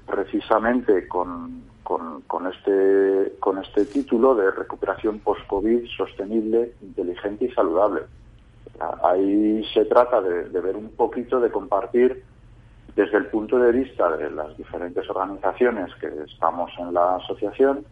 precisamente 0.06 1.08
con, 1.08 1.62
con, 1.82 2.46
este, 2.46 3.32
con 3.40 3.58
este 3.58 3.86
título 3.86 4.34
de 4.34 4.50
recuperación 4.50 5.18
post-COVID 5.20 5.86
sostenible, 5.96 6.72
inteligente 6.82 7.46
y 7.46 7.50
saludable. 7.52 8.02
Ahí 9.02 9.64
se 9.72 9.86
trata 9.86 10.20
de 10.20 10.60
ver 10.60 10.76
un 10.76 10.90
poquito, 10.90 11.40
de 11.40 11.50
compartir 11.50 12.22
desde 12.96 13.18
el 13.18 13.26
punto 13.26 13.58
de 13.58 13.72
vista 13.72 14.16
de 14.16 14.30
las 14.30 14.56
diferentes 14.56 15.08
organizaciones 15.10 15.92
que 15.96 16.08
estamos 16.26 16.70
en 16.78 16.94
la 16.94 17.16
asociación, 17.16 17.84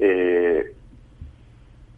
eh, 0.00 0.74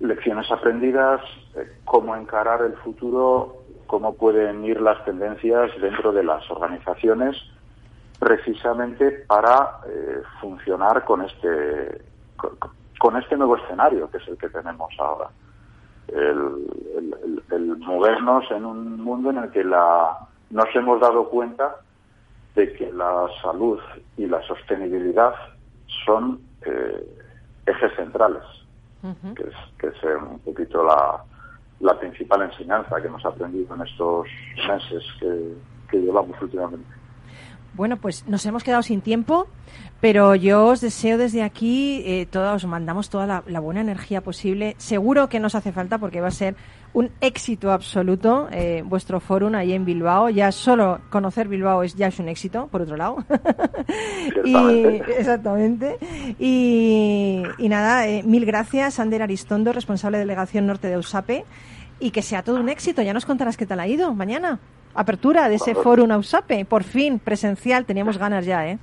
lecciones 0.01 0.51
aprendidas, 0.51 1.21
eh, 1.57 1.79
cómo 1.85 2.15
encarar 2.15 2.63
el 2.63 2.75
futuro, 2.75 3.63
cómo 3.87 4.15
pueden 4.15 4.65
ir 4.65 4.81
las 4.81 5.03
tendencias 5.05 5.71
dentro 5.81 6.13
de 6.13 6.25
las 6.25 6.49
organizaciones, 6.51 7.37
precisamente 8.19 9.25
para 9.27 9.81
eh, 9.89 10.23
funcionar 10.41 11.05
con 11.05 11.23
este 11.23 12.03
con, 12.99 13.17
este 13.17 13.37
nuevo 13.37 13.57
escenario 13.57 14.11
que 14.11 14.19
es 14.19 14.29
el 14.29 14.37
que 14.37 14.51
tenemos 14.51 14.93
ahora. 14.99 15.31
El, 16.09 16.67
el 17.51 17.77
movernos 17.79 18.51
en 18.51 18.65
un 18.67 19.01
mundo 19.01 19.31
en 19.31 19.39
el 19.39 19.51
que 19.51 19.65
la, 19.65 20.19
nos 20.51 20.67
hemos 20.75 21.01
dado 21.01 21.29
cuenta 21.31 21.77
de 22.61 22.73
que 22.75 22.93
la 22.93 23.27
salud 23.41 23.79
y 24.19 24.27
la 24.27 24.43
sostenibilidad 24.47 25.33
son 26.05 26.41
eh, 26.67 27.07
ejes 27.65 27.93
centrales, 27.97 28.43
que, 29.35 29.45
es, 29.45 29.55
que 29.79 29.87
es 29.87 30.23
un 30.31 30.39
poquito 30.41 30.85
la, 30.85 31.25
la 31.81 31.99
principal 31.99 32.43
enseñanza 32.43 33.01
que 33.01 33.07
hemos 33.07 33.25
aprendido 33.25 33.75
en 33.75 33.81
estos 33.81 34.27
meses 34.69 35.03
que, 35.19 35.55
que 35.91 35.97
llevamos 36.03 36.37
últimamente. 36.43 37.01
Bueno, 37.73 37.97
pues 37.97 38.27
nos 38.27 38.45
hemos 38.45 38.63
quedado 38.63 38.83
sin 38.83 39.01
tiempo, 39.01 39.47
pero 40.01 40.35
yo 40.35 40.67
os 40.67 40.81
deseo 40.81 41.17
desde 41.17 41.43
aquí, 41.43 42.03
eh, 42.05 42.29
os 42.37 42.67
mandamos 42.67 43.09
toda 43.09 43.27
la, 43.27 43.61
buena 43.61 43.81
energía 43.81 44.21
posible. 44.21 44.75
Seguro 44.77 45.29
que 45.29 45.41
nos 45.41 45.55
hace 45.55 45.73
falta 45.73 45.97
porque 45.97 46.21
va 46.21 46.29
a 46.29 46.33
ser 46.33 46.57
un 46.93 47.11
éxito 47.21 47.71
absoluto 47.71 48.49
eh, 48.51 48.83
vuestro 48.85 49.21
fórum 49.21 49.55
ahí 49.55 49.73
en 49.73 49.85
Bilbao. 49.85 50.29
Ya 50.29 50.51
solo 50.53 51.01
conocer 51.11 51.49
Bilbao 51.49 51.83
es 51.83 51.95
ya 51.95 52.09
es 52.09 52.19
un 52.19 52.29
éxito, 52.29 52.67
por 52.69 52.83
otro 52.83 52.97
lado. 52.97 53.25
y, 54.45 54.57
exactamente. 55.19 55.99
Y, 56.39 57.43
nada, 57.59 58.09
eh, 58.09 58.23
mil 58.25 58.45
gracias, 58.45 58.99
Ander 58.99 59.23
Aristondo, 59.23 59.73
responsable 59.73 60.19
de 60.19 60.25
Delegación 60.25 60.67
Norte 60.67 60.89
de 60.89 60.99
USAPE. 60.99 61.45
Y 62.03 62.13
que 62.13 62.23
sea 62.23 62.43
todo 62.43 62.59
un 62.59 62.71
éxito. 62.71 63.03
Ya 63.03 63.13
nos 63.13 63.27
contarás 63.27 63.57
qué 63.57 63.67
tal 63.67 63.79
ha 63.79 63.87
ido 63.87 64.15
mañana 64.15 64.59
apertura 64.95 65.49
de 65.49 65.57
ese 65.57 65.75
foro 65.75 66.05
USAPE, 66.05 66.65
por 66.65 66.83
fin, 66.83 67.19
presencial, 67.19 67.85
teníamos 67.85 68.19
ganas 68.19 68.45
ya, 68.45 68.67
¿eh? 68.67 68.79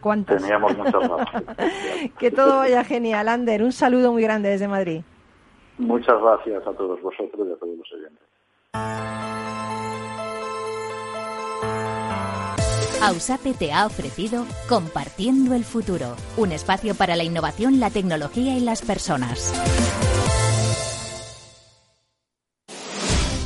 ¿Cuántas? 0.00 0.40
Teníamos 0.40 0.76
muchas 0.76 0.92
ganas. 0.92 1.28
que 2.18 2.30
todo 2.30 2.58
vaya 2.58 2.84
genial, 2.84 3.28
Ander, 3.28 3.62
un 3.62 3.72
saludo 3.72 4.12
muy 4.12 4.22
grande 4.22 4.48
desde 4.48 4.68
Madrid. 4.68 5.02
Muchas 5.78 6.20
gracias 6.20 6.66
a 6.66 6.72
todos 6.72 7.00
vosotros 7.00 7.48
y 7.48 7.52
a 7.52 7.56
todos 7.56 7.76
los 7.78 7.92
oyentes. 7.92 8.28
AUSAPE 13.00 13.54
te 13.54 13.72
ha 13.72 13.86
ofrecido 13.86 14.44
Compartiendo 14.68 15.54
el 15.54 15.62
Futuro, 15.62 16.16
un 16.36 16.50
espacio 16.50 16.96
para 16.96 17.14
la 17.14 17.22
innovación, 17.22 17.78
la 17.78 17.90
tecnología 17.90 18.56
y 18.56 18.60
las 18.60 18.82
personas. 18.82 19.54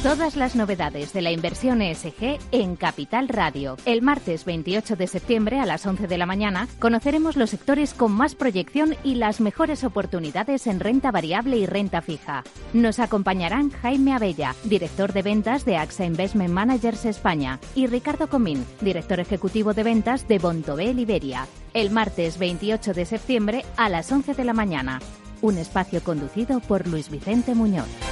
Todas 0.02 0.34
las 0.34 0.56
novedades 0.56 1.12
de 1.12 1.22
la 1.22 1.30
inversión 1.30 1.80
ESG 1.80 2.40
en 2.50 2.74
Capital 2.74 3.28
Radio. 3.28 3.76
El 3.84 4.02
martes 4.02 4.44
28 4.44 4.96
de 4.96 5.06
septiembre 5.06 5.60
a 5.60 5.64
las 5.64 5.86
11 5.86 6.08
de 6.08 6.18
la 6.18 6.26
mañana 6.26 6.66
conoceremos 6.80 7.36
los 7.36 7.50
sectores 7.50 7.94
con 7.94 8.10
más 8.10 8.34
proyección 8.34 8.96
y 9.04 9.14
las 9.14 9.40
mejores 9.40 9.84
oportunidades 9.84 10.66
en 10.66 10.80
renta 10.80 11.12
variable 11.12 11.56
y 11.56 11.66
renta 11.66 12.02
fija. 12.02 12.42
Nos 12.72 12.98
acompañarán 12.98 13.70
Jaime 13.70 14.12
Abella, 14.12 14.56
director 14.64 15.12
de 15.12 15.22
ventas 15.22 15.64
de 15.64 15.76
AXA 15.76 16.04
Investment 16.04 16.52
Managers 16.52 17.04
España, 17.04 17.60
y 17.76 17.86
Ricardo 17.86 18.28
Comín, 18.28 18.66
director 18.80 19.20
ejecutivo 19.20 19.72
de 19.72 19.84
ventas 19.84 20.26
de 20.26 20.40
Bontobel 20.40 20.98
Iberia. 20.98 21.46
El 21.74 21.90
martes 21.90 22.38
28 22.38 22.92
de 22.92 23.04
septiembre 23.04 23.64
a 23.76 23.88
las 23.88 24.10
11 24.10 24.34
de 24.34 24.44
la 24.44 24.52
mañana. 24.52 24.98
Un 25.42 25.58
espacio 25.58 26.02
conducido 26.02 26.58
por 26.58 26.88
Luis 26.88 27.08
Vicente 27.08 27.54
Muñoz. 27.54 28.11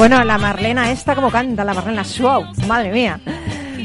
Bueno, 0.00 0.24
la 0.24 0.38
Marlena 0.38 0.90
esta 0.90 1.14
como 1.14 1.30
canta, 1.30 1.62
la 1.62 1.74
Marlena 1.74 2.04
Schwab, 2.04 2.56
madre 2.66 2.90
mía. 2.90 3.20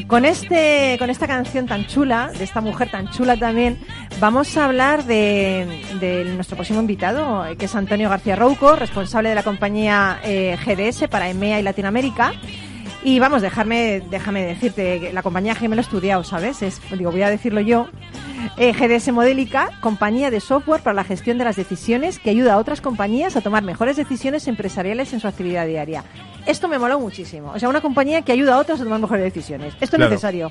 Con, 0.06 0.24
este, 0.24 0.96
con 0.98 1.10
esta 1.10 1.26
canción 1.26 1.66
tan 1.66 1.86
chula, 1.86 2.30
de 2.38 2.42
esta 2.42 2.62
mujer 2.62 2.90
tan 2.90 3.10
chula 3.10 3.36
también, 3.36 3.78
vamos 4.18 4.56
a 4.56 4.64
hablar 4.64 5.04
de, 5.04 6.24
nuestro 6.34 6.56
próximo 6.56 6.80
invitado, 6.80 7.44
que 7.58 7.66
es 7.66 7.74
Antonio 7.74 8.08
García 8.08 8.34
Rouco, 8.34 8.76
responsable 8.76 9.28
de 9.28 9.34
la 9.34 9.42
compañía 9.42 10.18
eh, 10.24 10.56
GDS 10.64 11.06
para 11.10 11.28
EMEA 11.28 11.60
y 11.60 11.62
Latinoamérica. 11.62 12.32
Y 13.06 13.20
vamos, 13.20 13.40
dejarme, 13.40 14.02
déjame 14.10 14.44
decirte 14.44 14.98
que 14.98 15.12
la 15.12 15.22
compañía 15.22 15.54
que 15.54 15.68
me 15.68 15.76
lo 15.76 15.80
he 15.80 15.84
estudiado, 15.84 16.24
¿sabes? 16.24 16.60
Es, 16.62 16.80
digo, 16.90 17.12
voy 17.12 17.22
a 17.22 17.30
decirlo 17.30 17.60
yo. 17.60 17.86
Eh, 18.56 18.72
GDS 18.72 19.12
Modélica, 19.12 19.70
compañía 19.80 20.28
de 20.32 20.40
software 20.40 20.80
para 20.82 20.94
la 20.94 21.04
gestión 21.04 21.38
de 21.38 21.44
las 21.44 21.54
decisiones 21.54 22.18
que 22.18 22.30
ayuda 22.30 22.54
a 22.54 22.56
otras 22.56 22.80
compañías 22.80 23.36
a 23.36 23.42
tomar 23.42 23.62
mejores 23.62 23.96
decisiones 23.96 24.48
empresariales 24.48 25.12
en 25.12 25.20
su 25.20 25.28
actividad 25.28 25.68
diaria. 25.68 26.02
Esto 26.46 26.66
me 26.66 26.80
moló 26.80 26.98
muchísimo. 26.98 27.52
O 27.54 27.58
sea, 27.60 27.68
una 27.68 27.80
compañía 27.80 28.22
que 28.22 28.32
ayuda 28.32 28.56
a 28.56 28.58
otros 28.58 28.80
a 28.80 28.82
tomar 28.82 28.98
mejores 28.98 29.22
decisiones. 29.22 29.74
Esto 29.80 29.94
es 29.94 30.00
necesario. 30.00 30.50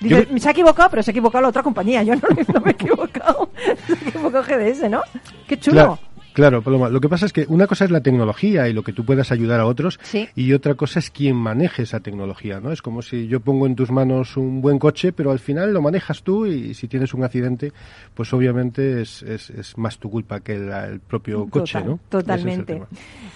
Se 0.00 0.48
ha 0.48 0.52
equivocado, 0.52 0.90
pero 0.90 1.02
se 1.02 1.10
ha 1.10 1.12
equivocado 1.12 1.42
la 1.42 1.48
otra 1.48 1.64
compañía. 1.64 2.04
Yo 2.04 2.14
no, 2.14 2.22
me 2.64 2.70
he 2.70 2.74
equivocado. 2.74 3.50
Se 3.88 3.94
ha 3.94 4.08
equivocado 4.10 4.44
GDS, 4.44 4.88
¿no? 4.88 5.02
Qué 5.48 5.58
chulo. 5.58 5.74
Claro, 5.74 5.98
Paloma. 6.34 6.88
Lo 6.88 7.00
que 7.00 7.08
pasa 7.08 7.26
es 7.26 7.32
que 7.32 7.46
una 7.48 7.66
cosa 7.66 7.84
es 7.84 7.90
la 7.90 8.00
tecnología 8.00 8.68
y 8.68 8.72
lo 8.72 8.82
que 8.82 8.92
tú 8.92 9.04
puedas 9.04 9.30
ayudar 9.32 9.60
a 9.60 9.66
otros 9.66 9.98
y 10.34 10.52
otra 10.52 10.74
cosa 10.74 10.98
es 10.98 11.10
quien 11.10 11.36
maneje 11.36 11.82
esa 11.82 12.00
tecnología, 12.00 12.60
¿no? 12.60 12.72
Es 12.72 12.82
como 12.82 13.02
si 13.02 13.28
yo 13.28 13.40
pongo 13.40 13.66
en 13.66 13.76
tus 13.76 13.90
manos 13.90 14.36
un 14.36 14.60
buen 14.60 14.78
coche, 14.78 15.12
pero 15.12 15.30
al 15.30 15.38
final 15.38 15.72
lo 15.72 15.80
manejas 15.80 16.22
tú 16.22 16.46
y 16.46 16.74
si 16.74 16.88
tienes 16.88 17.14
un 17.14 17.24
accidente, 17.24 17.72
pues 18.14 18.32
obviamente 18.32 19.02
es, 19.02 19.22
es, 19.22 19.78
más 19.78 19.98
tu 19.98 20.10
culpa 20.10 20.40
que 20.40 20.54
el 20.54 21.00
propio 21.00 21.46
coche, 21.48 21.82
¿no? 21.82 21.98
Totalmente. 22.08 22.82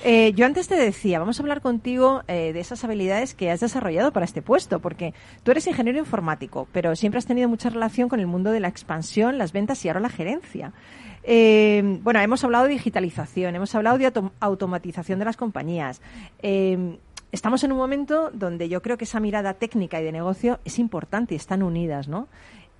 Eh, 0.05 0.33
yo 0.35 0.47
antes 0.47 0.69
te 0.69 0.77
decía, 0.77 1.19
vamos 1.19 1.39
a 1.39 1.43
hablar 1.43 1.61
contigo 1.61 2.23
eh, 2.29 2.53
de 2.53 2.61
esas 2.61 2.85
habilidades 2.85 3.35
que 3.35 3.51
has 3.51 3.61
desarrollado 3.61 4.13
para 4.13 4.25
este 4.25 4.43
puesto, 4.43 4.81
porque 4.81 5.15
tú 5.43 5.51
eres 5.51 5.67
ingeniero 5.67 5.99
informático, 5.99 6.69
pero 6.73 6.95
siempre 6.97 7.19
has 7.19 7.27
tenido 7.27 7.49
mucha 7.49 7.71
relación 7.71 8.09
con 8.09 8.21
el 8.21 8.27
mundo 8.27 8.51
de 8.51 8.61
la 8.61 8.69
expansión, 8.69 9.39
las 9.39 9.53
ventas 9.53 9.85
y 9.85 9.89
ahora 9.89 10.01
la 10.01 10.09
gerencia. 10.09 10.73
Eh, 11.31 11.83
bueno, 12.03 12.21
hemos 12.21 12.43
hablado 12.43 12.65
de 12.65 12.71
digitalización, 12.71 13.55
hemos 13.55 13.75
hablado 13.75 13.99
de 13.99 14.11
automatización 14.41 15.19
de 15.19 15.27
las 15.27 15.37
compañías. 15.37 16.01
Eh, 16.43 16.97
estamos 17.33 17.63
en 17.65 17.73
un 17.73 17.77
momento 17.77 18.31
donde 18.33 18.71
yo 18.71 18.81
creo 18.81 18.97
que 18.97 19.05
esa 19.05 19.21
mirada 19.21 19.53
técnica 19.53 20.01
y 20.01 20.05
de 20.05 20.11
negocio 20.11 20.59
es 20.65 20.79
importante 20.79 21.35
y 21.35 21.37
están 21.37 21.63
unidas, 21.63 22.09
¿no? 22.09 22.29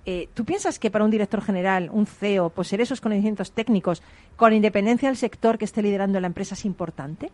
Eh, 0.07 0.29
¿Tú 0.33 0.45
piensas 0.45 0.79
que 0.79 0.89
para 0.89 1.05
un 1.05 1.11
director 1.11 1.43
general, 1.43 1.91
un 1.93 2.07
CEO, 2.07 2.49
poseer 2.49 2.81
esos 2.81 3.01
conocimientos 3.01 3.51
técnicos 3.51 4.01
con 4.35 4.51
independencia 4.51 5.09
del 5.09 5.17
sector 5.17 5.59
que 5.59 5.65
esté 5.65 5.83
liderando 5.83 6.19
la 6.19 6.25
empresa 6.25 6.55
es 6.55 6.65
importante? 6.65 7.29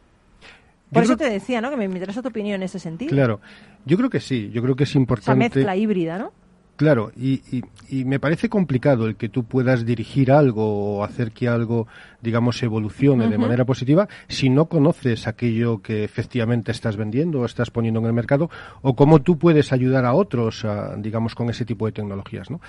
Por 0.91 1.03
eso 1.03 1.16
te 1.16 1.30
decía, 1.30 1.61
¿no? 1.61 1.70
Que 1.70 1.78
me 1.78 1.86
interesa 1.86 2.22
tu 2.22 2.28
opinión 2.28 2.55
en 2.55 2.63
ese 2.63 2.80
sentido. 2.80 3.11
Claro, 3.11 3.39
yo 3.86 3.95
creo 3.95 4.09
que 4.09 4.20
sí, 4.20 4.49
yo 4.51 4.61
creo 4.61 4.76
que 4.76 4.84
es 4.84 4.95
importante. 4.95 5.45
Esa 5.45 5.55
mezcla 5.55 5.78
híbrida, 5.78 6.18
¿no? 6.18 6.34
Claro, 6.76 7.11
y, 7.15 7.41
y, 7.89 8.03
me 8.03 8.19
parece 8.19 8.49
complicado 8.49 9.07
el 9.07 9.15
que 9.15 9.30
tú 9.30 9.45
puedas 9.45 9.86
dirigir 9.86 10.30
algo 10.30 10.97
o 10.97 11.03
hacer 11.05 11.32
que 11.32 11.47
algo, 11.47 11.88
digamos, 12.21 12.61
evolucione 12.63 13.30
de 13.30 13.38
manera 13.38 13.63
positiva 13.63 14.09
si 14.28 14.49
no 14.49 14.65
conoces 14.65 15.26
aquello 15.26 15.82
que 15.82 16.03
efectivamente 16.03 16.73
estás 16.73 16.97
vendiendo 16.97 17.39
o 17.39 17.45
estás 17.45 17.71
poniendo 17.71 18.01
en 18.01 18.07
el 18.07 18.13
mercado 18.13 18.49
o 18.82 18.93
cómo 18.93 19.21
tú 19.21 19.38
puedes 19.38 19.71
ayudar 19.71 20.03
a 20.03 20.13
otros, 20.13 20.65
digamos, 20.97 21.34
con 21.34 21.49
ese 21.49 21.63
tipo 21.63 21.86
de 21.86 21.93
tecnologías, 21.93 22.51
¿no? 22.51 22.59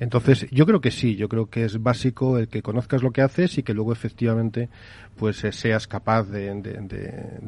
Entonces, 0.00 0.46
yo 0.50 0.64
creo 0.64 0.80
que 0.80 0.90
sí, 0.90 1.14
yo 1.14 1.28
creo 1.28 1.50
que 1.50 1.64
es 1.64 1.82
básico 1.82 2.38
el 2.38 2.48
que 2.48 2.62
conozcas 2.62 3.02
lo 3.02 3.12
que 3.12 3.20
haces 3.20 3.58
y 3.58 3.62
que 3.62 3.74
luego 3.74 3.92
efectivamente 3.92 4.70
pues 5.16 5.44
eh, 5.44 5.52
seas 5.52 5.86
capaz 5.86 6.24
de, 6.24 6.50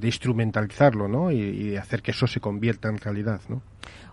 instrumentalizarlo, 0.02 1.08
¿no? 1.08 1.32
Y, 1.32 1.40
y, 1.40 1.76
hacer 1.76 2.02
que 2.02 2.10
eso 2.10 2.26
se 2.26 2.40
convierta 2.40 2.90
en 2.90 2.98
realidad, 2.98 3.40
¿no? 3.48 3.62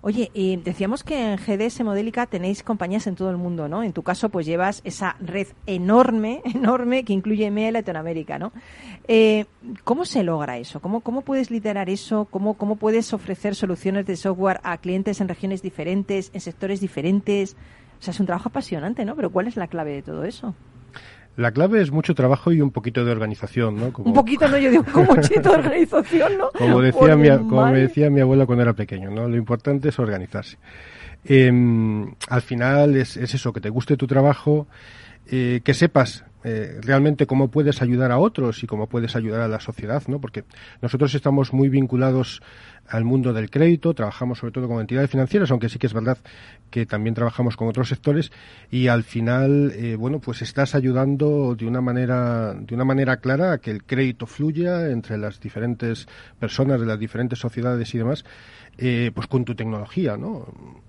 Oye, 0.02 0.32
y 0.34 0.56
decíamos 0.56 1.04
que 1.04 1.34
en 1.34 1.38
GDS 1.38 1.84
Modélica 1.84 2.26
tenéis 2.26 2.64
compañías 2.64 3.06
en 3.08 3.16
todo 3.16 3.30
el 3.30 3.36
mundo, 3.36 3.68
¿no? 3.68 3.84
En 3.84 3.92
tu 3.92 4.04
caso, 4.04 4.30
pues 4.30 4.46
llevas 4.46 4.82
esa 4.86 5.18
red 5.20 5.48
enorme, 5.66 6.42
enorme, 6.46 7.04
que 7.04 7.12
incluye 7.12 7.46
EMEA 7.46 7.68
y 7.68 7.72
Latinoamérica, 7.74 8.40
¿no? 8.40 8.54
Eh, 9.10 9.48
¿Cómo 9.84 10.06
se 10.06 10.24
logra 10.24 10.58
eso? 10.58 10.80
¿Cómo, 10.80 11.02
¿Cómo 11.02 11.24
puedes 11.24 11.52
liderar 11.52 11.90
eso? 11.90 12.26
¿Cómo, 12.32 12.54
¿Cómo 12.54 12.78
puedes 12.78 13.14
ofrecer 13.14 13.56
soluciones 13.56 14.06
de 14.06 14.16
software 14.16 14.62
a 14.64 14.78
clientes 14.78 15.20
en 15.20 15.28
regiones 15.28 15.62
diferentes, 15.62 16.32
en 16.34 16.40
sectores 16.40 16.80
diferentes? 16.80 17.58
O 18.00 18.02
sea, 18.02 18.12
es 18.12 18.20
un 18.20 18.26
trabajo 18.26 18.50
apasionante, 18.50 19.04
¿no? 19.04 19.16
Pero 19.16 19.30
¿cuál 19.30 19.48
es 19.48 19.58
la 19.58 19.68
clave 19.68 19.94
de 19.94 20.02
todo 20.02 20.24
eso? 20.24 20.56
La 21.36 21.52
clave 21.52 21.82
es 21.82 21.92
mucho 21.92 22.16
trabajo 22.16 22.52
y 22.52 22.62
un 22.62 22.72
poquito 22.72 23.06
de 23.06 23.12
organización, 23.12 23.78
¿no? 23.78 23.94
un 23.98 24.14
poquito, 24.14 24.48
no, 24.48 24.58
yo 24.58 24.70
digo, 24.70 24.84
como 24.92 25.14
muchito 25.16 25.50
de 25.50 25.56
organización, 25.56 26.38
¿no? 26.38 26.50
Como, 26.52 26.82
decía 26.82 27.16
mi, 27.16 27.30
como 27.30 27.66
me 27.68 27.80
decía 27.80 28.10
mi 28.10 28.20
abuela 28.20 28.46
cuando 28.46 28.64
era 28.64 28.74
pequeño, 28.74 29.10
¿no? 29.10 29.28
Lo 29.28 29.38
importante 29.38 29.90
es 29.90 30.00
organizarse. 30.00 30.58
Em, 31.24 32.14
al 32.28 32.42
final 32.42 32.96
es, 32.96 33.16
es, 33.16 33.34
eso, 33.34 33.54
que 33.54 33.62
te 33.62 33.70
guste 33.70 33.96
tu 33.96 34.08
trabajo, 34.08 34.68
eh, 35.28 35.62
que 35.64 35.74
sepas 35.74 36.26
eh, 36.44 36.80
realmente 36.82 37.26
cómo 37.26 37.50
puedes 37.50 37.82
ayudar 37.82 38.12
a 38.12 38.18
otros 38.18 38.64
y 38.64 38.68
cómo 38.68 38.88
puedes 38.88 39.16
ayudar 39.16 39.42
a 39.42 39.48
la 39.48 39.60
sociedad, 39.60 40.04
¿no? 40.08 40.20
Porque 40.20 40.46
nosotros 40.82 41.14
estamos 41.14 41.54
muy 41.54 41.70
vinculados 41.70 42.42
al 42.88 43.04
mundo 43.04 43.34
del 43.34 43.50
crédito, 43.50 43.94
trabajamos 43.94 44.40
sobre 44.40 44.52
todo 44.52 44.68
con 44.68 44.80
entidades 44.80 45.10
financieras, 45.10 45.52
aunque 45.52 45.70
sí 45.70 45.78
que 45.78 45.88
es 45.88 45.94
verdad 45.94 46.18
que 46.72 46.86
también 46.86 47.14
trabajamos 47.14 47.56
con 47.56 47.68
otros 47.68 47.90
sectores 47.90 48.32
y 48.72 48.88
al 48.88 49.04
final, 49.04 49.72
eh, 49.76 49.96
bueno, 49.96 50.20
pues 50.20 50.42
estás 50.42 50.76
ayudando 50.76 51.56
de 51.56 51.66
una 51.66 51.82
manera, 51.82 52.54
de 52.54 52.74
una 52.74 52.86
manera 52.86 53.18
clara 53.18 53.54
a 53.54 53.58
que 53.60 53.72
el 53.72 53.84
crédito 53.84 54.26
fluya 54.26 54.90
entre 54.90 55.18
las 55.18 55.40
diferentes 55.40 56.08
personas 56.40 56.80
de 56.80 56.88
las 56.88 57.00
diferentes 57.00 57.38
sociedades 57.38 57.94
y 57.94 57.98
demás 57.98 58.26
eh, 58.78 59.12
pues 59.14 59.28
con 59.28 59.46
tu 59.46 59.56
tecnología, 59.56 60.18
¿no? 60.18 60.46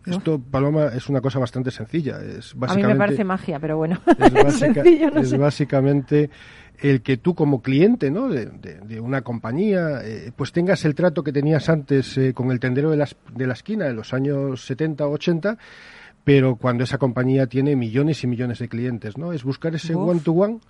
Esto, 0.07 0.39
Paloma, 0.39 0.87
es 0.87 1.09
una 1.09 1.21
cosa 1.21 1.39
bastante 1.39 1.71
sencilla. 1.71 2.21
Es 2.21 2.55
básicamente, 2.55 2.85
a 2.85 2.89
mí 2.89 2.93
me 2.95 2.99
parece 2.99 3.25
magia, 3.25 3.59
pero 3.59 3.77
bueno. 3.77 4.01
Es, 5.17 5.37
básicamente 5.39 6.31
el 6.79 7.03
que 7.03 7.19
tú 7.19 7.35
como 7.35 7.61
cliente 7.61 8.11
¿no? 8.11 8.29
de, 8.29 9.01
una 9.01 9.21
compañía 9.21 10.01
eh, 10.03 10.33
pues 10.35 10.53
tengas 10.53 10.85
el 10.85 10.95
trato 10.95 11.23
que 11.23 11.33
tenías 11.33 11.69
antes 11.69 12.17
eh, 12.17 12.33
con 12.33 12.51
el 12.51 12.59
tendero 12.59 12.91
de 12.91 12.97
la, 12.97 13.09
de 13.35 13.47
la 13.47 13.53
esquina 13.53 13.87
en 13.87 13.97
los 13.97 14.15
años 14.15 14.65
70 14.65 15.07
o 15.07 15.11
80 15.11 15.59
pero 16.25 16.57
cuando 16.57 16.85
esa 16.85 16.99
compañía 16.99 17.47
tiene 17.47 17.77
millones 17.77 18.23
y 18.25 18.27
millones 18.27 18.59
de 18.59 18.69
clientes, 18.69 19.17
¿no? 19.17 19.33
Es 19.33 19.43
buscar 19.43 19.75
ese 19.75 19.95
one-to-one 19.95 20.55
one 20.55 20.61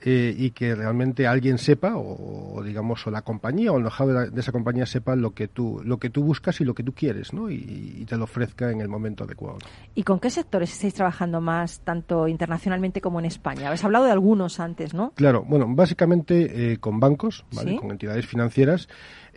eh, 0.00 0.34
y 0.36 0.50
que 0.50 0.74
realmente 0.74 1.26
alguien 1.26 1.56
sepa 1.56 1.94
o, 1.96 2.62
digamos 2.62 3.06
o 3.06 3.10
la 3.10 3.22
compañía 3.22 3.72
o 3.72 3.78
el 3.78 3.88
know 3.88 4.06
de, 4.06 4.40
esa 4.40 4.52
compañía 4.52 4.84
sepa 4.84 5.16
lo 5.16 5.32
que 5.32 5.48
tú 5.48 5.80
lo 5.82 5.98
que 5.98 6.10
tú 6.10 6.22
buscas 6.22 6.60
y 6.60 6.64
lo 6.64 6.74
que 6.74 6.82
tú 6.82 6.92
quieres 6.92 7.32
¿no? 7.32 7.50
y, 7.50 8.04
te 8.06 8.16
lo 8.18 8.24
ofrezca 8.24 8.70
en 8.70 8.82
el 8.82 8.88
momento 8.88 9.24
adecuado 9.24 9.58
y 9.94 10.02
con 10.02 10.20
qué 10.20 10.28
sectores 10.28 10.72
estáis 10.72 10.92
trabajando 10.92 11.40
más 11.40 11.80
tanto 11.80 12.28
internacionalmente 12.28 13.00
como 13.00 13.18
en 13.18 13.24
España 13.24 13.68
habéis 13.68 13.82
hablado 13.84 14.04
de 14.04 14.10
algunos 14.10 14.60
antes 14.60 14.92
no 14.92 15.12
claro 15.14 15.42
bueno 15.48 15.66
básicamente 15.68 16.72
eh, 16.72 16.78
con 16.78 17.00
bancos 17.00 17.46
¿vale? 17.52 17.76
con 17.76 17.90
entidades 17.90 18.26
financieras 18.26 18.88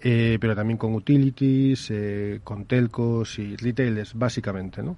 eh, 0.04 0.38
pero 0.42 0.54
también 0.54 0.78
con 0.78 0.94
utilities 0.96 1.94
con 2.44 2.66
telcos 2.66 3.40
y 3.40 3.56
retailers 3.56 4.14
básicamente 4.16 4.84
no 4.84 4.98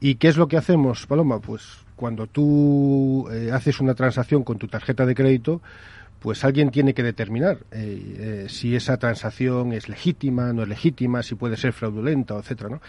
¿Y 0.00 0.16
qué 0.16 0.28
es 0.28 0.36
lo 0.36 0.48
que 0.48 0.58
hacemos, 0.58 1.06
Paloma? 1.06 1.40
Pues 1.40 1.83
cuando 1.96 2.26
tú 2.26 3.28
eh, 3.30 3.50
haces 3.52 3.80
una 3.80 3.94
transacción 3.94 4.42
con 4.42 4.58
tu 4.58 4.68
tarjeta 4.68 5.06
de 5.06 5.14
crédito, 5.14 5.62
pues 6.24 6.42
alguien 6.42 6.70
tiene 6.70 6.94
que 6.94 7.02
determinar 7.02 7.58
eh, 7.70 8.16
eh, 8.18 8.46
si 8.48 8.74
esa 8.74 8.96
transacción 8.96 9.72
es 9.72 9.88
legítima, 9.88 10.52
no 10.52 10.62
es 10.62 10.68
legítima, 10.68 11.22
si 11.22 11.34
puede 11.34 11.56
ser 11.56 11.72
fraudulenta, 11.72 12.34
etcétera, 12.36 12.70
¿no? 12.70 12.80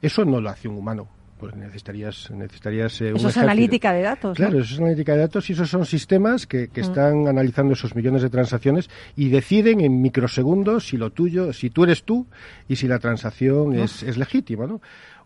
Eso 0.00 0.24
no 0.24 0.40
lo 0.40 0.48
hace 0.48 0.68
un 0.68 0.76
humano. 0.76 1.08
Pues 1.38 1.54
necesitarías, 1.54 2.32
necesitarías 2.32 3.00
Eso 3.00 3.28
es 3.28 3.36
analítica 3.36 3.92
de 3.92 4.02
datos. 4.02 4.36
Claro, 4.36 4.58
eso 4.58 4.74
es 4.74 4.80
analítica 4.80 5.12
de 5.12 5.20
datos 5.20 5.48
y 5.48 5.52
esos 5.52 5.70
son 5.70 5.86
sistemas 5.86 6.48
que, 6.48 6.68
que 6.68 6.80
mm. 6.80 6.84
están 6.84 7.28
analizando 7.28 7.74
esos 7.74 7.94
millones 7.94 8.22
de 8.22 8.30
transacciones 8.30 8.90
y 9.14 9.28
deciden 9.28 9.80
en 9.80 10.02
microsegundos 10.02 10.88
si 10.88 10.96
lo 10.96 11.10
tuyo, 11.10 11.52
si 11.52 11.70
tú 11.70 11.84
eres 11.84 12.02
tú 12.02 12.26
y 12.68 12.74
si 12.74 12.88
la 12.88 12.98
transacción 12.98 13.74
es, 13.74 14.02
es 14.02 14.16
legítima, 14.16 14.66
¿no? 14.66 14.80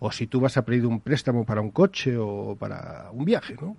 O 0.05 0.11
si 0.11 0.26
tú 0.26 0.40
vas 0.40 0.57
a 0.57 0.64
pedir 0.64 0.84
un 0.84 0.98
préstamo 0.98 1.46
para 1.46 1.61
un 1.61 1.70
coche 1.70 2.18
o 2.18 2.57
para 2.57 3.09
un 3.12 3.24
viaje, 3.24 3.55
¿no? 3.61 3.76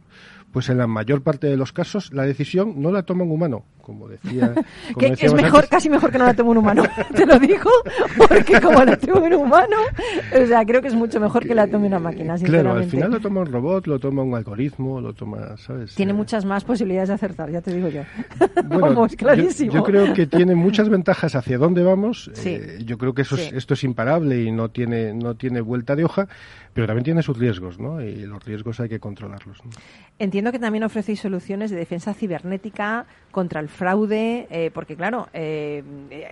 Pues 0.54 0.70
en 0.70 0.78
la 0.78 0.86
mayor 0.86 1.24
parte 1.24 1.47
de 1.47 1.58
los 1.58 1.74
casos 1.74 2.14
la 2.14 2.24
decisión 2.24 2.76
no 2.80 2.91
la 2.91 3.01
toma 3.01 3.24
un 3.24 3.32
humano, 3.32 3.66
como 3.82 4.08
decía. 4.08 4.54
que 4.99 5.16
es 5.20 5.34
mejor, 5.34 5.68
casi 5.68 5.89
mejor 5.89 6.12
que 6.12 6.20
no 6.20 6.26
la 6.26 6.36
tome 6.36 6.51
un 6.51 6.58
humano. 6.58 6.84
Te 7.16 7.26
lo 7.26 7.39
digo, 7.39 7.72
porque 8.16 8.62
como 8.62 8.84
la 8.84 8.95
tome 8.95 9.28
un 9.28 9.34
humano, 9.34 9.78
o 10.32 10.45
sea, 10.45 10.64
creo 10.64 10.80
que 10.80 10.89
es 10.89 10.93
mucho 10.93 11.20
mejor 11.20 11.47
que 11.47 11.56
la 11.56 11.66
tome 11.66 11.88
una 11.88 11.97
máquina. 11.97 12.36
Claro, 12.38 12.74
al 12.74 12.86
final 12.86 13.10
lo 13.10 13.20
toma 13.20 13.41
un 13.41 13.47
robot, 13.47 13.88
lo 13.88 13.97
toma 13.97 14.22
un 14.22 14.36
algoritmo, 14.36 15.01
lo 15.01 15.14
toma, 15.14 15.58
¿sabes? 15.58 15.95
Tiene 15.95 16.12
eh, 16.12 16.16
muchas 16.16 16.45
más 16.45 16.64
posibilidades 16.64 17.10
de 17.10 17.16
acertar, 17.16 17.49
ya 17.49 17.62
te 17.62 17.74
digo 17.74 17.89
yo. 17.89 18.04
vamos, 18.66 19.16
clarísimo. 19.16 19.74
Yo, 19.74 19.84
creo 19.84 20.14
que 20.14 20.28
tiene 20.28 20.54
muchas 20.54 20.88
ventajas 20.88 21.34
hacia 21.34 21.58
dónde 21.58 21.82
vamos. 21.82 22.30
Eh, 22.45 22.78
yo 22.86 22.99
creo 22.99 23.16
que 23.16 23.24
eso 23.24 23.38
esto 23.38 23.74
es 23.74 23.84
imparable 23.84 24.43
y 24.43 24.51
no 24.51 24.70
tiene, 24.70 25.16
no 25.16 25.34
tiene 25.34 25.62
vuelta 25.62 25.95
de 25.95 26.06
hoja, 26.06 26.28
pero 26.74 26.88
también 26.88 27.03
tiene 27.03 27.21
sus 27.21 27.38
riesgos, 27.38 27.80
¿no? 27.80 28.01
Y 28.01 28.26
los 28.26 28.43
riesgos 28.43 28.80
hay 28.80 28.89
que 28.89 28.99
controlarlos. 28.99 29.59
Entiendo 30.19 30.43
entiendo 30.43 30.51
que 30.51 30.59
también 30.59 30.84
ofrecéis 30.84 31.21
soluciones 31.21 31.71
de 31.71 31.78
defensa 31.78 32.13
cibernética 32.13 33.05
contra 33.32 33.61
el 33.61 33.69
fraude, 33.69 34.47
eh, 34.49 34.71
porque 34.74 34.95
claro, 34.95 35.30
eh, 35.32 35.84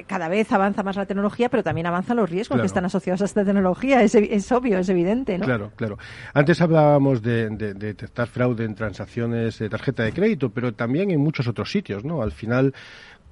cada 0.08 0.28
vez 0.28 0.52
avanza 0.52 0.84
más 0.84 0.96
la 0.98 1.06
tecnología, 1.06 1.50
pero 1.50 1.64
también 1.64 1.88
avanzan 1.88 2.18
los 2.18 2.30
riesgos 2.30 2.60
que 2.60 2.66
están 2.66 2.84
asociados 2.84 3.22
a 3.22 3.26
esta 3.26 3.46
tecnología. 3.46 4.02
Es, 4.04 4.16
es, 4.16 4.52
obvio, 4.52 4.80
es 4.80 4.90
evidente, 4.90 5.38
¿no? 5.38 5.46
Claro, 5.46 5.72
claro. 5.76 5.98
Antes 6.34 6.60
hablábamos 6.62 7.22
de, 7.22 7.50
de, 7.52 7.74
detectar 7.74 8.28
fraude 8.28 8.66
en 8.66 8.76
transacciones 8.76 9.60
de 9.60 9.70
tarjeta 9.70 10.04
de 10.04 10.12
crédito, 10.12 10.50
pero 10.50 10.74
también 10.74 11.12
en 11.12 11.22
muchos 11.22 11.48
otros 11.48 11.72
sitios, 11.72 12.04
¿no? 12.04 12.22
Al 12.22 12.32
final 12.32 12.74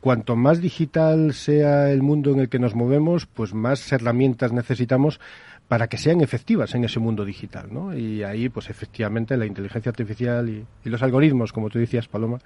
cuanto 0.02 0.36
más 0.36 0.62
digital 0.62 1.34
sea 1.34 1.92
el 1.92 2.02
mundo 2.02 2.32
en 2.32 2.40
el 2.40 2.50
que 2.50 2.60
nos 2.60 2.76
movemos, 2.76 3.26
pues 3.26 3.54
más 3.54 3.92
herramientas 3.92 4.54
necesitamos 4.54 5.20
para 5.70 5.88
que 5.88 5.98
sean 5.98 6.20
efectivas 6.22 6.74
en 6.74 6.84
ese 6.84 7.00
mundo 7.00 7.24
digital, 7.24 7.68
¿no? 7.72 7.96
Y 7.96 8.24
ahí, 8.24 8.50
pues 8.50 8.72
efectivamente, 8.72 9.38
la 9.38 9.46
inteligencia 9.46 9.92
artificial 9.92 10.50
y, 10.50 10.66
los 10.90 11.04
algoritmos, 11.04 11.54
como 11.54 11.70
tú 11.70 11.78
decías, 11.78 12.08
Paloma, 12.08 12.40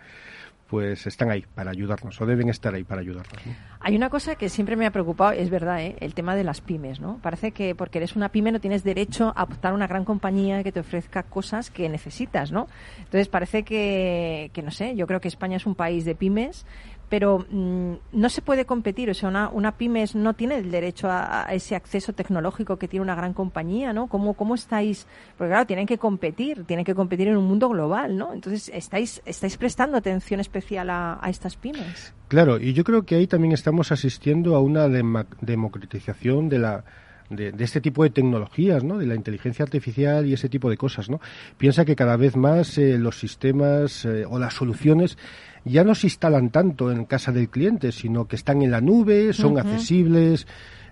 pues 0.67 1.07
están 1.07 1.31
ahí 1.31 1.45
para 1.55 1.71
ayudarnos 1.71 2.19
o 2.19 2.25
deben 2.25 2.49
estar 2.49 2.73
ahí 2.73 2.83
para 2.83 2.99
ayudarnos. 2.99 3.41
Hay 3.79 3.95
una 3.95 4.09
cosa 4.09 4.35
que 4.35 4.49
siempre 4.49 4.75
me 4.75 4.85
ha 4.85 4.91
preocupado, 4.91 5.31
es 5.31 5.49
verdad, 5.49 5.81
¿eh? 5.81 5.95
el 6.01 6.13
tema 6.13 6.35
de 6.35 6.43
las 6.43 6.59
pymes, 6.59 6.99
¿no? 6.99 7.19
Parece 7.21 7.51
que 7.51 7.75
porque 7.75 7.99
eres 7.99 8.15
una 8.17 8.29
pyme 8.29 8.51
no 8.51 8.59
tienes 8.59 8.83
derecho 8.83 9.31
a 9.35 9.43
optar 9.43 9.71
a 9.71 9.75
una 9.75 9.87
gran 9.87 10.03
compañía 10.03 10.63
que 10.63 10.71
te 10.71 10.81
ofrezca 10.81 11.23
cosas 11.23 11.69
que 11.69 11.87
necesitas, 11.87 12.51
¿no? 12.51 12.67
Entonces 12.97 13.29
parece 13.29 13.63
que, 13.63 14.51
que 14.51 14.63
no 14.63 14.71
sé, 14.71 14.95
yo 14.95 15.07
creo 15.07 15.21
que 15.21 15.27
España 15.29 15.57
es 15.57 15.65
un 15.65 15.75
país 15.75 16.03
de 16.03 16.15
pymes 16.15 16.65
pero 17.09 17.45
mm, 17.49 17.93
no 18.11 18.29
se 18.29 18.41
puede 18.41 18.65
competir, 18.65 19.09
o 19.09 19.13
sea, 19.13 19.29
una, 19.29 19.49
una 19.49 19.77
pymes 19.77 20.15
no 20.15 20.33
tiene 20.33 20.57
el 20.57 20.71
derecho 20.71 21.07
a, 21.09 21.47
ese 21.51 21.75
acceso 21.75 22.13
tecnológico 22.13 22.77
que 22.77 22.87
tiene 22.87 23.03
una 23.03 23.15
gran 23.15 23.33
compañía, 23.33 23.93
¿no? 23.93 24.07
¿Cómo, 24.07 24.33
¿Cómo 24.33 24.55
estáis? 24.55 25.05
Porque 25.37 25.51
claro, 25.51 25.65
tienen 25.65 25.85
que 25.85 25.97
competir, 25.97 26.63
tienen 26.65 26.85
que 26.85 26.95
competir 26.95 27.27
en 27.27 27.37
un 27.37 27.45
mundo 27.45 27.69
global, 27.69 28.17
¿no? 28.17 28.33
Entonces, 28.33 28.71
¿estáis, 28.73 29.21
estáis 29.25 29.57
prestando 29.57 29.97
atención 29.97 30.39
especial 30.39 30.89
a, 30.89 31.19
estas 31.27 31.55
pymes? 31.55 32.13
Claro, 32.27 32.59
y 32.59 32.73
yo 32.73 32.83
creo 32.83 33.03
que 33.03 33.15
ahí 33.15 33.27
también 33.27 33.53
estamos 33.53 33.91
asistiendo 33.91 34.55
a 34.55 34.59
una 34.59 34.87
democratización 34.87 36.49
de 36.49 36.59
la, 36.59 36.83
de, 37.29 37.53
este 37.59 37.81
tipo 37.81 38.03
de 38.03 38.09
tecnologías, 38.09 38.83
¿no? 38.83 38.97
De 38.97 39.05
la 39.05 39.15
inteligencia 39.15 39.63
artificial 39.63 40.25
y 40.25 40.33
ese 40.33 40.49
tipo 40.49 40.69
de 40.69 40.77
cosas, 40.77 41.09
¿no? 41.09 41.19
Piensa 41.57 41.85
que 41.85 41.95
cada 41.95 42.17
vez 42.17 42.35
más 42.35 42.77
eh, 42.77 42.97
los 42.97 43.19
sistemas 43.19 44.05
eh, 44.05 44.25
o 44.25 44.39
las 44.39 44.53
soluciones 44.53 45.17
ya 45.65 45.83
no 45.83 45.95
se 45.95 46.07
instalan 46.07 46.49
tanto 46.49 46.91
en 46.91 47.05
casa 47.05 47.31
del 47.31 47.49
cliente, 47.49 47.91
sino 47.91 48.25
que 48.27 48.35
están 48.35 48.61
en 48.61 48.71
la 48.71 48.81
nube, 48.81 49.33
son 49.33 49.57
accesibles, 49.57 50.45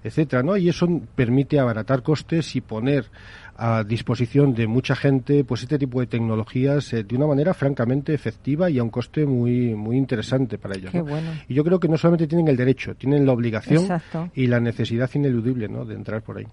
etcétera, 0.04 0.44
¿no? 0.44 0.58
Y 0.58 0.70
eso 0.70 0.88
permite 1.16 1.60
abaratar 1.60 2.04
costes 2.04 2.56
y 2.56 2.62
poner 2.62 3.06
a 3.64 3.84
disposición 3.84 4.56
de 4.56 4.66
mucha 4.66 4.96
gente 4.96 5.44
pues 5.44 5.62
este 5.62 5.78
tipo 5.78 6.00
de 6.00 6.08
tecnologías 6.08 6.94
eh, 6.94 7.04
de 7.04 7.16
una 7.16 7.28
manera 7.28 7.54
francamente 7.54 8.12
efectiva 8.12 8.72
y 8.72 8.80
a 8.80 8.84
un 8.84 8.90
coste 8.90 9.24
muy 9.28 9.76
muy 9.76 9.98
interesante 9.98 10.58
para 10.58 10.76
ellos. 10.76 10.92
Y 11.48 11.54
yo 11.54 11.64
creo 11.64 11.80
que 11.80 11.88
no 11.88 11.96
solamente 11.96 12.26
tienen 12.26 12.48
el 12.48 12.58
derecho, 12.58 12.96
tienen 12.96 13.24
la 13.24 13.34
obligación 13.34 13.88
y 14.34 14.48
la 14.48 14.60
necesidad 14.60 15.12
ineludible 15.14 15.70
¿no? 15.70 15.86
de 15.86 15.94
entrar 15.94 16.24
por 16.24 16.40
ahí. 16.40 16.48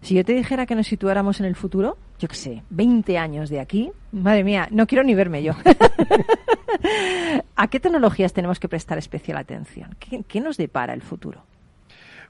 Si 0.00 0.16
yo 0.16 0.24
te 0.24 0.32
dijera 0.32 0.66
que 0.66 0.74
nos 0.74 0.88
situáramos 0.88 1.38
en 1.38 1.46
el 1.46 1.54
futuro, 1.54 1.96
yo 2.18 2.26
qué 2.26 2.34
sé, 2.34 2.62
20 2.70 3.16
años 3.18 3.50
de 3.50 3.60
aquí, 3.60 3.92
madre 4.10 4.42
mía, 4.42 4.66
no 4.72 4.88
quiero 4.88 5.04
ni 5.04 5.14
verme 5.14 5.44
yo. 5.44 5.52
¿A 7.54 7.68
qué 7.68 7.78
tecnologías 7.78 8.32
tenemos 8.32 8.58
que 8.58 8.68
prestar 8.68 8.98
especial 8.98 9.38
atención? 9.38 9.96
qué 10.26 10.40
nos 10.40 10.56
depara 10.56 10.92
el 10.92 11.02
futuro? 11.02 11.44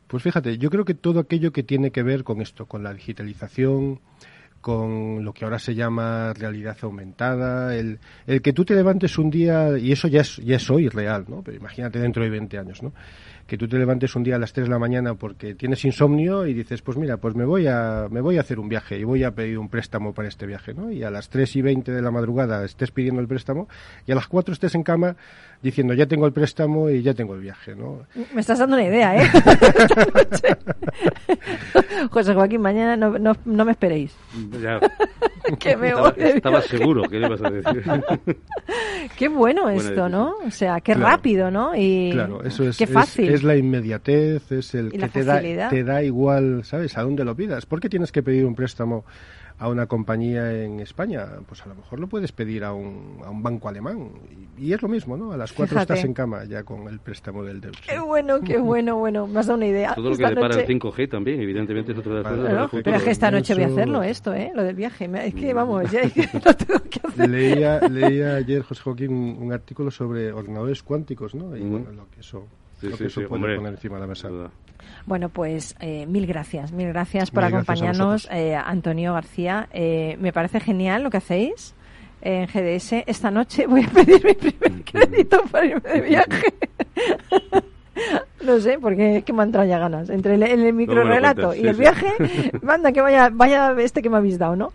Pues 0.08 0.22
fíjate, 0.22 0.58
yo 0.58 0.70
creo 0.70 0.84
que 0.84 0.94
todo 0.94 1.20
aquello 1.20 1.52
que 1.52 1.62
tiene 1.62 1.90
que 1.90 2.02
ver 2.02 2.24
con 2.24 2.40
esto, 2.40 2.66
con 2.66 2.82
la 2.82 2.94
digitalización, 2.94 4.00
con 4.60 5.24
lo 5.24 5.32
que 5.32 5.44
ahora 5.44 5.58
se 5.58 5.74
llama 5.74 6.32
realidad 6.32 6.76
aumentada, 6.82 7.76
el, 7.76 8.00
el 8.26 8.42
que 8.42 8.52
tú 8.52 8.64
te 8.64 8.74
levantes 8.74 9.18
un 9.18 9.30
día, 9.30 9.78
y 9.78 9.92
eso 9.92 10.08
ya 10.08 10.22
es, 10.22 10.38
ya 10.38 10.56
es 10.56 10.70
hoy 10.70 10.88
real, 10.88 11.26
¿no? 11.28 11.42
Pero 11.42 11.58
imagínate 11.58 12.00
dentro 12.00 12.24
de 12.24 12.30
20 12.30 12.58
años, 12.58 12.82
¿no? 12.82 12.92
Que 13.48 13.56
tú 13.56 13.66
te 13.66 13.78
levantes 13.78 14.14
un 14.14 14.22
día 14.22 14.36
a 14.36 14.38
las 14.38 14.52
3 14.52 14.66
de 14.66 14.70
la 14.70 14.78
mañana 14.78 15.14
porque 15.14 15.54
tienes 15.54 15.82
insomnio 15.86 16.46
y 16.46 16.52
dices, 16.52 16.82
pues 16.82 16.98
mira, 16.98 17.16
pues 17.16 17.34
me 17.34 17.46
voy 17.46 17.66
a, 17.66 18.06
me 18.10 18.20
voy 18.20 18.36
a 18.36 18.42
hacer 18.42 18.60
un 18.60 18.68
viaje 18.68 18.98
y 18.98 19.04
voy 19.04 19.24
a 19.24 19.30
pedir 19.30 19.58
un 19.58 19.70
préstamo 19.70 20.12
para 20.12 20.28
este 20.28 20.46
viaje, 20.46 20.74
¿no? 20.74 20.92
Y 20.92 21.02
a 21.02 21.10
las 21.10 21.30
3 21.30 21.56
y 21.56 21.62
20 21.62 21.90
de 21.90 22.02
la 22.02 22.10
madrugada 22.10 22.62
estés 22.62 22.90
pidiendo 22.90 23.22
el 23.22 23.26
préstamo 23.26 23.66
y 24.06 24.12
a 24.12 24.16
las 24.16 24.28
4 24.28 24.52
estés 24.52 24.74
en 24.74 24.82
cama 24.82 25.16
diciendo, 25.62 25.94
ya 25.94 26.04
tengo 26.04 26.26
el 26.26 26.34
préstamo 26.34 26.90
y 26.90 27.02
ya 27.02 27.14
tengo 27.14 27.34
el 27.34 27.40
viaje, 27.40 27.74
¿no? 27.74 28.02
Me 28.34 28.42
estás 28.42 28.58
dando 28.58 28.76
una 28.76 28.84
idea, 28.84 29.16
¿eh? 29.16 29.26
José 32.10 32.34
Joaquín, 32.34 32.60
mañana 32.60 32.98
no, 32.98 33.18
no, 33.18 33.32
no 33.46 33.64
me 33.64 33.72
esperéis. 33.72 34.14
Ya. 34.60 34.78
que 35.58 35.76
me 35.76 35.88
estaba, 35.88 36.10
estaba 36.10 36.62
seguro 36.62 37.02
que 37.04 37.18
le 37.18 37.26
ibas 37.26 37.42
a 37.42 37.50
decir. 37.50 37.84
qué 39.16 39.28
bueno 39.28 39.70
esto, 39.70 40.08
¿no? 40.08 40.34
O 40.44 40.50
sea, 40.50 40.80
qué 40.80 40.94
rápido, 40.94 41.50
¿no? 41.50 41.74
Y 41.74 42.10
claro, 42.12 42.42
eso 42.44 42.64
es, 42.64 42.76
qué 42.76 42.86
fácil. 42.86 43.30
Es, 43.30 43.37
la 43.42 43.56
inmediatez, 43.56 44.52
es 44.52 44.74
el 44.74 44.92
que 44.92 45.08
te 45.08 45.24
da, 45.24 45.40
te 45.68 45.84
da 45.84 46.02
igual, 46.02 46.64
¿sabes? 46.64 46.96
A 46.96 47.02
dónde 47.02 47.24
lo 47.24 47.34
pidas. 47.34 47.66
¿Por 47.66 47.80
qué 47.80 47.88
tienes 47.88 48.12
que 48.12 48.22
pedir 48.22 48.44
un 48.44 48.54
préstamo 48.54 49.04
a 49.58 49.68
una 49.68 49.86
compañía 49.86 50.52
en 50.52 50.78
España, 50.78 51.26
pues 51.46 51.62
a 51.62 51.68
lo 51.68 51.74
mejor 51.74 51.98
lo 51.98 52.06
puedes 52.06 52.30
pedir 52.30 52.62
a 52.62 52.72
un, 52.72 53.18
a 53.24 53.30
un 53.30 53.42
banco 53.42 53.68
alemán. 53.68 54.10
Y, 54.56 54.72
es 54.72 54.80
lo 54.80 54.88
mismo, 54.88 55.16
¿no? 55.16 55.32
A 55.32 55.36
las 55.36 55.52
cuatro 55.52 55.80
estás 55.80 56.04
en 56.04 56.14
cama 56.14 56.44
ya 56.44 56.62
con 56.62 56.86
el 56.86 57.00
préstamo 57.00 57.42
del 57.42 57.60
Deutsche. 57.60 57.82
Qué 57.88 57.98
bueno, 57.98 58.40
qué 58.40 58.58
bueno, 58.58 58.96
bueno. 58.98 59.26
Me 59.26 59.40
has 59.40 59.46
dado 59.46 59.56
una 59.56 59.66
idea. 59.66 59.94
Todo 59.94 60.10
lo 60.10 60.16
que 60.16 60.26
depara 60.26 60.60
el 60.60 60.66
5G 60.66 61.10
también, 61.10 61.40
evidentemente, 61.40 61.90
es 61.90 61.98
otra 61.98 62.22
de 62.22 62.68
Pero 62.84 62.96
es 62.96 63.02
que 63.02 63.10
esta 63.10 63.30
noche 63.32 63.54
voy 63.54 63.64
a 63.64 63.66
hacerlo, 63.66 64.02
esto, 64.02 64.32
¿eh? 64.32 64.52
Lo 64.54 64.62
del 64.62 64.76
viaje. 64.76 65.10
Es 65.24 65.34
que, 65.34 65.52
vamos, 65.52 65.90
ya 65.90 66.02
lo 66.44 66.54
tengo 66.54 66.80
que 66.88 67.00
hacer. 67.02 67.28
Leía, 67.28 67.80
leía 67.80 68.36
ayer, 68.36 68.62
José 68.62 68.82
Joaquín, 68.82 69.12
un, 69.12 69.52
artículo 69.52 69.90
sobre 69.90 70.32
ordenadores 70.32 70.84
cuánticos, 70.84 71.34
¿no? 71.34 71.56
Y 71.56 71.62
bueno, 71.62 71.90
lo 71.90 72.08
que 72.10 72.20
eso, 72.20 72.46
lo 72.82 72.96
que 72.96 73.06
eso 73.06 73.22
puede 73.28 73.56
poner 73.56 73.72
encima 73.72 73.96
de 73.96 74.00
la 74.00 74.06
mesa. 74.06 74.28
Bueno, 75.06 75.28
pues 75.28 75.74
eh, 75.80 76.06
mil 76.06 76.26
gracias, 76.26 76.72
mil 76.72 76.88
gracias 76.88 77.30
por 77.30 77.44
acompañarnos, 77.44 78.28
eh, 78.30 78.54
Antonio 78.54 79.14
García. 79.14 79.68
Eh, 79.72 80.16
me 80.20 80.32
parece 80.32 80.60
genial 80.60 81.02
lo 81.02 81.10
que 81.10 81.18
hacéis 81.18 81.74
en 82.20 82.46
GDS. 82.46 83.04
Esta 83.06 83.30
noche 83.30 83.66
voy 83.66 83.84
a 83.84 83.88
pedir 83.92 84.24
mi 84.24 84.34
primer 84.34 84.84
crédito 84.84 85.42
para 85.50 85.66
irme 85.66 85.90
de 85.90 86.00
viaje. 86.00 86.54
No 88.44 88.60
sé, 88.60 88.78
porque 88.78 89.22
que 89.24 89.32
me 89.32 89.42
han 89.42 89.52
ya 89.52 89.78
ganas. 89.78 90.10
Entre 90.10 90.34
el, 90.34 90.42
el 90.42 90.72
microrelato 90.72 91.54
y 91.54 91.66
el 91.66 91.76
viaje, 91.76 92.12
manda 92.62 92.92
que 92.92 93.00
vaya, 93.00 93.30
vaya 93.32 93.74
este 93.78 94.02
que 94.02 94.10
me 94.10 94.18
habéis 94.18 94.38
dado, 94.38 94.56
¿no? 94.56 94.70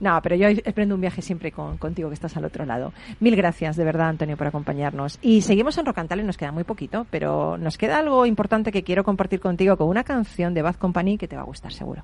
No, 0.00 0.20
pero 0.22 0.36
yo 0.36 0.48
emprendo 0.48 0.94
un 0.94 1.00
viaje 1.00 1.22
siempre 1.22 1.52
con, 1.52 1.76
contigo, 1.78 2.08
que 2.08 2.14
estás 2.14 2.36
al 2.36 2.44
otro 2.44 2.64
lado. 2.64 2.92
Mil 3.20 3.36
gracias, 3.36 3.76
de 3.76 3.84
verdad, 3.84 4.08
Antonio, 4.08 4.36
por 4.36 4.46
acompañarnos. 4.46 5.18
Y 5.22 5.42
seguimos 5.42 5.76
en 5.78 5.86
Rocantal 5.86 6.20
y 6.20 6.24
nos 6.24 6.36
queda 6.36 6.52
muy 6.52 6.64
poquito, 6.64 7.06
pero 7.10 7.58
nos 7.58 7.78
queda 7.78 7.98
algo 7.98 8.26
importante 8.26 8.72
que 8.72 8.82
quiero 8.82 9.04
compartir 9.04 9.40
contigo 9.40 9.76
con 9.76 9.88
una 9.88 10.04
canción 10.04 10.54
de 10.54 10.62
Bad 10.62 10.76
Company 10.76 11.18
que 11.18 11.28
te 11.28 11.36
va 11.36 11.42
a 11.42 11.46
gustar 11.46 11.72
seguro. 11.72 12.02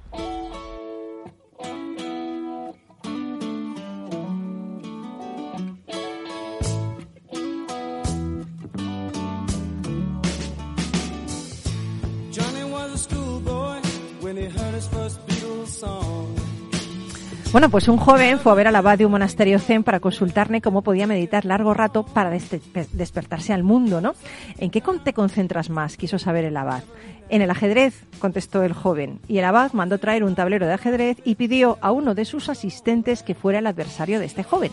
Bueno, 17.50 17.70
pues 17.70 17.88
un 17.88 17.96
joven 17.96 18.38
fue 18.38 18.52
a 18.52 18.54
ver 18.54 18.68
al 18.68 18.76
abad 18.76 18.98
de 18.98 19.06
un 19.06 19.12
monasterio 19.12 19.58
zen 19.58 19.82
para 19.82 20.00
consultarle 20.00 20.60
cómo 20.60 20.82
podía 20.82 21.06
meditar 21.06 21.46
largo 21.46 21.72
rato 21.72 22.04
para 22.04 22.30
despertarse 22.30 23.54
al 23.54 23.62
mundo, 23.62 24.02
¿no? 24.02 24.14
¿En 24.58 24.70
qué 24.70 24.82
te 25.02 25.14
concentras 25.14 25.70
más? 25.70 25.96
quiso 25.96 26.18
saber 26.18 26.44
el 26.44 26.58
abad. 26.58 26.82
En 27.30 27.40
el 27.40 27.50
ajedrez, 27.50 28.04
contestó 28.18 28.64
el 28.64 28.74
joven, 28.74 29.20
y 29.28 29.38
el 29.38 29.46
abad 29.46 29.72
mandó 29.72 29.96
traer 29.98 30.24
un 30.24 30.34
tablero 30.34 30.66
de 30.66 30.74
ajedrez 30.74 31.16
y 31.24 31.36
pidió 31.36 31.78
a 31.80 31.90
uno 31.90 32.14
de 32.14 32.26
sus 32.26 32.50
asistentes 32.50 33.22
que 33.22 33.34
fuera 33.34 33.60
el 33.60 33.66
adversario 33.66 34.20
de 34.20 34.26
este 34.26 34.44
joven. 34.44 34.70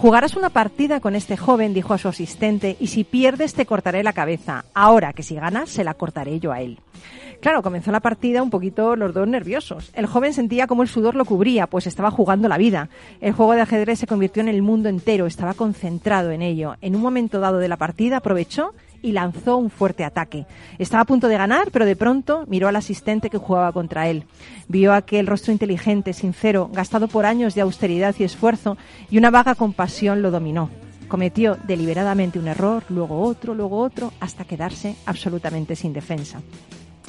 Jugarás 0.00 0.34
una 0.34 0.48
partida 0.48 0.98
con 1.00 1.14
este 1.14 1.36
joven, 1.36 1.74
dijo 1.74 1.92
a 1.92 1.98
su 1.98 2.08
asistente, 2.08 2.74
y 2.80 2.86
si 2.86 3.04
pierdes 3.04 3.52
te 3.52 3.66
cortaré 3.66 4.02
la 4.02 4.14
cabeza. 4.14 4.64
Ahora 4.72 5.12
que 5.12 5.22
si 5.22 5.34
ganas, 5.34 5.68
se 5.68 5.84
la 5.84 5.92
cortaré 5.92 6.40
yo 6.40 6.52
a 6.52 6.62
él. 6.62 6.78
Claro, 7.42 7.62
comenzó 7.62 7.92
la 7.92 8.00
partida 8.00 8.42
un 8.42 8.48
poquito 8.48 8.96
los 8.96 9.12
dos 9.12 9.28
nerviosos. 9.28 9.90
El 9.92 10.06
joven 10.06 10.32
sentía 10.32 10.66
como 10.66 10.82
el 10.82 10.88
sudor 10.88 11.16
lo 11.16 11.26
cubría, 11.26 11.66
pues 11.66 11.86
estaba 11.86 12.10
jugando 12.10 12.48
la 12.48 12.56
vida. 12.56 12.88
El 13.20 13.34
juego 13.34 13.52
de 13.52 13.60
ajedrez 13.60 13.98
se 13.98 14.06
convirtió 14.06 14.40
en 14.40 14.48
el 14.48 14.62
mundo 14.62 14.88
entero, 14.88 15.26
estaba 15.26 15.52
concentrado 15.52 16.30
en 16.30 16.40
ello. 16.40 16.76
En 16.80 16.96
un 16.96 17.02
momento 17.02 17.38
dado 17.38 17.58
de 17.58 17.68
la 17.68 17.76
partida 17.76 18.16
aprovechó 18.16 18.72
y 19.02 19.12
lanzó 19.12 19.56
un 19.56 19.70
fuerte 19.70 20.04
ataque. 20.04 20.46
Estaba 20.78 21.02
a 21.02 21.06
punto 21.06 21.28
de 21.28 21.36
ganar, 21.38 21.70
pero 21.70 21.84
de 21.84 21.96
pronto 21.96 22.44
miró 22.46 22.68
al 22.68 22.76
asistente 22.76 23.30
que 23.30 23.38
jugaba 23.38 23.72
contra 23.72 24.08
él. 24.08 24.24
Vio 24.68 24.92
aquel 24.92 25.26
rostro 25.26 25.52
inteligente, 25.52 26.12
sincero, 26.12 26.70
gastado 26.72 27.08
por 27.08 27.26
años 27.26 27.54
de 27.54 27.62
austeridad 27.62 28.14
y 28.18 28.24
esfuerzo, 28.24 28.76
y 29.10 29.18
una 29.18 29.30
vaga 29.30 29.54
compasión 29.54 30.22
lo 30.22 30.30
dominó. 30.30 30.70
Cometió 31.08 31.56
deliberadamente 31.64 32.38
un 32.38 32.48
error, 32.48 32.84
luego 32.88 33.22
otro, 33.22 33.54
luego 33.54 33.78
otro, 33.78 34.12
hasta 34.20 34.44
quedarse 34.44 34.94
absolutamente 35.06 35.74
sin 35.74 35.92
defensa. 35.92 36.40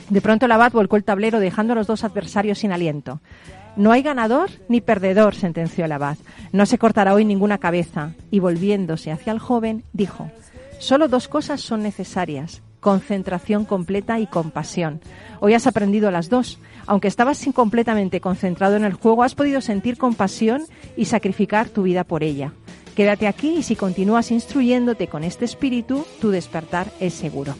De 0.09 0.21
pronto 0.21 0.45
el 0.45 0.51
abad 0.51 0.71
volcó 0.71 0.97
el 0.97 1.03
tablero 1.03 1.39
dejando 1.39 1.73
a 1.73 1.75
los 1.75 1.87
dos 1.87 2.03
adversarios 2.03 2.59
sin 2.59 2.71
aliento. 2.71 3.21
No 3.77 3.91
hay 3.93 4.01
ganador 4.01 4.49
ni 4.67 4.81
perdedor, 4.81 5.35
sentenció 5.35 5.85
el 5.85 5.91
abad. 5.93 6.17
No 6.51 6.65
se 6.65 6.77
cortará 6.77 7.13
hoy 7.13 7.23
ninguna 7.23 7.59
cabeza. 7.59 8.11
Y 8.29 8.39
volviéndose 8.39 9.11
hacia 9.11 9.31
el 9.31 9.39
joven, 9.39 9.83
dijo, 9.93 10.29
solo 10.81 11.07
dos 11.07 11.27
cosas 11.27 11.61
son 11.61 11.83
necesarias, 11.83 12.61
concentración 12.79 13.65
completa 13.65 14.19
y 14.19 14.27
compasión. 14.27 14.99
Hoy 15.39 15.53
has 15.53 15.67
aprendido 15.67 16.11
las 16.11 16.29
dos. 16.29 16.59
Aunque 16.87 17.07
estabas 17.07 17.45
completamente 17.53 18.19
concentrado 18.19 18.75
en 18.75 18.83
el 18.83 18.93
juego, 18.93 19.23
has 19.23 19.35
podido 19.35 19.61
sentir 19.61 19.97
compasión 19.97 20.63
y 20.97 21.05
sacrificar 21.05 21.69
tu 21.69 21.83
vida 21.83 22.03
por 22.03 22.23
ella. 22.23 22.53
Quédate 22.95 23.27
aquí 23.27 23.55
y 23.59 23.63
si 23.63 23.75
continúas 23.75 24.31
instruyéndote 24.31 25.07
con 25.07 25.23
este 25.23 25.45
espíritu, 25.45 26.05
tu 26.19 26.31
despertar 26.31 26.87
es 26.99 27.13
seguro. 27.13 27.55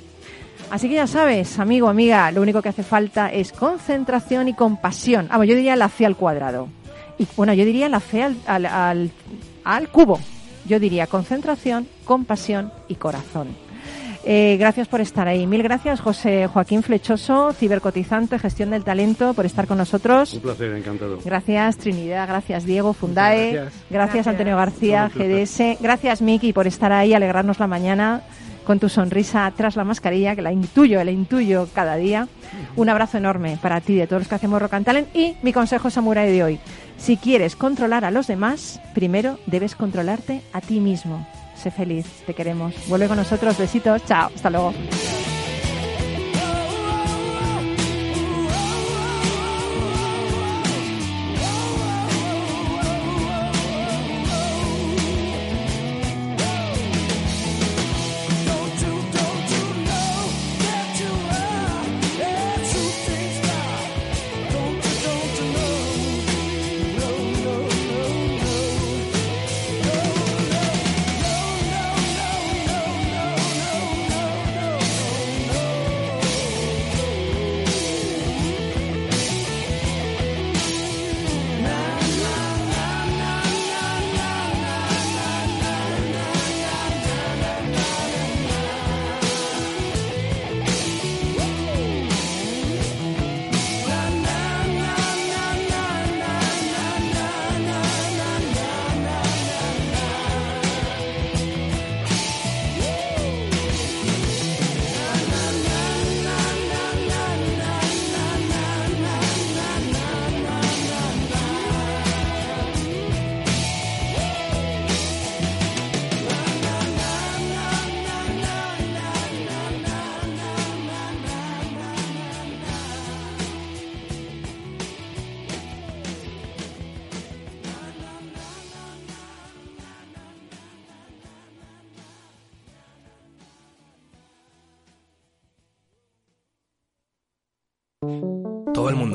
Así 0.72 0.90
que 0.90 0.96
ya 0.96 1.08
sabes, 1.08 1.60
amigo, 1.60 1.88
amiga, 1.88 2.32
lo 2.32 2.42
único 2.42 2.62
que 2.62 2.70
hace 2.70 2.84
falta 2.84 3.32
es 3.32 3.52
concentración 3.52 4.48
y 4.48 4.54
compasión. 4.54 5.28
Vamos, 5.30 5.48
yo 5.48 5.56
diría 5.56 5.76
la 5.76 5.90
C 5.90 6.06
al 6.06 6.18
cuadrado. 6.18 6.70
Y 7.18 7.28
bueno, 7.38 7.54
yo 7.54 7.66
diría 7.66 7.88
la 7.88 8.00
C 8.00 8.24
al, 8.24 8.38
al, 8.48 9.12
al 9.64 9.90
cubo. 9.90 10.20
Yo 10.72 10.80
diría 10.80 11.06
concentración, 11.06 11.86
compasión 12.06 12.72
y 12.88 12.96
corazón. 12.96 13.50
Eh, 14.24 14.56
gracias 14.58 14.88
por 14.88 15.02
estar 15.02 15.28
ahí. 15.28 15.46
Mil 15.46 15.62
gracias, 15.64 16.00
José 16.00 16.48
Joaquín 16.48 16.82
Flechoso, 16.82 17.52
cibercotizante, 17.52 18.40
gestión 18.40 18.70
del 18.70 18.86
talento, 18.86 19.34
por 19.34 19.46
estar 19.46 19.68
con 19.68 19.80
nosotros. 19.80 20.34
Un 20.34 20.40
placer, 20.40 20.74
encantado. 20.74 21.20
Gracias, 21.26 21.76
Trinidad. 21.76 22.26
Gracias, 22.26 22.64
Diego 22.64 22.94
Fundae. 22.94 23.68
Gracias. 23.90 24.28
Antonio 24.28 24.56
García, 24.56 25.12
GDS. 25.14 25.78
Gracias, 25.82 26.22
Miki, 26.22 26.54
por 26.54 26.68
estar 26.68 26.94
ahí, 26.94 27.14
alegrarnos 27.14 27.60
la 27.60 27.68
mañana 27.68 28.22
con 28.66 28.80
tu 28.80 28.90
sonrisa 28.90 29.52
tras 29.56 29.76
la 29.76 29.84
mascarilla, 29.84 30.36
que 30.36 30.42
la 30.42 30.52
intuyo, 30.52 31.04
la 31.04 31.12
intuyo 31.12 31.68
cada 31.74 31.96
día. 31.96 32.28
Un 32.76 32.90
abrazo 32.90 33.18
enorme 33.18 33.58
para 33.62 33.82
ti, 33.82 33.96
de 33.96 34.08
todos 34.08 34.22
los 34.22 34.28
que 34.28 34.36
hacemos 34.36 34.62
Rock 34.62 34.74
and 34.74 34.86
Talent. 34.86 35.16
Y 35.16 35.36
mi 35.42 35.54
consejo 35.54 35.90
samurai 35.90 36.32
de 36.32 36.44
hoy. 36.44 36.60
Si 36.98 37.18
quieres 37.18 37.56
controlar 37.56 38.06
a 38.06 38.12
los 38.12 38.28
demás, 38.28 38.80
primero 38.94 39.40
debes 39.48 39.76
controlarte 39.76 40.42
a 40.54 40.62
ti 40.62 40.80
mismo. 40.80 41.26
Sé 41.56 41.72
feliz, 41.72 42.06
te 42.26 42.34
queremos. 42.34 42.74
Vuelve 42.88 43.08
con 43.08 43.18
nosotros, 43.18 43.58
besitos, 43.58 44.04
chao, 44.06 44.30
hasta 44.34 44.50
luego. 44.50 44.74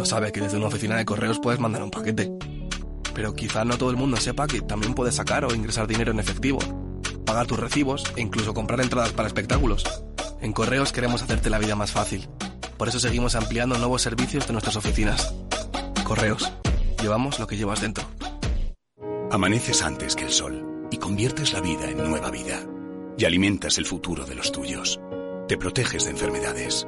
Sabe 0.07 0.33
que 0.33 0.41
desde 0.41 0.57
una 0.57 0.69
oficina 0.69 0.97
de 0.97 1.05
correos 1.05 1.39
puedes 1.39 1.61
mandar 1.61 1.83
un 1.83 1.91
paquete. 1.91 2.33
Pero 3.15 3.35
quizá 3.35 3.65
no 3.65 3.77
todo 3.77 3.91
el 3.91 3.97
mundo 3.97 4.17
sepa 4.17 4.47
que 4.47 4.61
también 4.61 4.95
puedes 4.95 5.17
sacar 5.17 5.45
o 5.45 5.55
ingresar 5.55 5.87
dinero 5.87 6.13
en 6.13 6.21
efectivo, 6.21 6.59
pagar 7.25 7.47
tus 7.47 7.59
recibos 7.59 8.05
e 8.17 8.21
incluso 8.21 8.55
comprar 8.55 8.81
entradas 8.81 9.13
para 9.13 9.29
espectáculos. 9.29 9.85
En 10.41 10.53
correos 10.53 10.93
queremos 10.93 11.23
hacerte 11.23 11.51
la 11.51 11.59
vida 11.59 11.75
más 11.75 11.93
fácil. 11.93 12.29
Por 12.77 12.89
eso 12.89 13.01
seguimos 13.01 13.35
ampliando 13.35 13.77
nuevos 13.79 14.03
servicios 14.03 14.47
de 14.47 14.53
nuestras 14.53 14.77
oficinas. 14.77 15.35
Correos. 16.05 16.53
Llevamos 17.03 17.39
lo 17.39 17.47
que 17.47 17.57
llevas 17.57 17.81
dentro. 17.81 18.05
Amaneces 19.31 19.83
antes 19.83 20.15
que 20.15 20.25
el 20.25 20.31
sol 20.31 20.89
y 20.91 20.99
conviertes 20.99 21.53
la 21.53 21.61
vida 21.61 21.91
en 21.91 21.99
nueva 21.99 22.31
vida. 22.31 22.61
Y 23.19 23.25
alimentas 23.25 23.79
el 23.79 23.87
futuro 23.87 24.25
de 24.25 24.35
los 24.35 24.53
tuyos. 24.53 25.01
Te 25.49 25.57
proteges 25.57 26.05
de 26.05 26.11
enfermedades. 26.11 26.87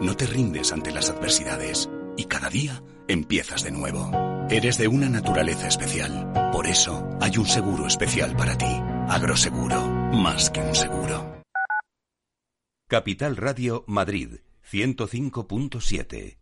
No 0.00 0.16
te 0.16 0.26
rindes 0.26 0.72
ante 0.72 0.92
las 0.92 1.10
adversidades 1.10 1.88
y 2.16 2.24
cada 2.24 2.50
día 2.50 2.82
empiezas 3.08 3.62
de 3.64 3.70
nuevo. 3.70 4.10
Eres 4.50 4.78
de 4.78 4.88
una 4.88 5.08
naturaleza 5.08 5.68
especial. 5.68 6.50
Por 6.52 6.66
eso 6.66 7.08
hay 7.20 7.38
un 7.38 7.46
seguro 7.46 7.86
especial 7.86 8.36
para 8.36 8.56
ti. 8.58 8.80
Agroseguro, 9.08 9.86
más 10.12 10.50
que 10.50 10.60
un 10.60 10.74
seguro. 10.74 11.42
Capital 12.88 13.36
Radio 13.36 13.84
Madrid 13.86 14.40
105.7 14.70 16.41